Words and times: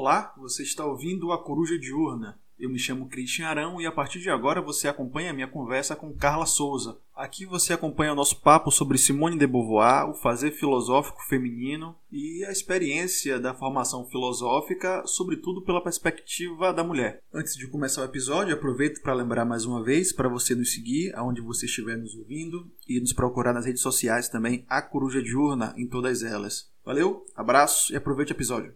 Olá, 0.00 0.32
você 0.38 0.62
está 0.62 0.82
ouvindo 0.86 1.30
a 1.30 1.36
Coruja 1.36 1.78
Diurna. 1.78 2.40
Eu 2.58 2.70
me 2.70 2.78
chamo 2.78 3.06
Christian 3.10 3.46
Arão 3.46 3.78
e 3.78 3.84
a 3.84 3.92
partir 3.92 4.18
de 4.18 4.30
agora 4.30 4.62
você 4.62 4.88
acompanha 4.88 5.30
a 5.30 5.34
minha 5.34 5.46
conversa 5.46 5.94
com 5.94 6.10
Carla 6.14 6.46
Souza. 6.46 6.96
Aqui 7.14 7.44
você 7.44 7.74
acompanha 7.74 8.14
o 8.14 8.14
nosso 8.14 8.40
papo 8.40 8.70
sobre 8.70 8.96
Simone 8.96 9.36
de 9.36 9.46
Beauvoir, 9.46 10.08
o 10.08 10.14
fazer 10.14 10.52
filosófico 10.52 11.22
feminino 11.28 11.94
e 12.10 12.42
a 12.46 12.50
experiência 12.50 13.38
da 13.38 13.52
formação 13.52 14.06
filosófica, 14.06 15.02
sobretudo 15.04 15.60
pela 15.60 15.84
perspectiva 15.84 16.72
da 16.72 16.82
mulher. 16.82 17.22
Antes 17.30 17.54
de 17.54 17.66
começar 17.66 18.00
o 18.00 18.06
episódio, 18.06 18.54
aproveito 18.54 19.02
para 19.02 19.12
lembrar 19.12 19.44
mais 19.44 19.66
uma 19.66 19.84
vez 19.84 20.14
para 20.14 20.30
você 20.30 20.54
nos 20.54 20.72
seguir 20.72 21.14
aonde 21.14 21.42
você 21.42 21.66
estiver 21.66 21.98
nos 21.98 22.14
ouvindo 22.14 22.66
e 22.88 22.98
nos 22.98 23.12
procurar 23.12 23.52
nas 23.52 23.66
redes 23.66 23.82
sociais 23.82 24.30
também, 24.30 24.64
a 24.66 24.80
Coruja 24.80 25.22
Diurna 25.22 25.74
em 25.76 25.86
todas 25.86 26.22
elas. 26.22 26.70
Valeu, 26.86 27.22
abraço 27.36 27.92
e 27.92 27.96
aproveite 27.96 28.32
o 28.32 28.34
episódio. 28.34 28.74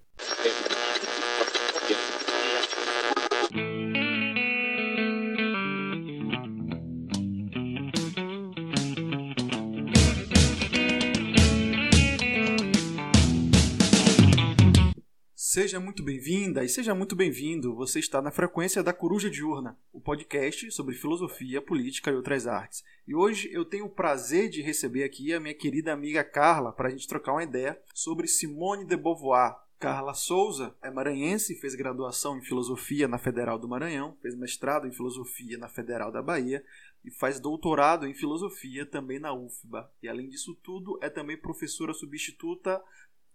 Seja 15.54 15.78
muito 15.78 16.02
bem-vinda 16.02 16.64
e 16.64 16.68
seja 16.68 16.96
muito 16.96 17.14
bem-vindo. 17.14 17.76
Você 17.76 18.00
está 18.00 18.20
na 18.20 18.32
frequência 18.32 18.82
da 18.82 18.92
Coruja 18.92 19.30
Diurna, 19.30 19.78
o 19.92 20.00
podcast 20.00 20.68
sobre 20.72 20.96
filosofia, 20.96 21.62
política 21.62 22.10
e 22.10 22.16
outras 22.16 22.48
artes. 22.48 22.82
E 23.06 23.14
hoje 23.14 23.48
eu 23.52 23.64
tenho 23.64 23.84
o 23.84 23.88
prazer 23.88 24.48
de 24.48 24.60
receber 24.60 25.04
aqui 25.04 25.32
a 25.32 25.38
minha 25.38 25.54
querida 25.54 25.92
amiga 25.92 26.24
Carla 26.24 26.72
para 26.72 26.88
a 26.88 26.90
gente 26.90 27.06
trocar 27.06 27.34
uma 27.34 27.44
ideia 27.44 27.80
sobre 27.94 28.26
Simone 28.26 28.84
de 28.84 28.96
Beauvoir. 28.96 29.54
Carla 29.78 30.12
Souza 30.12 30.74
é 30.82 30.90
maranhense, 30.90 31.54
fez 31.54 31.76
graduação 31.76 32.36
em 32.36 32.42
filosofia 32.42 33.06
na 33.06 33.16
Federal 33.16 33.56
do 33.56 33.68
Maranhão, 33.68 34.18
fez 34.20 34.34
mestrado 34.34 34.88
em 34.88 34.92
filosofia 34.92 35.56
na 35.56 35.68
Federal 35.68 36.10
da 36.10 36.20
Bahia 36.20 36.64
e 37.04 37.12
faz 37.12 37.38
doutorado 37.38 38.08
em 38.08 38.14
filosofia 38.14 38.84
também 38.84 39.20
na 39.20 39.32
UFBA. 39.32 39.88
E 40.02 40.08
além 40.08 40.28
disso 40.28 40.52
tudo, 40.64 40.98
é 41.00 41.08
também 41.08 41.36
professora 41.36 41.94
substituta 41.94 42.82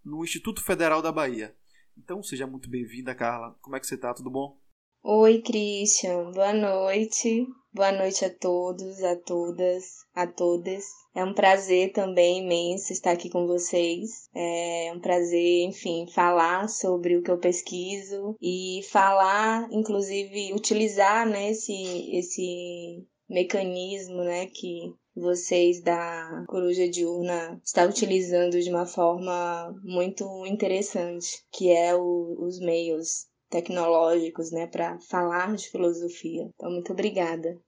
no 0.04 0.22
Instituto 0.22 0.61
Federal 0.61 1.02
da 1.02 1.14
Bahia. 1.14 1.56
Então, 2.03 2.23
seja 2.23 2.47
muito 2.47 2.69
bem-vinda, 2.69 3.14
Carla. 3.14 3.55
Como 3.61 3.75
é 3.75 3.80
que 3.80 3.86
você 3.86 3.97
tá? 3.97 4.14
Tudo 4.14 4.31
bom? 4.31 4.58
Oi, 5.03 5.42
Christian. 5.42 6.31
Boa 6.31 6.53
noite. 6.53 7.45
Boa 7.73 7.92
noite 7.92 8.25
a 8.25 8.33
todos, 8.33 9.03
a 9.03 9.16
todas, 9.17 9.83
a 10.16 10.25
todas. 10.25 10.86
É 11.14 11.23
um 11.23 11.33
prazer 11.33 11.92
também 11.92 12.39
imenso 12.39 12.94
estar 12.94 13.11
aqui 13.11 13.30
com 13.30 13.45
vocês. 13.45 14.30
É 14.33 14.92
um 14.95 15.00
prazer, 15.00 15.66
enfim, 15.67 16.08
falar 16.08 16.67
sobre 16.70 17.17
o 17.17 17.22
que 17.22 17.30
eu 17.30 17.38
pesquiso 17.38 18.36
e 18.42 18.81
falar, 18.89 19.67
inclusive, 19.72 20.53
utilizar 20.53 21.27
né, 21.27 21.52
esse, 21.52 22.16
esse 22.16 23.05
mecanismo 23.30 24.23
né, 24.23 24.47
que 24.47 24.95
vocês 25.20 25.81
da 25.81 26.45
Coruja 26.48 26.89
Diurna 26.89 27.59
está 27.64 27.86
utilizando 27.86 28.59
de 28.59 28.70
uma 28.70 28.86
forma 28.86 29.76
muito 29.84 30.45
interessante, 30.45 31.44
que 31.52 31.72
é 31.72 31.95
o, 31.95 32.38
os 32.39 32.59
meios 32.59 33.28
tecnológicos, 33.50 34.52
né, 34.52 34.67
para 34.67 35.00
falar 35.00 35.56
de 35.56 35.70
filosofia. 35.70 36.50
Então, 36.56 36.72
muito 36.72 36.94
obrigada. 36.94 37.59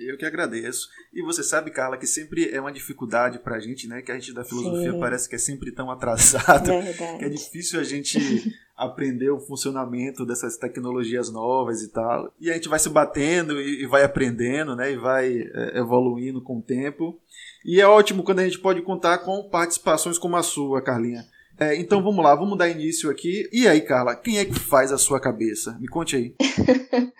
Eu 0.00 0.16
que 0.16 0.24
agradeço. 0.24 0.88
E 1.12 1.22
você 1.22 1.42
sabe, 1.42 1.70
Carla, 1.70 1.98
que 1.98 2.06
sempre 2.06 2.50
é 2.50 2.60
uma 2.60 2.72
dificuldade 2.72 3.38
para 3.38 3.56
a 3.56 3.60
gente, 3.60 3.86
né? 3.86 4.00
Que 4.00 4.10
a 4.10 4.14
gente 4.14 4.32
da 4.32 4.44
filosofia 4.44 4.92
Sim. 4.92 4.98
parece 4.98 5.28
que 5.28 5.34
é 5.34 5.38
sempre 5.38 5.70
tão 5.72 5.90
atrasado. 5.90 6.66
Verdade. 6.66 7.18
Que 7.18 7.24
é 7.24 7.28
difícil 7.28 7.78
a 7.78 7.84
gente 7.84 8.18
aprender 8.76 9.30
o 9.30 9.40
funcionamento 9.40 10.24
dessas 10.24 10.56
tecnologias 10.56 11.30
novas 11.30 11.82
e 11.82 11.88
tal. 11.88 12.32
E 12.40 12.50
a 12.50 12.54
gente 12.54 12.68
vai 12.68 12.78
se 12.78 12.88
batendo 12.88 13.60
e, 13.60 13.82
e 13.82 13.86
vai 13.86 14.02
aprendendo, 14.02 14.74
né? 14.74 14.92
E 14.92 14.96
vai 14.96 15.38
é, 15.38 15.78
evoluindo 15.78 16.40
com 16.40 16.58
o 16.58 16.62
tempo. 16.62 17.20
E 17.64 17.80
é 17.80 17.86
ótimo 17.86 18.22
quando 18.22 18.38
a 18.38 18.44
gente 18.44 18.58
pode 18.58 18.80
contar 18.80 19.18
com 19.18 19.48
participações 19.50 20.18
como 20.18 20.36
a 20.36 20.42
sua, 20.42 20.80
Carlinha. 20.80 21.26
É, 21.58 21.76
então 21.76 22.02
vamos 22.02 22.24
lá, 22.24 22.34
vamos 22.34 22.56
dar 22.56 22.70
início 22.70 23.10
aqui. 23.10 23.46
E 23.52 23.68
aí, 23.68 23.82
Carla, 23.82 24.16
quem 24.16 24.38
é 24.38 24.46
que 24.46 24.58
faz 24.58 24.90
a 24.92 24.96
sua 24.96 25.20
cabeça? 25.20 25.76
Me 25.78 25.88
conte 25.88 26.16
aí. 26.16 26.34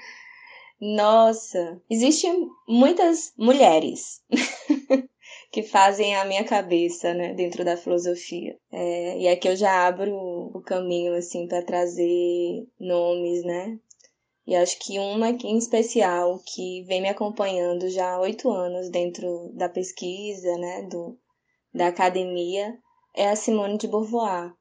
Nossa, 0.81 1.79
existem 1.91 2.49
muitas 2.67 3.35
mulheres 3.37 4.23
que 5.53 5.63
fazem 5.63 6.17
a 6.17 6.25
minha 6.25 6.43
cabeça, 6.43 7.13
né, 7.13 7.35
dentro 7.35 7.63
da 7.63 7.77
filosofia. 7.77 8.59
É, 8.73 9.19
e 9.19 9.29
aqui 9.29 9.47
eu 9.47 9.57
já 9.57 9.87
abro 9.87 10.17
o 10.17 10.63
caminho, 10.63 11.15
assim, 11.15 11.47
para 11.47 11.63
trazer 11.63 12.67
nomes, 12.79 13.45
né? 13.45 13.79
E 14.47 14.57
acho 14.57 14.79
que 14.79 14.99
uma 14.99 15.29
em 15.29 15.59
especial 15.59 16.41
que 16.47 16.83
vem 16.85 17.03
me 17.03 17.11
acompanhando 17.11 17.91
já 17.91 18.15
há 18.15 18.21
oito 18.21 18.51
anos 18.51 18.89
dentro 18.89 19.51
da 19.53 19.69
pesquisa, 19.69 20.57
né, 20.57 20.83
do, 20.85 21.19
da 21.75 21.89
academia, 21.89 22.75
é 23.15 23.29
a 23.29 23.37
Simone 23.37 23.77
de 23.77 23.87
Beauvoir. 23.87 24.55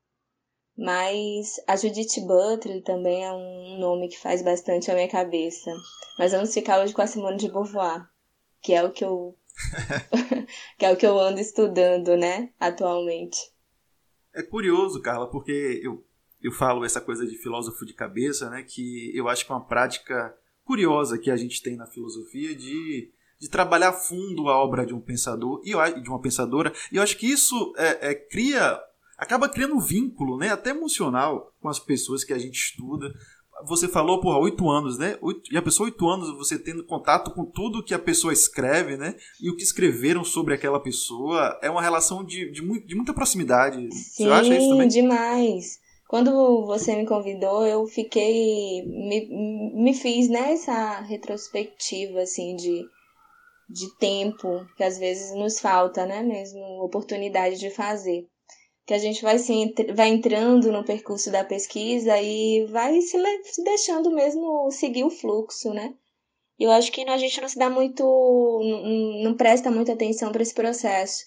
Mas 0.80 1.60
a 1.68 1.76
Judith 1.76 2.22
Butler 2.26 2.82
também 2.82 3.26
é 3.26 3.34
um 3.34 3.80
nome 3.80 4.08
que 4.08 4.18
faz 4.18 4.42
bastante 4.42 4.90
a 4.90 4.94
minha 4.94 5.10
cabeça. 5.10 5.70
Mas 6.18 6.32
vamos 6.32 6.54
ficar 6.54 6.82
hoje 6.82 6.94
com 6.94 7.02
a 7.02 7.08
Simone 7.08 7.36
de 7.36 7.52
Beauvoir, 7.52 8.08
que 8.62 8.74
é 8.74 8.82
o 8.82 8.90
que 8.90 9.04
eu 9.04 9.38
que 10.80 10.86
é 10.86 10.92
o 10.94 10.96
que 10.96 11.06
eu 11.06 11.20
ando 11.20 11.42
estudando, 11.42 12.16
né, 12.16 12.54
atualmente. 12.58 13.38
É 14.34 14.42
curioso, 14.42 15.02
Carla, 15.02 15.30
porque 15.30 15.82
eu, 15.84 16.02
eu 16.42 16.52
falo 16.54 16.86
essa 16.86 17.02
coisa 17.02 17.28
de 17.28 17.36
filósofo 17.36 17.86
de 17.86 17.94
cabeça, 17.94 18.50
né, 18.50 18.64
que 18.64 19.12
eu 19.14 19.28
acho 19.28 19.46
que 19.46 19.52
é 19.52 19.56
uma 19.56 19.68
prática 19.68 20.34
curiosa 20.64 21.18
que 21.18 21.30
a 21.30 21.36
gente 21.36 21.62
tem 21.62 21.76
na 21.76 21.88
filosofia 21.88 22.56
de, 22.56 23.12
de 23.38 23.50
trabalhar 23.50 23.92
fundo 23.92 24.48
a 24.48 24.58
obra 24.58 24.86
de 24.86 24.94
um 24.94 25.02
pensador 25.02 25.62
e 25.66 25.74
de 26.02 26.10
uma 26.10 26.22
pensadora. 26.22 26.72
E 26.90 26.96
eu 26.96 27.04
acho 27.04 27.18
que 27.18 27.28
isso 27.28 27.74
é, 27.76 28.12
é, 28.12 28.16
cria 28.16 28.80
acaba 29.20 29.50
criando 29.50 29.76
um 29.76 29.80
vínculo, 29.80 30.38
né, 30.38 30.50
até 30.50 30.70
emocional 30.70 31.52
com 31.62 31.68
as 31.68 31.78
pessoas 31.78 32.24
que 32.24 32.34
a 32.34 32.40
gente 32.40 32.56
estuda. 32.56 33.14
Você 33.68 33.90
falou, 33.90 34.22
porra, 34.22 34.40
oito 34.40 34.70
anos, 34.70 34.98
né? 34.98 35.20
E 35.52 35.58
a 35.58 35.62
pessoa, 35.62 35.90
oito 35.90 36.08
anos, 36.08 36.34
você 36.38 36.58
tendo 36.58 36.86
contato 36.86 37.32
com 37.32 37.44
tudo 37.44 37.84
que 37.84 37.94
a 37.94 38.00
pessoa 38.00 38.32
escreve, 38.32 38.96
né? 38.96 39.16
E 39.42 39.50
o 39.50 39.56
que 39.58 39.64
escreveram 39.64 40.24
sobre 40.24 40.54
aquela 40.54 40.80
pessoa. 40.80 41.60
É 41.62 41.70
uma 41.70 41.82
relação 41.82 42.24
de, 42.24 42.50
de, 42.54 42.62
muito, 42.62 42.88
de 42.88 42.96
muita 42.96 43.14
proximidade. 43.14 43.94
Sim, 43.94 44.24
você 44.24 44.32
acha 44.32 44.58
isso 44.58 44.70
também? 44.70 44.88
demais. 44.88 45.78
Quando 46.08 46.66
você 46.66 46.96
me 46.96 47.06
convidou, 47.06 47.66
eu 47.66 47.86
fiquei. 47.86 48.82
Me, 48.86 49.28
me 49.76 49.94
fiz 49.94 50.30
nessa 50.30 51.02
retrospectiva, 51.02 52.22
assim, 52.22 52.56
de, 52.56 52.86
de 53.70 53.98
tempo, 53.98 54.66
que 54.78 54.84
às 54.86 54.98
vezes 54.98 55.36
nos 55.36 55.60
falta, 55.60 56.06
né? 56.06 56.24
Mesmo 56.24 56.62
oportunidade 56.82 57.60
de 57.60 57.70
fazer 57.72 58.26
que 58.90 58.94
a 58.96 58.98
gente 58.98 59.22
vai, 59.22 59.38
se, 59.38 59.54
vai 59.94 60.08
entrando 60.08 60.72
no 60.72 60.84
percurso 60.84 61.30
da 61.30 61.44
pesquisa 61.44 62.20
e 62.20 62.66
vai 62.72 63.00
se, 63.02 63.20
se 63.44 63.64
deixando 63.64 64.10
mesmo 64.10 64.72
seguir 64.72 65.04
o 65.04 65.12
fluxo, 65.12 65.72
né? 65.72 65.94
Eu 66.58 66.72
acho 66.72 66.92
que 66.92 67.08
a 67.08 67.18
gente 67.20 67.40
não 67.40 67.48
se 67.48 67.60
dá 67.60 67.70
muito, 67.70 68.02
não, 68.04 69.24
não 69.26 69.38
presta 69.38 69.70
muita 69.70 69.94
atenção 69.94 70.32
para 70.32 70.42
esse 70.42 70.56
processo. 70.56 71.24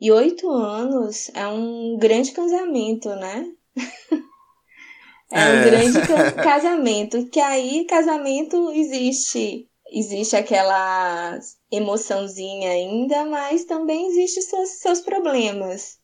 E 0.00 0.10
oito 0.10 0.50
anos 0.50 1.30
é 1.34 1.46
um 1.46 1.98
grande 1.98 2.32
casamento, 2.32 3.10
né? 3.10 3.46
é, 5.30 5.36
é 5.38 5.52
um 5.52 5.64
grande 5.64 6.00
casamento. 6.42 7.26
Que 7.26 7.40
aí, 7.40 7.84
casamento 7.84 8.72
existe. 8.72 9.68
Existe 9.90 10.34
aquela 10.34 11.38
emoçãozinha 11.70 12.70
ainda, 12.70 13.26
mas 13.26 13.66
também 13.66 14.06
existe 14.06 14.40
seus, 14.40 14.70
seus 14.78 15.00
problemas 15.02 16.00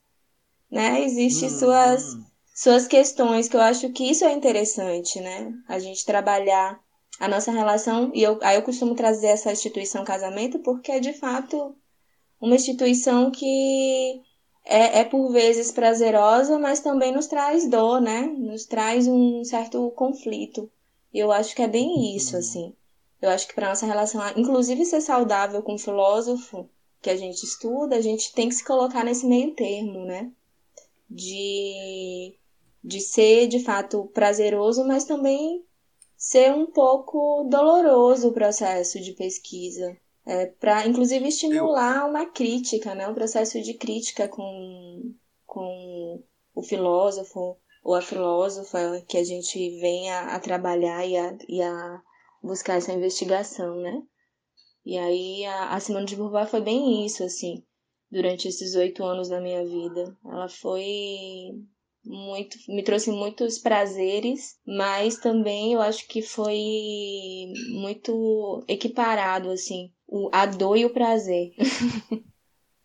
né? 0.70 1.02
Existem 1.02 1.48
hum, 1.48 1.58
suas, 1.58 2.14
hum. 2.14 2.24
suas 2.54 2.86
questões, 2.86 3.48
que 3.48 3.56
eu 3.56 3.60
acho 3.60 3.90
que 3.90 4.10
isso 4.10 4.24
é 4.24 4.32
interessante, 4.32 5.20
né? 5.20 5.52
A 5.68 5.78
gente 5.78 6.04
trabalhar 6.04 6.80
a 7.18 7.28
nossa 7.28 7.50
relação, 7.50 8.10
e 8.14 8.22
eu, 8.22 8.38
aí 8.42 8.56
eu 8.56 8.62
costumo 8.62 8.94
trazer 8.94 9.28
essa 9.28 9.52
instituição 9.52 10.04
casamento, 10.04 10.58
porque 10.60 10.92
é 10.92 11.00
de 11.00 11.12
fato 11.12 11.74
uma 12.40 12.54
instituição 12.54 13.30
que 13.30 14.22
é, 14.64 15.00
é 15.00 15.04
por 15.04 15.32
vezes 15.32 15.72
prazerosa, 15.72 16.58
mas 16.58 16.80
também 16.80 17.12
nos 17.12 17.26
traz 17.26 17.68
dor, 17.68 18.00
né? 18.00 18.22
Nos 18.22 18.66
traz 18.66 19.08
um 19.08 19.42
certo 19.42 19.90
conflito. 19.92 20.70
E 21.12 21.18
eu 21.18 21.32
acho 21.32 21.56
que 21.56 21.62
é 21.62 21.68
bem 21.68 22.14
isso, 22.14 22.34
uhum. 22.34 22.38
assim. 22.38 22.74
Eu 23.20 23.30
acho 23.30 23.48
que 23.48 23.54
para 23.54 23.70
nossa 23.70 23.86
relação, 23.86 24.20
inclusive 24.36 24.84
ser 24.84 25.00
saudável 25.00 25.62
com 25.62 25.74
o 25.74 25.78
filósofo 25.78 26.68
que 27.00 27.10
a 27.10 27.16
gente 27.16 27.42
estuda, 27.44 27.96
a 27.96 28.00
gente 28.00 28.32
tem 28.32 28.48
que 28.48 28.54
se 28.54 28.64
colocar 28.64 29.04
nesse 29.04 29.26
meio 29.26 29.54
termo, 29.54 30.04
né? 30.04 30.30
De, 31.08 32.36
de 32.82 33.00
ser 33.00 33.46
de 33.48 33.60
fato 33.60 34.06
prazeroso, 34.12 34.86
mas 34.86 35.04
também 35.04 35.64
ser 36.16 36.52
um 36.52 36.66
pouco 36.66 37.44
doloroso 37.44 38.28
o 38.28 38.32
processo 38.32 39.00
de 39.00 39.12
pesquisa. 39.12 39.96
É, 40.26 40.46
para 40.46 40.86
inclusive 40.86 41.26
estimular 41.26 42.06
uma 42.06 42.26
crítica, 42.26 42.94
né? 42.94 43.08
um 43.08 43.14
processo 43.14 43.62
de 43.62 43.72
crítica 43.72 44.28
com, 44.28 45.14
com 45.46 46.22
o 46.54 46.62
filósofo 46.62 47.56
ou 47.82 47.94
a 47.94 48.02
filósofa 48.02 49.02
que 49.08 49.16
a 49.16 49.24
gente 49.24 49.80
vem 49.80 50.10
a, 50.10 50.34
a 50.34 50.40
trabalhar 50.40 51.06
e 51.06 51.16
a, 51.16 51.38
e 51.48 51.62
a 51.62 52.02
buscar 52.42 52.76
essa 52.76 52.92
investigação, 52.92 53.76
né? 53.76 54.02
E 54.84 54.98
aí 54.98 55.44
a, 55.46 55.74
a 55.74 55.80
Simone 55.80 56.06
de 56.06 56.16
Beauvoir 56.16 56.46
foi 56.46 56.60
bem 56.60 57.06
isso, 57.06 57.24
assim, 57.24 57.64
durante 58.10 58.48
esses 58.48 58.74
oito 58.74 59.04
anos 59.04 59.28
da 59.28 59.40
minha 59.40 59.64
vida. 59.64 60.16
Ela 60.24 60.48
foi 60.48 61.54
muito, 62.04 62.56
me 62.68 62.82
trouxe 62.82 63.10
muitos 63.10 63.58
prazeres, 63.58 64.58
mas 64.66 65.18
também 65.18 65.74
eu 65.74 65.80
acho 65.80 66.06
que 66.08 66.22
foi 66.22 67.52
muito 67.70 68.64
equiparado, 68.66 69.50
assim, 69.50 69.92
o, 70.06 70.30
a 70.32 70.46
dor 70.46 70.76
e 70.76 70.84
o 70.84 70.92
prazer. 70.92 71.52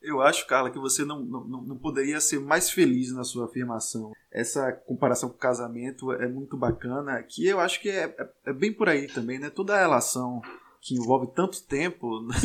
Eu 0.05 0.19
acho, 0.19 0.45
Carla, 0.45 0.69
que 0.69 0.77
você 0.77 1.05
não, 1.05 1.23
não, 1.23 1.63
não 1.63 1.77
poderia 1.77 2.19
ser 2.19 2.37
mais 2.37 2.69
feliz 2.69 3.13
na 3.13 3.23
sua 3.23 3.45
afirmação. 3.45 4.11
Essa 4.29 4.69
comparação 4.73 5.29
com 5.29 5.35
o 5.35 5.39
casamento 5.39 6.11
é 6.11 6.27
muito 6.27 6.57
bacana, 6.57 7.23
que 7.23 7.47
eu 7.47 7.57
acho 7.57 7.81
que 7.81 7.89
é, 7.89 8.13
é, 8.19 8.29
é 8.47 8.53
bem 8.53 8.73
por 8.73 8.89
aí 8.89 9.07
também, 9.07 9.39
né? 9.39 9.49
Toda 9.49 9.79
relação 9.79 10.41
que 10.81 10.93
envolve 10.95 11.31
tanto 11.33 11.65
tempo 11.65 12.21
né? 12.27 12.35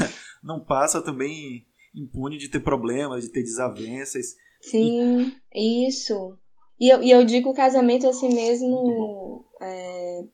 não 0.40 0.60
passa 0.60 1.02
também 1.02 1.66
impune 1.94 2.38
de 2.38 2.49
ter 2.49 2.61
problemas, 2.61 3.25
de 3.25 3.31
ter 3.31 3.43
desavenças. 3.43 4.37
Sim, 4.61 5.32
e... 5.55 5.88
isso. 5.88 6.37
E 6.81 6.88
eu, 6.88 7.02
e 7.02 7.11
eu 7.11 7.25
digo 7.25 7.55
casamento 7.55 8.06
assim 8.08 8.32
mesmo, 8.32 9.44
é, 9.61 10.25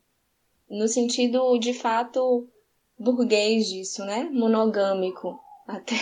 no 0.68 0.86
sentido 0.88 1.58
de 1.58 1.72
fato 1.72 2.46
burguês 2.98 3.66
disso, 3.66 4.04
né? 4.04 4.28
Monogâmico 4.30 5.40
até. 5.66 5.94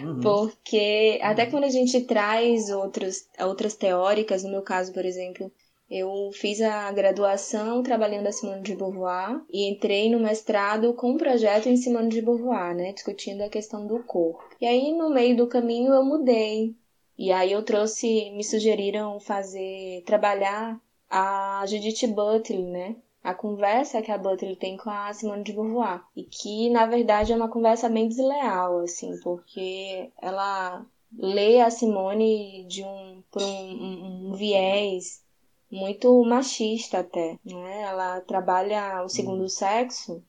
Uhum. 0.00 0.20
Porque 0.20 1.18
até 1.22 1.46
quando 1.46 1.64
a 1.64 1.70
gente 1.70 2.00
traz 2.02 2.70
outros, 2.70 3.26
outras 3.40 3.74
teóricas, 3.74 4.42
no 4.42 4.50
meu 4.50 4.62
caso, 4.62 4.92
por 4.92 5.04
exemplo, 5.04 5.52
eu 5.90 6.30
fiz 6.32 6.60
a 6.60 6.92
graduação 6.92 7.82
trabalhando 7.82 8.26
a 8.26 8.32
Simone 8.32 8.62
de 8.62 8.76
Beauvoir 8.76 9.40
e 9.50 9.70
entrei 9.70 10.10
no 10.10 10.20
mestrado 10.20 10.92
com 10.92 11.12
um 11.12 11.16
projeto 11.16 11.66
em 11.68 11.76
Simone 11.76 12.10
de 12.10 12.20
Beauvoir, 12.20 12.74
né, 12.74 12.92
discutindo 12.92 13.40
a 13.42 13.48
questão 13.48 13.86
do 13.86 14.02
corpo. 14.04 14.42
E 14.60 14.66
aí 14.66 14.92
no 14.92 15.08
meio 15.08 15.36
do 15.36 15.46
caminho 15.46 15.94
eu 15.94 16.04
mudei. 16.04 16.76
E 17.16 17.32
aí 17.32 17.52
eu 17.52 17.62
trouxe, 17.62 18.30
me 18.32 18.44
sugeriram 18.44 19.18
fazer 19.18 20.02
trabalhar 20.04 20.78
a 21.08 21.64
Judith 21.66 22.06
Butler, 22.06 22.60
né, 22.60 22.96
a 23.24 23.32
conversa 23.32 24.02
que 24.02 24.12
a 24.12 24.18
Butler 24.18 24.56
tem 24.56 24.76
com 24.76 24.90
a 24.90 25.12
Simone 25.14 25.42
de 25.42 25.54
Beauvoir. 25.54 26.04
E 26.14 26.22
que, 26.22 26.68
na 26.68 26.84
verdade, 26.84 27.32
é 27.32 27.36
uma 27.36 27.48
conversa 27.48 27.88
bem 27.88 28.08
desleal, 28.08 28.80
assim, 28.80 29.18
porque 29.22 30.10
ela 30.20 30.84
lê 31.16 31.60
a 31.62 31.70
Simone 31.70 32.66
de 32.68 32.84
um, 32.84 33.22
por 33.30 33.42
um, 33.42 33.46
um, 33.46 34.28
um 34.28 34.32
viés 34.34 35.26
muito 35.70 36.22
machista 36.24 37.00
até, 37.00 37.38
né? 37.44 37.82
Ela 37.82 38.20
trabalha 38.22 39.02
o 39.04 39.08
segundo 39.08 39.42
uhum. 39.42 39.48
sexo 39.48 40.22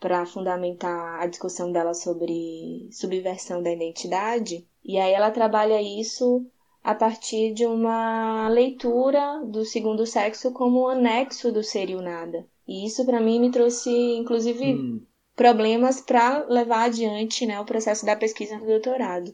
para 0.00 0.26
fundamentar 0.26 1.22
a 1.22 1.26
discussão 1.26 1.70
dela 1.70 1.94
sobre 1.94 2.88
subversão 2.90 3.62
da 3.62 3.70
identidade, 3.70 4.66
e 4.84 4.98
aí 4.98 5.12
ela 5.12 5.30
trabalha 5.30 5.80
isso 5.80 6.44
a 6.82 6.92
partir 6.92 7.52
de 7.54 7.64
uma 7.64 8.48
leitura 8.48 9.40
do 9.46 9.64
segundo 9.64 10.04
sexo 10.04 10.52
como 10.52 10.88
anexo 10.88 11.52
do 11.52 11.62
ser 11.62 11.88
e 11.88 11.94
o 11.94 12.02
nada. 12.02 12.44
E 12.66 12.84
isso 12.84 13.06
para 13.06 13.20
mim 13.20 13.38
me 13.38 13.52
trouxe 13.52 13.90
inclusive 14.16 14.74
hum. 14.74 15.06
problemas 15.36 16.00
para 16.00 16.44
levar 16.48 16.86
adiante, 16.86 17.46
né, 17.46 17.60
o 17.60 17.64
processo 17.64 18.04
da 18.04 18.16
pesquisa 18.16 18.58
no 18.58 18.66
doutorado. 18.66 19.32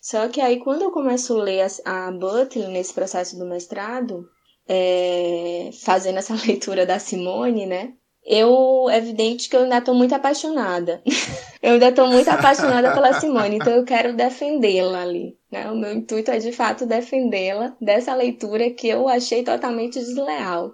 Só 0.00 0.28
que 0.28 0.40
aí 0.40 0.58
quando 0.58 0.82
eu 0.82 0.90
começo 0.90 1.38
a 1.38 1.44
ler 1.44 1.60
a, 1.84 2.08
a 2.08 2.10
Butler 2.10 2.68
nesse 2.68 2.92
processo 2.92 3.38
do 3.38 3.46
mestrado, 3.46 4.28
é, 4.68 5.70
fazendo 5.84 6.18
essa 6.18 6.34
leitura 6.46 6.86
da 6.86 6.98
Simone, 6.98 7.66
né? 7.66 7.92
Eu, 8.24 8.88
é 8.88 8.98
evidente 8.98 9.48
que 9.48 9.56
eu 9.56 9.62
ainda 9.62 9.78
estou 9.78 9.94
muito 9.94 10.14
apaixonada. 10.14 11.02
eu 11.60 11.72
ainda 11.72 11.88
estou 11.88 12.06
muito 12.06 12.28
apaixonada 12.28 12.92
pela 12.92 13.18
Simone, 13.18 13.56
então 13.56 13.72
eu 13.72 13.84
quero 13.84 14.16
defendê-la 14.16 15.02
ali. 15.02 15.36
Né? 15.50 15.68
O 15.70 15.76
meu 15.76 15.92
intuito 15.92 16.30
é 16.30 16.38
de 16.38 16.52
fato 16.52 16.86
defendê-la 16.86 17.76
dessa 17.80 18.14
leitura 18.14 18.70
que 18.70 18.88
eu 18.88 19.08
achei 19.08 19.42
totalmente 19.42 19.98
desleal. 19.98 20.72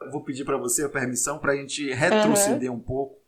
Eu 0.00 0.12
vou 0.12 0.22
pedir 0.22 0.44
para 0.44 0.56
você 0.56 0.84
a 0.84 0.88
permissão 0.88 1.38
para 1.38 1.52
a 1.52 1.56
gente 1.56 1.92
retroceder 1.92 2.70
uhum. 2.70 2.76
um 2.76 2.80
pouco, 2.80 3.18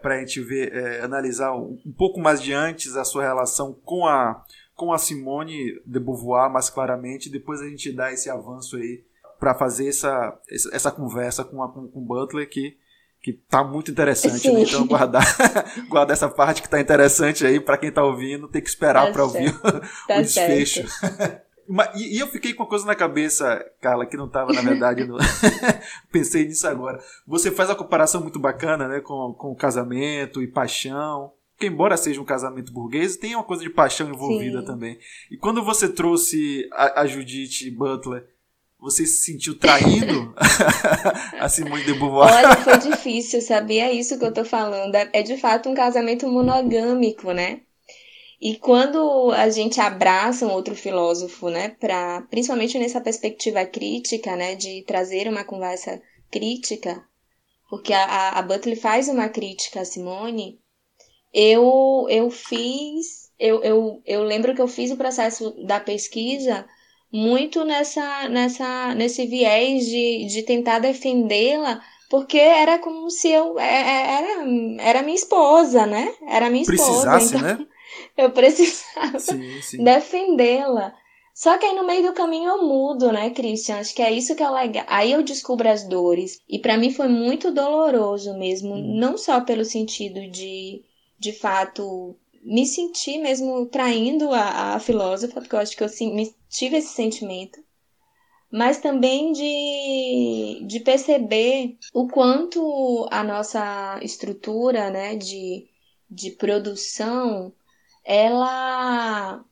para 0.00 0.14
a 0.14 0.18
gente 0.20 0.40
ver, 0.40 0.74
é, 0.74 1.02
analisar 1.02 1.54
um, 1.54 1.78
um 1.84 1.92
pouco 1.92 2.18
mais 2.18 2.42
de 2.42 2.54
antes 2.54 2.96
a 2.96 3.04
sua 3.04 3.22
relação 3.22 3.76
com 3.84 4.06
a, 4.06 4.42
com 4.74 4.90
a 4.90 4.98
Simone 4.98 5.78
de 5.84 6.00
Beauvoir 6.00 6.50
mais 6.50 6.70
claramente, 6.70 7.28
depois 7.28 7.60
a 7.60 7.68
gente 7.68 7.92
dá 7.92 8.10
esse 8.10 8.30
avanço 8.30 8.76
aí 8.76 9.04
para 9.40 9.54
fazer 9.54 9.88
essa, 9.88 10.38
essa 10.70 10.92
conversa 10.92 11.42
com, 11.42 11.62
a, 11.62 11.72
com, 11.72 11.88
com 11.88 12.00
o 12.00 12.04
Butler 12.04 12.48
que 12.48 12.76
que 13.22 13.34
tá 13.34 13.62
muito 13.62 13.90
interessante, 13.90 14.50
né? 14.50 14.62
Então 14.62 14.86
guardar, 14.86 15.22
guardar 15.88 16.16
essa 16.16 16.28
parte 16.28 16.62
que 16.62 16.68
tá 16.68 16.80
interessante 16.80 17.44
aí 17.44 17.60
para 17.60 17.76
quem 17.76 17.92
tá 17.92 18.02
ouvindo, 18.02 18.48
tem 18.48 18.62
que 18.62 18.68
esperar 18.68 19.06
tá 19.06 19.12
para 19.12 19.24
ouvir 19.24 19.52
tá 20.08 20.16
o 20.16 20.22
desfecho. 20.22 20.86
e, 21.94 22.16
e, 22.16 22.18
eu 22.18 22.26
fiquei 22.28 22.54
com 22.54 22.62
uma 22.62 22.68
coisa 22.68 22.86
na 22.86 22.94
cabeça, 22.94 23.62
Carla, 23.80 24.06
que 24.06 24.16
não 24.16 24.26
tava 24.26 24.54
na 24.54 24.62
verdade, 24.62 25.04
no... 25.04 25.18
pensei 26.10 26.46
nisso 26.46 26.66
agora. 26.66 26.98
Você 27.26 27.50
faz 27.50 27.68
a 27.68 27.74
comparação 27.74 28.22
muito 28.22 28.38
bacana, 28.38 28.88
né, 28.88 29.00
com, 29.00 29.34
com 29.34 29.54
casamento 29.54 30.42
e 30.42 30.48
paixão. 30.48 31.32
Que 31.58 31.66
embora 31.66 31.98
seja 31.98 32.22
um 32.22 32.24
casamento 32.24 32.72
burguês, 32.72 33.18
tem 33.18 33.34
uma 33.34 33.44
coisa 33.44 33.62
de 33.62 33.68
paixão 33.68 34.08
envolvida 34.08 34.60
Sim. 34.60 34.64
também. 34.64 34.98
E 35.30 35.36
quando 35.36 35.62
você 35.62 35.90
trouxe 35.90 36.66
a, 36.72 37.02
a 37.02 37.06
Judith 37.06 37.70
Butler 37.76 38.26
você 38.80 39.04
se 39.06 39.24
sentiu 39.24 39.58
traído 39.58 40.34
a 41.38 41.48
Simone 41.48 41.84
de 41.84 41.94
Beauvoir? 41.94 42.32
Olha, 42.32 42.56
foi 42.56 42.78
difícil, 42.78 43.40
sabia? 43.42 43.86
É 43.86 43.92
isso 43.92 44.18
que 44.18 44.24
eu 44.24 44.32
tô 44.32 44.44
falando. 44.44 44.94
É, 44.94 45.08
é 45.12 45.22
de 45.22 45.36
fato 45.36 45.68
um 45.68 45.74
casamento 45.74 46.26
monogâmico, 46.26 47.32
né? 47.32 47.60
E 48.40 48.56
quando 48.56 49.30
a 49.32 49.50
gente 49.50 49.78
abraça 49.80 50.46
um 50.46 50.52
outro 50.52 50.74
filósofo, 50.74 51.50
né, 51.50 51.76
para 51.78 52.22
principalmente 52.30 52.78
nessa 52.78 52.98
perspectiva 52.98 53.66
crítica, 53.66 54.34
né, 54.34 54.54
de 54.54 54.82
trazer 54.86 55.28
uma 55.28 55.44
conversa 55.44 56.00
crítica, 56.30 57.04
porque 57.68 57.92
a, 57.92 58.30
a 58.30 58.42
Butler 58.42 58.80
faz 58.80 59.08
uma 59.08 59.28
crítica 59.28 59.82
a 59.82 59.84
Simone, 59.84 60.58
eu 61.34 62.06
eu 62.08 62.30
fiz, 62.30 63.30
eu, 63.38 63.62
eu, 63.62 64.02
eu 64.06 64.22
lembro 64.22 64.54
que 64.54 64.62
eu 64.62 64.68
fiz 64.68 64.90
o 64.90 64.96
processo 64.96 65.50
da 65.66 65.78
pesquisa 65.78 66.66
muito 67.12 67.64
nessa, 67.64 68.28
nessa, 68.28 68.94
nesse 68.94 69.26
viés 69.26 69.86
de, 69.86 70.26
de 70.26 70.42
tentar 70.42 70.78
defendê-la, 70.78 71.82
porque 72.08 72.38
era 72.38 72.78
como 72.78 73.10
se 73.10 73.28
eu 73.28 73.58
é, 73.58 73.64
é, 73.64 74.12
era, 74.18 74.82
era 74.82 75.02
minha 75.02 75.14
esposa, 75.14 75.86
né? 75.86 76.14
Era 76.28 76.50
minha 76.50 76.62
esposa. 76.62 77.10
Precisasse, 77.10 77.36
então, 77.36 77.56
né? 77.58 77.66
Eu 78.16 78.30
precisava 78.30 79.18
defendê-la. 79.78 80.94
Só 81.34 81.56
que 81.58 81.64
aí 81.64 81.74
no 81.74 81.86
meio 81.86 82.02
do 82.02 82.12
caminho 82.12 82.50
eu 82.50 82.66
mudo, 82.66 83.10
né, 83.10 83.30
Christian? 83.30 83.76
Acho 83.78 83.94
que 83.94 84.02
é 84.02 84.12
isso 84.12 84.34
que 84.36 84.42
é 84.42 84.50
legal. 84.50 84.84
Aí 84.88 85.12
eu 85.12 85.22
descubro 85.22 85.68
as 85.68 85.84
dores. 85.84 86.40
E 86.48 86.58
para 86.58 86.76
mim 86.76 86.92
foi 86.92 87.08
muito 87.08 87.50
doloroso 87.50 88.36
mesmo. 88.36 88.74
Hum. 88.74 88.98
Não 88.98 89.16
só 89.16 89.40
pelo 89.40 89.64
sentido 89.64 90.28
de, 90.28 90.84
de 91.18 91.32
fato, 91.32 92.14
me 92.42 92.66
senti 92.66 93.18
mesmo 93.18 93.66
traindo 93.66 94.30
a, 94.32 94.74
a 94.74 94.80
filósofa, 94.80 95.40
porque 95.40 95.54
eu 95.54 95.60
acho 95.60 95.76
que 95.76 95.82
eu 95.82 95.88
me, 96.12 96.34
tive 96.50 96.76
esse 96.78 96.88
sentimento, 96.88 97.64
mas 98.50 98.78
também 98.78 99.32
de, 99.32 100.66
de 100.66 100.80
perceber 100.80 101.78
o 101.94 102.08
quanto 102.08 103.08
a 103.10 103.22
nossa 103.22 104.00
estrutura 104.02 104.90
né, 104.90 105.14
de, 105.14 105.68
de 106.10 106.32
produção 106.32 107.52
ela 108.04 109.44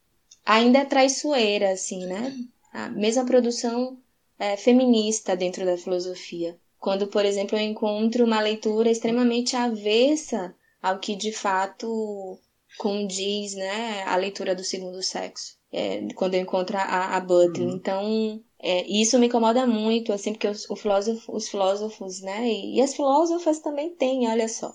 ainda 0.44 0.80
é 0.80 0.84
traiçoeira, 0.84 1.70
assim, 1.70 2.06
né? 2.06 2.34
A 2.72 2.88
mesma 2.88 3.24
produção 3.24 3.98
é, 4.38 4.56
feminista 4.56 5.36
dentro 5.36 5.64
da 5.64 5.76
filosofia. 5.76 6.58
Quando, 6.80 7.08
por 7.08 7.24
exemplo, 7.24 7.58
eu 7.58 7.62
encontro 7.62 8.24
uma 8.24 8.40
leitura 8.40 8.90
extremamente 8.90 9.54
avessa 9.54 10.54
ao 10.82 10.98
que 10.98 11.14
de 11.14 11.32
fato 11.32 12.38
condiz, 12.78 13.54
né, 13.54 14.04
a 14.04 14.16
leitura 14.16 14.54
do 14.54 14.64
segundo 14.64 15.02
sexo. 15.02 15.57
É, 15.72 16.06
quando 16.14 16.34
eu 16.34 16.40
encontro 16.40 16.76
a, 16.76 17.16
a 17.16 17.20
Butler. 17.20 17.68
Uhum. 17.68 17.76
Então, 17.76 18.42
é, 18.58 18.86
isso 18.86 19.18
me 19.18 19.26
incomoda 19.26 19.66
muito, 19.66 20.12
assim, 20.12 20.32
porque 20.32 20.48
os, 20.48 20.66
filósofo, 20.80 21.34
os 21.34 21.48
filósofos, 21.48 22.20
né, 22.20 22.48
e, 22.48 22.76
e 22.76 22.80
as 22.80 22.94
filósofas 22.94 23.60
também 23.60 23.94
têm, 23.94 24.28
olha 24.28 24.48
só. 24.48 24.74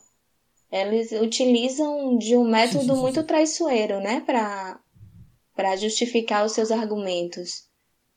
Eles 0.72 1.12
utilizam 1.12 2.18
de 2.18 2.36
um 2.36 2.50
método 2.50 2.96
muito 2.96 3.24
traiçoeiro, 3.24 4.00
né, 4.00 4.22
para 4.22 4.80
para 5.56 5.76
justificar 5.76 6.46
os 6.46 6.52
seus 6.52 6.72
argumentos. 6.72 7.68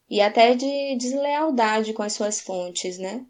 E 0.08 0.20
até 0.20 0.54
de 0.54 0.96
deslealdade 0.96 1.92
com 1.92 2.02
as 2.02 2.12
suas 2.12 2.40
fontes, 2.40 2.98
né? 2.98 3.26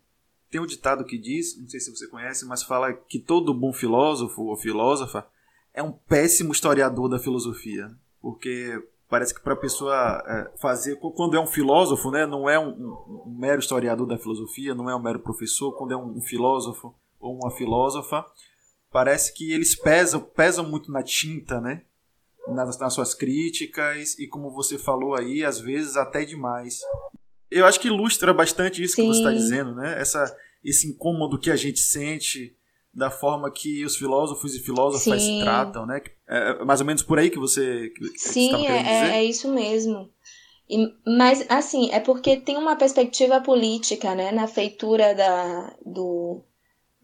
Tem 0.51 0.61
um 0.61 0.67
ditado 0.67 1.05
que 1.05 1.19
diz, 1.19 1.59
não 1.59 1.69
sei 1.69 1.81
se 1.81 1.91
você 1.91 2.07
conhece, 2.07 2.45
mas 2.45 2.63
fala 2.63 2.93
que 2.93 3.19
todo 3.19 3.53
bom 3.53 3.73
filósofo 3.73 4.43
ou 4.43 4.57
filósofa 4.57 5.27
é 5.75 5.83
um 5.83 5.91
péssimo 5.91 6.53
historiador 6.53 7.09
da 7.09 7.19
filosofia, 7.19 7.91
porque 8.21 8.81
parece 9.09 9.35
que 9.35 9.41
para 9.41 9.55
a 9.55 9.57
pessoa 9.57 10.23
é, 10.27 10.59
fazer, 10.59 10.97
quando 10.97 11.37
é 11.37 11.41
um 11.41 11.47
filósofo, 11.47 12.11
né, 12.11 12.27
não 12.27 12.49
é 12.49 12.59
um, 12.59 12.71
um, 12.71 13.25
um, 13.27 13.37
mero 13.39 13.61
historiador 13.61 14.07
da 14.07 14.19
filosofia, 14.19 14.75
não 14.75 14.91
é 14.91 14.97
um 14.97 15.03
mero 15.03 15.21
professor, 15.21 15.73
quando 15.73 15.93
é 15.93 15.97
um, 15.97 16.17
um 16.17 16.21
filósofo 16.21 16.95
ou 17.21 17.37
uma 17.37 17.51
filósofa, 17.51 18.25
parece 18.91 19.33
que 19.33 19.53
eles 19.53 19.75
pesam, 19.75 20.21
pesam 20.21 20.69
muito 20.69 20.91
na 20.91 21.03
tinta, 21.03 21.61
né, 21.61 21.83
nas, 22.49 22.79
nas 22.79 22.95
suas 22.95 23.15
críticas 23.15 24.19
e 24.19 24.27
como 24.27 24.51
você 24.51 24.79
falou 24.79 25.15
aí, 25.15 25.45
às 25.45 25.61
vezes 25.61 25.97
até 25.97 26.25
demais. 26.25 26.81
Eu 27.51 27.65
acho 27.65 27.81
que 27.81 27.89
ilustra 27.89 28.35
bastante 28.35 28.83
isso 28.83 28.97
Sim. 28.97 29.03
que 29.03 29.09
você 29.09 29.19
está 29.19 29.33
dizendo, 29.33 29.75
né? 29.75 30.01
Essa, 30.01 30.37
esse 30.65 30.89
incômodo 30.89 31.39
que 31.39 31.51
a 31.51 31.57
gente 31.57 31.79
sente 31.79 32.57
da 32.97 33.11
forma 33.11 33.51
que 33.51 33.85
os 33.85 33.95
filósofos 33.95 34.55
e 34.55 34.61
filósofas 34.61 35.23
Sim. 35.23 35.39
se 35.39 35.45
tratam, 35.45 35.85
né? 35.85 36.01
É, 36.27 36.51
é 36.51 36.65
mais 36.65 36.81
ou 36.81 36.87
menos 36.87 37.03
por 37.03 37.19
aí 37.19 37.29
que 37.29 37.39
você 37.39 37.91
que 37.91 38.19
Sim, 38.19 38.67
é, 38.67 39.19
é, 39.19 39.25
isso 39.25 39.53
mesmo. 39.53 40.11
E, 40.69 40.89
mas, 41.07 41.45
assim, 41.51 41.91
é 41.93 42.01
porque 42.01 42.39
tem 42.39 42.57
uma 42.57 42.75
perspectiva 42.75 43.41
política, 43.41 44.15
né, 44.15 44.33
na 44.33 44.49
feitura 44.49 45.15
da, 45.15 45.77
do, 45.85 46.43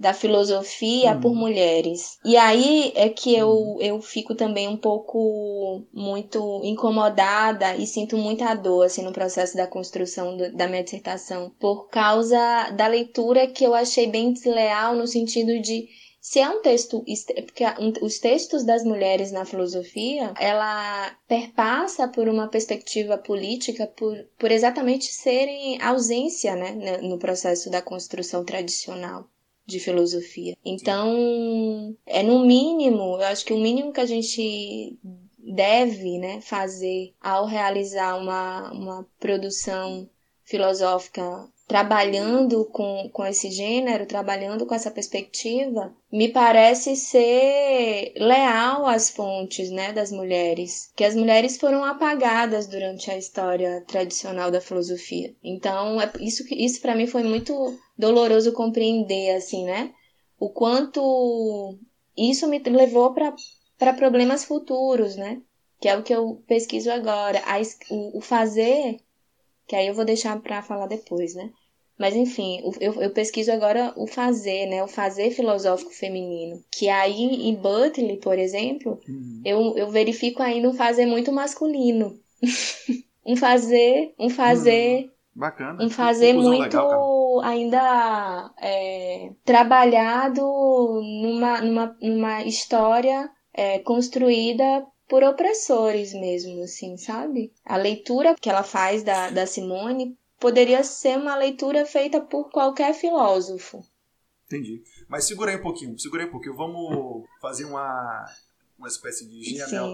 da 0.02 0.12
filosofia 0.12 1.16
por 1.16 1.30
uhum. 1.30 1.36
mulheres. 1.36 2.18
E 2.24 2.36
aí 2.36 2.92
é 2.96 3.08
que 3.08 3.32
eu, 3.36 3.78
eu 3.80 4.02
fico 4.02 4.34
também 4.34 4.66
um 4.66 4.76
pouco 4.76 5.84
muito 5.92 6.60
incomodada 6.64 7.76
e 7.76 7.86
sinto 7.86 8.16
muita 8.16 8.52
dor 8.54 8.84
assim, 8.84 9.02
no 9.02 9.12
processo 9.12 9.56
da 9.56 9.64
construção 9.64 10.36
do, 10.36 10.52
da 10.56 10.66
minha 10.66 10.82
dissertação, 10.82 11.52
por 11.60 11.88
causa 11.88 12.70
da 12.70 12.88
leitura 12.88 13.46
que 13.46 13.64
eu 13.64 13.74
achei 13.74 14.08
bem 14.08 14.32
desleal 14.32 14.96
no 14.96 15.06
sentido 15.06 15.60
de 15.60 15.86
se 16.20 16.40
é 16.40 16.48
um 16.48 16.62
texto, 16.62 17.04
porque 17.44 17.64
os 18.00 18.18
textos 18.18 18.64
das 18.64 18.84
mulheres 18.84 19.32
na 19.32 19.44
filosofia, 19.44 20.32
ela 20.38 21.16
perpassa 21.26 22.06
por 22.06 22.28
uma 22.28 22.48
perspectiva 22.48 23.18
política, 23.18 23.88
por, 23.88 24.16
por 24.38 24.50
exatamente 24.50 25.06
serem 25.06 25.80
ausência 25.82 26.54
né, 26.54 26.98
no 27.02 27.18
processo 27.18 27.70
da 27.70 27.82
construção 27.82 28.44
tradicional 28.44 29.28
de 29.72 29.80
filosofia. 29.80 30.56
Então, 30.64 31.96
é 32.06 32.22
no 32.22 32.44
mínimo, 32.44 33.16
eu 33.16 33.26
acho 33.26 33.44
que 33.44 33.52
o 33.52 33.60
mínimo 33.60 33.92
que 33.92 34.00
a 34.00 34.06
gente 34.06 34.98
deve 35.38 36.18
né, 36.18 36.40
fazer 36.40 37.14
ao 37.20 37.46
realizar 37.46 38.16
uma, 38.16 38.70
uma 38.72 39.06
produção 39.18 40.08
filosófica 40.44 41.48
trabalhando 41.72 42.66
com, 42.66 43.08
com 43.10 43.24
esse 43.24 43.50
gênero, 43.50 44.04
trabalhando 44.04 44.66
com 44.66 44.74
essa 44.74 44.90
perspectiva, 44.90 45.90
me 46.12 46.28
parece 46.28 46.94
ser 46.94 48.12
leal 48.14 48.84
às 48.86 49.08
fontes 49.08 49.70
né, 49.70 49.90
das 49.90 50.12
mulheres, 50.12 50.92
que 50.94 51.02
as 51.02 51.14
mulheres 51.14 51.56
foram 51.56 51.82
apagadas 51.82 52.66
durante 52.66 53.10
a 53.10 53.16
história 53.16 53.82
tradicional 53.88 54.50
da 54.50 54.60
filosofia. 54.60 55.34
Então, 55.42 55.98
é, 55.98 56.12
isso, 56.20 56.44
isso 56.50 56.78
para 56.82 56.94
mim 56.94 57.06
foi 57.06 57.22
muito 57.22 57.74
doloroso 57.96 58.52
compreender, 58.52 59.34
assim, 59.34 59.64
né? 59.64 59.94
O 60.38 60.50
quanto 60.50 61.78
isso 62.14 62.46
me 62.48 62.58
levou 62.58 63.14
para 63.14 63.94
problemas 63.94 64.44
futuros, 64.44 65.16
né? 65.16 65.40
Que 65.80 65.88
é 65.88 65.96
o 65.96 66.02
que 66.02 66.14
eu 66.14 66.44
pesquiso 66.46 66.90
agora. 66.90 67.40
A, 67.46 67.58
o, 67.90 68.18
o 68.18 68.20
fazer, 68.20 68.98
que 69.66 69.74
aí 69.74 69.86
eu 69.86 69.94
vou 69.94 70.04
deixar 70.04 70.38
para 70.42 70.60
falar 70.60 70.86
depois, 70.86 71.34
né? 71.34 71.50
Mas 72.02 72.16
enfim, 72.16 72.60
eu, 72.80 73.00
eu 73.00 73.10
pesquiso 73.10 73.52
agora 73.52 73.92
o 73.96 74.08
fazer, 74.08 74.66
né? 74.66 74.82
O 74.82 74.88
fazer 74.88 75.30
filosófico 75.30 75.92
feminino. 75.92 76.60
Que 76.68 76.88
aí 76.88 77.48
em 77.48 77.54
Butler, 77.54 78.18
por 78.18 78.36
exemplo, 78.36 78.98
uhum. 79.08 79.40
eu, 79.44 79.76
eu 79.76 79.88
verifico 79.88 80.42
ainda 80.42 80.68
um 80.68 80.74
fazer 80.74 81.06
muito 81.06 81.30
masculino. 81.30 82.18
um 83.24 83.36
fazer, 83.36 84.12
um 84.18 84.28
fazer. 84.28 85.04
Uhum. 85.04 85.10
Bacana. 85.32 85.84
Um 85.84 85.88
fazer 85.88 86.32
muito 86.32 86.60
legal, 86.60 87.40
ainda 87.40 88.50
é, 88.60 89.30
trabalhado 89.44 90.42
numa, 90.42 91.60
numa, 91.60 91.96
numa 92.02 92.42
história 92.42 93.30
é, 93.54 93.78
construída 93.78 94.84
por 95.08 95.22
opressores 95.22 96.12
mesmo, 96.12 96.64
assim, 96.64 96.96
sabe? 96.96 97.52
A 97.64 97.76
leitura 97.76 98.34
que 98.34 98.50
ela 98.50 98.64
faz 98.64 99.04
da, 99.04 99.30
da 99.30 99.46
Simone 99.46 100.16
poderia 100.42 100.82
ser 100.82 101.16
uma 101.16 101.36
leitura 101.36 101.86
feita 101.86 102.20
por 102.20 102.50
qualquer 102.50 102.92
filósofo. 102.94 103.80
Entendi. 104.46 104.82
Mas 105.08 105.24
segura 105.24 105.52
aí 105.52 105.56
um 105.56 105.62
pouquinho, 105.62 105.96
segura 105.96 106.24
aí 106.24 106.28
um 106.28 106.32
pouquinho. 106.32 106.56
Vamos 106.56 107.24
fazer 107.40 107.64
uma, 107.64 108.26
uma 108.76 108.88
espécie 108.88 109.24
de 109.28 109.44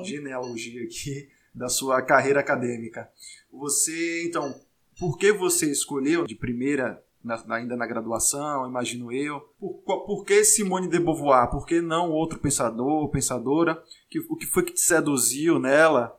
genealogia 0.04 0.82
aqui 0.84 1.28
da 1.54 1.68
sua 1.68 2.00
carreira 2.00 2.40
acadêmica. 2.40 3.10
Você, 3.52 4.24
então, 4.26 4.58
por 4.98 5.18
que 5.18 5.32
você 5.32 5.70
escolheu 5.70 6.26
de 6.26 6.34
primeira, 6.34 7.04
na, 7.22 7.44
ainda 7.50 7.76
na 7.76 7.86
graduação, 7.86 8.66
imagino 8.66 9.12
eu, 9.12 9.40
por, 9.60 9.82
por 9.84 10.24
que 10.24 10.42
Simone 10.44 10.88
de 10.88 10.98
Beauvoir? 10.98 11.50
Por 11.50 11.66
que 11.66 11.82
não 11.82 12.10
outro 12.10 12.38
pensador, 12.38 13.10
pensadora? 13.10 13.82
Que, 14.08 14.18
o 14.20 14.34
que 14.34 14.46
foi 14.46 14.64
que 14.64 14.72
te 14.72 14.80
seduziu 14.80 15.58
nela? 15.58 16.18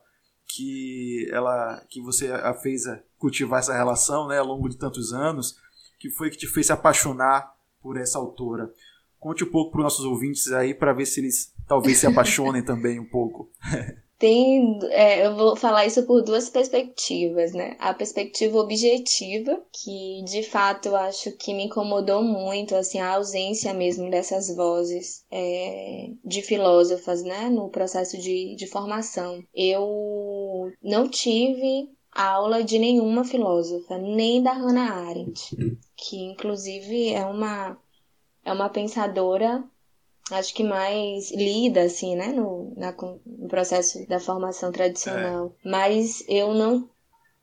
Que 0.52 1.28
ela, 1.30 1.84
que 1.88 2.00
você 2.00 2.30
a 2.32 2.54
fez 2.54 2.82
cultivar 3.18 3.60
essa 3.60 3.74
relação 3.74 4.26
né, 4.28 4.38
ao 4.38 4.46
longo 4.46 4.68
de 4.68 4.76
tantos 4.76 5.12
anos, 5.12 5.56
que 5.98 6.10
foi 6.10 6.30
que 6.30 6.36
te 6.36 6.46
fez 6.46 6.66
se 6.66 6.72
apaixonar 6.72 7.52
por 7.80 7.96
essa 7.96 8.18
autora. 8.18 8.72
Conte 9.18 9.44
um 9.44 9.50
pouco 9.50 9.70
para 9.70 9.80
os 9.80 9.84
nossos 9.84 10.04
ouvintes 10.04 10.50
aí 10.52 10.74
para 10.74 10.92
ver 10.92 11.06
se 11.06 11.20
eles 11.20 11.54
talvez 11.68 11.98
se 11.98 12.06
apaixonem 12.08 12.64
também 12.64 12.98
um 12.98 13.08
pouco. 13.08 13.50
Tem, 14.20 14.78
é, 14.90 15.24
eu 15.24 15.34
vou 15.34 15.56
falar 15.56 15.86
isso 15.86 16.04
por 16.04 16.20
duas 16.20 16.50
perspectivas, 16.50 17.54
né? 17.54 17.74
A 17.78 17.94
perspectiva 17.94 18.58
objetiva, 18.58 19.58
que 19.72 20.22
de 20.24 20.42
fato 20.42 20.88
eu 20.88 20.96
acho 20.96 21.32
que 21.38 21.54
me 21.54 21.64
incomodou 21.64 22.22
muito, 22.22 22.76
assim, 22.76 23.00
a 23.00 23.14
ausência 23.14 23.72
mesmo 23.72 24.10
dessas 24.10 24.54
vozes 24.54 25.24
é, 25.30 26.10
de 26.22 26.42
filósofas, 26.42 27.22
né? 27.22 27.48
No 27.48 27.70
processo 27.70 28.18
de, 28.18 28.54
de 28.56 28.66
formação. 28.66 29.42
Eu 29.54 30.70
não 30.82 31.08
tive 31.08 31.88
aula 32.12 32.62
de 32.62 32.78
nenhuma 32.78 33.24
filósofa, 33.24 33.96
nem 33.96 34.42
da 34.42 34.52
Hannah 34.52 35.08
Arendt, 35.08 35.56
que 35.96 36.18
inclusive 36.18 37.08
é 37.14 37.24
uma 37.24 37.78
é 38.44 38.52
uma 38.52 38.68
pensadora 38.68 39.64
acho 40.32 40.54
que 40.54 40.64
mais 40.64 41.30
lida 41.30 41.82
assim, 41.82 42.16
né, 42.16 42.28
no, 42.28 42.72
na, 42.76 42.92
no 42.92 43.48
processo 43.48 44.06
da 44.08 44.20
formação 44.20 44.70
tradicional. 44.72 45.54
É. 45.64 45.68
Mas 45.68 46.24
eu 46.28 46.54
não 46.54 46.88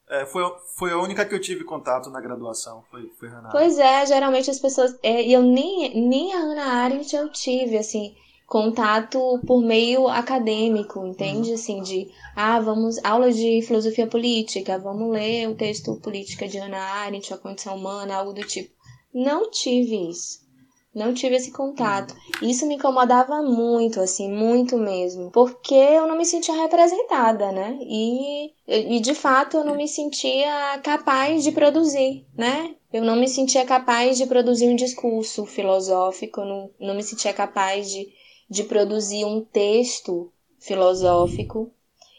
é, 0.10 0.25
foi, 0.25 0.41
foi 0.77 0.91
a 0.91 0.98
única 0.98 1.25
que 1.25 1.36
eu 1.36 1.41
tive 1.41 1.65
contato 1.65 2.10
na 2.10 2.22
graduação, 2.22 2.82
foi, 2.89 3.12
foi 3.20 3.27
Hannah 3.27 3.50
Pois 3.50 3.77
é, 3.77 4.06
geralmente 4.06 4.50
as 4.50 4.58
pessoas. 4.58 4.98
É, 5.03 5.22
eu 5.27 5.41
nem, 5.41 6.08
nem 6.08 6.34
a 6.34 6.39
Hannah 6.39 6.84
Arendt 6.84 7.13
eu 7.13 7.29
tive, 7.29 7.77
assim 7.77 8.15
contato 8.48 9.39
por 9.46 9.62
meio 9.62 10.08
acadêmico, 10.08 11.06
entende? 11.06 11.50
Uhum. 11.50 11.56
Assim, 11.56 11.82
de, 11.82 12.10
ah, 12.34 12.60
vamos, 12.62 12.98
aula 13.03 13.32
de 13.32 13.62
filosofia 13.62 14.08
política, 14.08 14.79
vamos 14.79 15.12
ler 15.12 15.50
o 15.50 15.56
texto 15.56 16.00
Política 16.00 16.48
de 16.48 16.58
Hannah 16.58 16.82
Arendt, 16.82 17.34
A 17.34 17.38
Condição 17.38 17.75
Humana, 17.75 18.15
algo 18.15 18.32
do 18.32 18.41
tipo. 18.41 18.74
Não 19.13 19.51
tive 19.51 20.10
isso. 20.10 20.47
Não 20.94 21.13
tive 21.13 21.36
esse 21.36 21.51
contato. 21.51 22.15
Uhum. 22.41 22.50
Isso 22.50 22.65
me 22.65 22.75
incomodava 22.75 23.41
muito, 23.41 24.00
assim, 24.00 24.32
muito 24.32 24.77
mesmo. 24.77 25.29
Porque 25.32 25.75
eu 25.75 26.08
não 26.08 26.17
me 26.17 26.25
sentia 26.25 26.56
representada, 26.56 27.51
né? 27.51 27.77
E, 27.82 28.51
e 28.67 29.00
de 29.00 29.13
fato 29.13 29.58
eu 29.58 29.63
não 29.63 29.75
me 29.75 29.88
sentia 29.88 30.79
capaz 30.84 31.44
de 31.44 31.51
produzir, 31.51 32.25
né? 32.36 32.75
Eu 32.91 33.03
não 33.03 33.15
me 33.15 33.27
sentia 33.27 33.65
capaz 33.65 34.17
de 34.17 34.25
produzir 34.25 34.67
um 34.67 34.75
discurso 34.75 35.46
filosófico, 35.46 36.41
não, 36.41 36.72
não 36.79 36.96
me 36.96 37.03
sentia 37.03 37.34
capaz 37.34 37.91
de 37.91 38.08
de 38.50 38.63
produzir 38.63 39.25
um 39.25 39.44
texto 39.44 40.32
filosófico. 40.60 41.72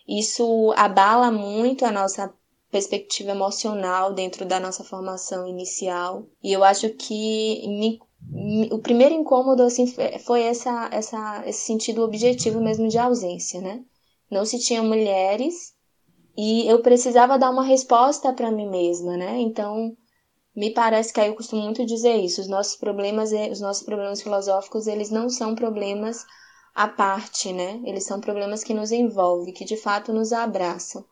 Isso 0.07 0.73
abala 0.77 1.31
muito 1.31 1.85
a 1.85 1.93
nossa 1.93 2.33
perspectiva 2.71 3.31
emocional 3.31 4.13
dentro 4.13 4.45
da 4.45 4.61
nossa 4.61 4.85
formação 4.85 5.47
inicial. 5.47 6.27
E 6.43 6.53
eu 6.53 6.63
acho 6.63 6.91
que 6.91 7.67
me, 7.67 8.01
o 8.71 8.79
primeiro 8.79 9.15
incômodo 9.15 9.63
assim 9.63 9.87
foi 10.25 10.43
essa, 10.43 10.89
essa, 10.93 11.43
esse 11.47 11.61
sentido 11.61 12.03
objetivo 12.03 12.61
mesmo 12.61 12.89
de 12.89 12.99
ausência, 12.99 13.61
né? 13.61 13.83
Não 14.31 14.45
se 14.45 14.59
tinha 14.59 14.83
mulheres 14.83 15.75
e 16.37 16.69
eu 16.69 16.81
precisava 16.83 17.39
dar 17.39 17.51
uma 17.51 17.65
resposta 17.65 18.33
para 18.33 18.51
mim 18.51 18.69
mesma, 18.69 19.17
né? 19.17 19.39
Então 19.41 19.97
me 20.55 20.71
parece 20.71 21.13
que 21.13 21.21
aí 21.21 21.29
eu 21.29 21.37
costumo 21.37 21.63
muito 21.63 21.87
dizer 21.87 22.17
isso. 22.17 22.41
Os 22.41 22.49
nossos 22.49 22.77
problemas, 22.77 23.31
os 23.51 23.61
nossos 23.61 23.85
problemas 23.85 24.21
filosóficos, 24.21 24.87
eles 24.87 25.11
não 25.11 25.29
são 25.29 25.55
problemas 25.55 26.27
à 26.75 26.89
parte, 26.89 27.53
né? 27.53 27.81
Eles 27.85 28.05
são 28.05 28.21
problemas 28.21 28.65
que 28.65 28.75
nos 28.75 28.93
envolvem, 28.93 29.55
que 29.55 29.65
de 29.65 29.77
fato 29.77 30.13
nos 30.13 30.33
abraçam. 30.33 31.05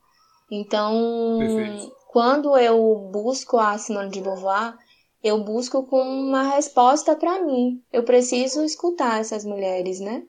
Então, 0.50 1.38
Perfeito. 1.38 1.92
quando 2.08 2.56
eu 2.56 3.08
busco 3.12 3.58
a 3.58 3.76
Simone 3.78 4.10
de 4.10 4.20
Beauvoir, 4.20 4.76
eu 5.22 5.42
busco 5.42 5.82
com 5.84 6.00
uma 6.00 6.54
resposta 6.54 7.16
para 7.16 7.42
mim. 7.42 7.82
Eu 7.92 8.04
preciso 8.04 8.64
escutar 8.64 9.20
essas 9.20 9.44
mulheres, 9.44 10.00
né? 10.00 10.22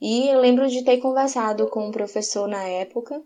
E 0.00 0.28
eu 0.28 0.40
lembro 0.40 0.68
de 0.68 0.84
ter 0.84 0.98
conversado 0.98 1.68
com 1.68 1.88
um 1.88 1.92
professor 1.92 2.48
na 2.48 2.62
época 2.62 3.22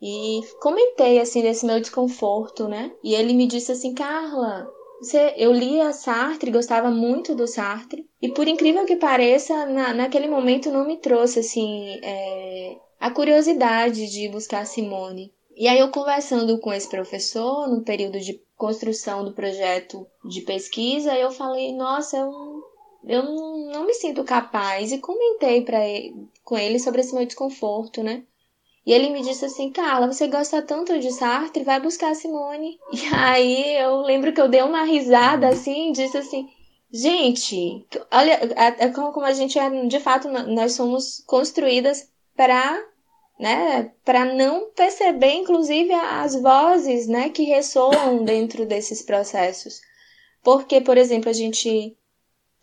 e 0.00 0.40
comentei 0.60 1.18
assim 1.18 1.42
desse 1.42 1.66
meu 1.66 1.80
desconforto, 1.80 2.68
né? 2.68 2.92
E 3.02 3.14
ele 3.14 3.32
me 3.32 3.46
disse 3.46 3.72
assim, 3.72 3.94
Carla, 3.94 4.68
você, 5.00 5.34
eu 5.36 5.52
lia 5.52 5.92
Sartre, 5.92 6.50
gostava 6.50 6.90
muito 6.90 7.34
do 7.34 7.46
Sartre, 7.46 8.08
e 8.20 8.28
por 8.28 8.48
incrível 8.48 8.84
que 8.84 8.96
pareça, 8.96 9.66
na, 9.66 9.94
naquele 9.94 10.28
momento 10.28 10.70
não 10.70 10.86
me 10.86 10.96
trouxe 10.96 11.40
assim 11.40 12.00
é, 12.02 12.76
a 12.98 13.10
curiosidade 13.10 14.10
de 14.10 14.28
buscar 14.28 14.66
Simone. 14.66 15.32
E 15.56 15.66
aí 15.66 15.78
eu 15.78 15.90
conversando 15.90 16.58
com 16.60 16.72
esse 16.72 16.88
professor 16.88 17.68
no 17.68 17.82
período 17.82 18.20
de 18.20 18.40
construção 18.58 19.24
do 19.24 19.32
projeto 19.32 20.04
de 20.24 20.40
pesquisa, 20.42 21.16
eu 21.16 21.30
falei, 21.30 21.72
nossa, 21.72 22.16
eu, 22.18 22.62
eu 23.06 23.22
não 23.22 23.86
me 23.86 23.94
sinto 23.94 24.24
capaz 24.24 24.90
e 24.90 24.98
comentei 24.98 25.62
para 25.62 25.78
com 26.42 26.58
ele 26.58 26.80
sobre 26.80 27.00
esse 27.00 27.14
meu 27.14 27.24
desconforto, 27.24 28.02
né? 28.02 28.24
E 28.84 28.92
ele 28.92 29.10
me 29.10 29.22
disse 29.22 29.44
assim, 29.44 29.70
Carla, 29.70 30.10
você 30.10 30.26
gosta 30.26 30.60
tanto 30.60 30.98
de 30.98 31.12
Sartre, 31.12 31.62
vai 31.62 31.78
buscar 31.78 32.14
Simone. 32.14 32.78
E 32.92 33.14
aí 33.14 33.76
eu 33.76 34.00
lembro 34.00 34.32
que 34.32 34.40
eu 34.40 34.48
dei 34.48 34.62
uma 34.62 34.82
risada 34.82 35.48
assim, 35.48 35.92
disse 35.92 36.16
assim, 36.16 36.48
gente, 36.90 37.86
olha, 38.10 38.40
é 38.56 38.88
como 38.88 39.20
a 39.20 39.32
gente 39.32 39.58
é, 39.58 39.86
de 39.86 40.00
fato, 40.00 40.28
nós 40.28 40.72
somos 40.72 41.22
construídas 41.26 42.10
para 42.34 42.82
né, 43.38 43.92
para 44.04 44.24
não 44.24 44.70
perceber, 44.70 45.32
inclusive, 45.32 45.92
as 45.92 46.34
vozes, 46.34 47.06
né, 47.06 47.28
que 47.28 47.44
ressoam 47.44 48.24
dentro 48.24 48.66
desses 48.66 49.02
processos. 49.02 49.80
Porque, 50.42 50.80
por 50.80 50.96
exemplo, 50.96 51.30
a 51.30 51.32
gente 51.32 51.96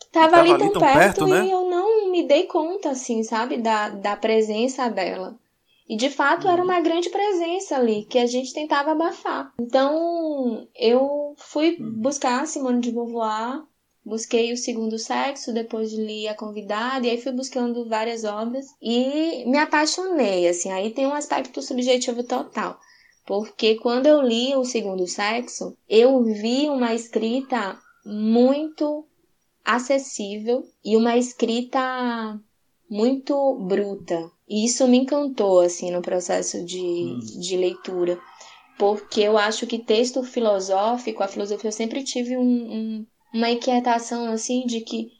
estava 0.03 0.39
ali 0.39 0.57
tão, 0.57 0.71
tão 0.71 0.81
perto, 0.81 0.97
perto 0.97 1.27
né? 1.27 1.45
e 1.45 1.51
eu 1.51 1.69
não 1.69 2.11
me 2.11 2.23
dei 2.23 2.43
conta, 2.43 2.89
assim, 2.89 3.23
sabe, 3.23 3.57
da, 3.57 3.89
da 3.89 4.15
presença 4.15 4.89
dela. 4.89 5.37
E 5.87 5.95
de 5.95 6.09
fato 6.09 6.47
era 6.47 6.61
uhum. 6.63 6.67
uma 6.67 6.81
grande 6.81 7.09
presença 7.09 7.75
ali 7.75 8.05
que 8.05 8.17
a 8.17 8.25
gente 8.25 8.53
tentava 8.53 8.91
abafar. 8.91 9.53
Então 9.59 10.67
eu 10.75 11.35
fui 11.37 11.77
uhum. 11.79 11.91
buscar 12.01 12.47
Simone 12.47 12.81
de 12.81 12.91
Beauvoir, 12.91 13.63
busquei 14.05 14.53
o 14.53 14.57
segundo 14.57 14.99
sexo, 14.99 15.51
depois 15.51 15.91
li 15.91 16.27
a 16.27 16.35
convidada 16.35 17.07
e 17.07 17.09
aí 17.09 17.21
fui 17.21 17.31
buscando 17.31 17.89
várias 17.89 18.23
obras 18.23 18.67
e 18.81 19.43
me 19.45 19.57
apaixonei, 19.57 20.47
assim, 20.47 20.71
aí 20.71 20.91
tem 20.91 21.07
um 21.07 21.13
aspecto 21.13 21.61
subjetivo 21.61 22.23
total. 22.23 22.79
Porque 23.25 23.75
quando 23.75 24.05
eu 24.05 24.21
li 24.21 24.55
o 24.55 24.63
segundo 24.63 25.07
sexo, 25.07 25.75
eu 25.89 26.23
vi 26.23 26.69
uma 26.69 26.93
escrita 26.93 27.79
muito 28.05 29.07
acessível 29.63 30.63
e 30.83 30.95
uma 30.95 31.17
escrita 31.17 32.39
muito 32.87 33.55
bruta, 33.67 34.31
e 34.47 34.63
isso 34.65 34.87
me 34.87 34.97
encantou, 34.97 35.61
assim, 35.61 35.89
no 35.89 36.03
processo 36.03 36.63
de, 36.63 36.79
hum. 36.79 37.19
de 37.19 37.57
leitura. 37.57 38.19
Porque 38.77 39.21
eu 39.21 39.37
acho 39.37 39.65
que 39.65 39.79
texto 39.79 40.21
filosófico, 40.21 41.23
a 41.23 41.27
filosofia, 41.27 41.69
eu 41.69 41.71
sempre 41.71 42.03
tive 42.03 42.37
um, 42.37 42.43
um, 42.43 43.05
uma 43.35 43.49
inquietação, 43.49 44.31
assim, 44.31 44.65
de 44.65 44.79
que 44.79 45.11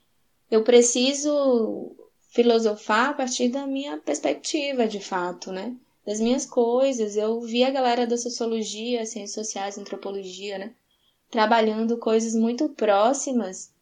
eu 0.49 0.63
preciso 0.63 1.93
filosofar 2.29 3.09
a 3.09 3.13
partir 3.13 3.49
da 3.49 3.67
minha 3.67 3.97
perspectiva, 3.97 4.87
de 4.87 5.01
fato, 5.01 5.51
né? 5.51 5.75
Das 6.05 6.21
minhas 6.21 6.45
coisas. 6.45 7.17
Eu 7.17 7.41
vi 7.41 7.63
a 7.65 7.69
galera 7.69 8.07
da 8.07 8.17
sociologia, 8.17 9.05
ciências 9.05 9.33
sociais, 9.33 9.77
antropologia, 9.77 10.57
né? 10.57 10.73
Trabalhando 11.29 11.97
coisas 11.97 12.33
muito 12.33 12.69
próximas. 12.69 13.73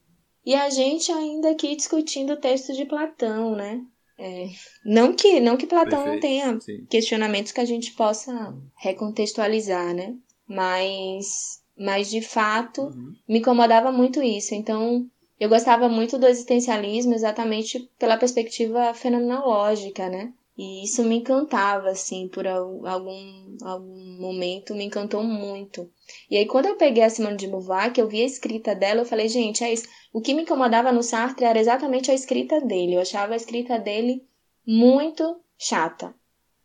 E 0.43 0.55
a 0.55 0.67
gente 0.71 1.11
ainda 1.11 1.51
aqui 1.51 1.75
discutindo 1.75 2.33
o 2.33 2.37
texto 2.37 2.73
de 2.73 2.85
Platão, 2.85 3.55
né? 3.55 3.85
É, 4.17 4.47
não 4.83 5.13
que 5.13 5.39
não 5.39 5.57
que 5.57 5.67
Platão 5.67 6.03
Perfeito, 6.03 6.13
não 6.13 6.19
tenha 6.19 6.59
sim. 6.59 6.85
questionamentos 6.85 7.51
que 7.51 7.59
a 7.61 7.65
gente 7.65 7.91
possa 7.91 8.55
recontextualizar, 8.75 9.93
né? 9.93 10.15
Mas, 10.47 11.62
mas 11.77 12.09
de 12.09 12.21
fato 12.21 12.83
uhum. 12.83 13.15
me 13.27 13.39
incomodava 13.39 13.91
muito 13.91 14.21
isso. 14.21 14.53
Então 14.53 15.07
eu 15.39 15.49
gostava 15.49 15.89
muito 15.89 16.17
do 16.17 16.27
existencialismo 16.27 17.13
exatamente 17.13 17.89
pela 17.99 18.17
perspectiva 18.17 18.93
fenomenológica, 18.93 20.09
né? 20.09 20.33
E 20.55 20.83
isso 20.83 21.03
me 21.03 21.15
encantava, 21.15 21.89
assim, 21.89 22.27
por 22.27 22.45
algum, 22.45 23.57
algum 23.63 24.19
momento, 24.19 24.75
me 24.75 24.83
encantou 24.83 25.23
muito. 25.23 25.89
E 26.29 26.37
aí, 26.37 26.45
quando 26.45 26.67
eu 26.67 26.75
peguei 26.75 27.03
a 27.03 27.09
Simone 27.09 27.37
de 27.37 27.47
Beauvoir, 27.47 27.91
que 27.91 27.99
eu 27.99 28.07
vi 28.07 28.21
a 28.21 28.25
escrita 28.25 28.75
dela, 28.75 29.01
eu 29.01 29.05
falei, 29.05 29.27
gente, 29.27 29.63
é 29.63 29.73
isso. 29.73 29.87
O 30.13 30.21
que 30.21 30.33
me 30.33 30.43
incomodava 30.43 30.91
no 30.91 31.01
Sartre 31.01 31.45
era 31.45 31.59
exatamente 31.59 32.11
a 32.11 32.13
escrita 32.13 32.61
dele. 32.61 32.93
Eu 32.93 33.01
achava 33.01 33.33
a 33.33 33.35
escrita 33.35 33.79
dele 33.79 34.23
muito 34.65 35.41
chata, 35.57 36.13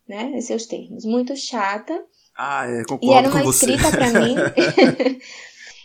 né? 0.07 0.33
Esses 0.33 0.45
seus 0.45 0.67
termos. 0.67 1.07
Muito 1.07 1.35
chata. 1.35 2.05
Ah, 2.39 2.67
é, 2.67 2.85
concordo 2.85 3.07
E 3.11 3.13
era 3.13 3.29
uma 3.29 3.51
escrita 3.51 3.91
para 3.91 4.13
mim... 4.13 4.37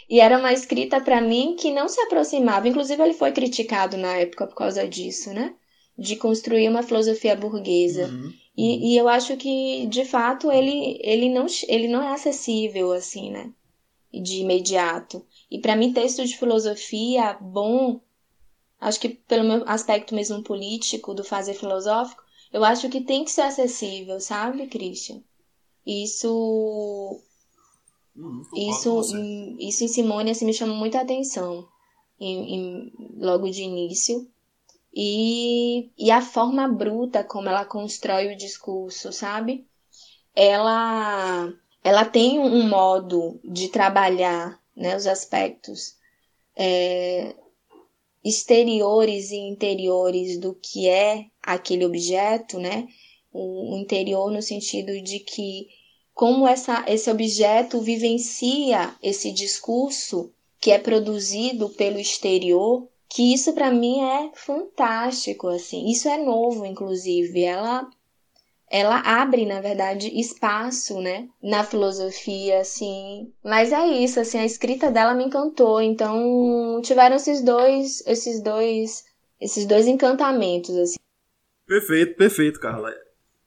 e 0.08 0.20
era 0.20 0.38
uma 0.38 0.54
escrita 0.54 1.02
para 1.02 1.20
mim 1.20 1.56
que 1.60 1.72
não 1.72 1.90
se 1.90 2.00
aproximava. 2.02 2.68
Inclusive, 2.68 3.02
ele 3.02 3.14
foi 3.14 3.32
criticado 3.32 3.98
na 3.98 4.18
época 4.18 4.46
por 4.46 4.56
causa 4.56 4.88
disso, 4.88 5.34
né? 5.34 5.56
de 5.98 6.16
construir 6.16 6.68
uma 6.68 6.84
filosofia 6.84 7.36
burguesa. 7.36 8.08
Uhum. 8.08 8.34
E, 8.56 8.94
e, 8.94 8.98
eu 8.98 9.08
acho 9.08 9.36
que, 9.38 9.88
de 9.88 10.06
fato, 10.06 10.52
ele, 10.52 11.00
ele, 11.02 11.30
não, 11.30 11.46
ele 11.68 11.88
não 11.88 12.02
é 12.02 12.14
acessível, 12.14 12.92
assim, 12.92 13.32
né? 13.32 13.52
De 14.12 14.42
imediato. 14.42 15.26
E 15.50 15.60
para 15.60 15.76
mim, 15.76 15.94
texto 15.94 16.24
de 16.24 16.38
filosofia 16.38 17.38
bom, 17.40 18.00
acho 18.80 19.00
que 19.00 19.10
pelo 19.10 19.44
meu 19.44 19.64
aspecto 19.68 20.14
mesmo 20.14 20.44
político, 20.44 21.14
do 21.14 21.24
fazer 21.24 21.56
filosófico, 21.56 22.24
eu 22.52 22.64
acho 22.64 22.90
que 22.90 23.02
tem 23.02 23.24
que 23.24 23.32
ser 23.32 23.42
acessível, 23.42 24.20
sabe, 24.20 24.68
Christian? 24.68 25.22
Isso. 25.86 27.22
Isso, 28.56 29.02
isso 29.60 29.84
em 29.84 29.88
Simone 29.88 30.32
assim, 30.32 30.46
me 30.46 30.54
chamou 30.54 30.76
muita 30.76 31.02
atenção 31.02 31.68
em, 32.20 32.56
em, 32.56 32.94
logo 33.18 33.50
de 33.50 33.64
início 33.64 34.30
e, 34.94 35.90
e 35.98 36.12
a 36.12 36.22
forma 36.22 36.68
bruta 36.68 37.24
como 37.24 37.50
ela 37.50 37.66
constrói 37.66 38.32
o 38.32 38.38
discurso, 38.38 39.12
sabe? 39.12 39.66
Ela, 40.36 41.52
ela 41.84 42.06
tem 42.06 42.40
um 42.40 42.68
modo 42.68 43.40
de 43.44 43.70
trabalhar 43.70 44.62
né, 44.76 44.96
os 44.96 45.08
aspectos 45.08 45.98
é, 46.56 47.36
exteriores 48.24 49.32
e 49.32 49.38
interiores 49.38 50.40
do 50.40 50.54
que 50.54 50.88
é 50.88 51.26
aquele 51.42 51.86
objeto, 51.86 52.60
né? 52.60 52.88
O, 53.34 53.78
interior 53.78 54.32
no 54.32 54.42
sentido 54.42 55.02
de 55.02 55.20
que 55.20 55.68
como 56.14 56.48
essa, 56.48 56.86
esse 56.88 57.10
objeto 57.10 57.82
vivencia 57.82 58.96
esse 59.02 59.32
discurso 59.32 60.32
que 60.60 60.72
é 60.72 60.78
produzido 60.78 61.70
pelo 61.70 62.00
exterior 62.00 62.88
que 63.14 63.32
isso 63.32 63.54
para 63.54 63.72
mim 63.72 64.02
é 64.02 64.32
fantástico, 64.34 65.48
assim. 65.48 65.88
Isso 65.92 66.10
é 66.10 66.18
novo, 66.18 66.66
inclusive. 66.66 67.44
Ela 67.44 67.88
ela 68.72 69.00
abre, 69.06 69.46
na 69.46 69.62
verdade, 69.62 70.10
espaço, 70.20 71.00
né, 71.00 71.30
na 71.40 71.64
filosofia, 71.64 72.60
assim. 72.60 73.32
Mas 73.44 73.72
é 73.72 73.86
isso, 73.86 74.20
assim, 74.20 74.40
a 74.40 74.46
escrita 74.46 74.90
dela 74.90 75.14
me 75.14 75.26
encantou. 75.26 75.80
Então, 75.80 76.82
tiveram 76.82 77.18
esses 77.18 77.44
dois, 77.44 78.02
esses 78.08 78.42
dois, 78.42 79.06
esses 79.40 79.68
dois 79.68 79.86
encantamentos, 79.86 80.76
assim. 80.76 80.96
Perfeito, 81.68 82.18
perfeito, 82.18 82.60
Carla. 82.60 82.92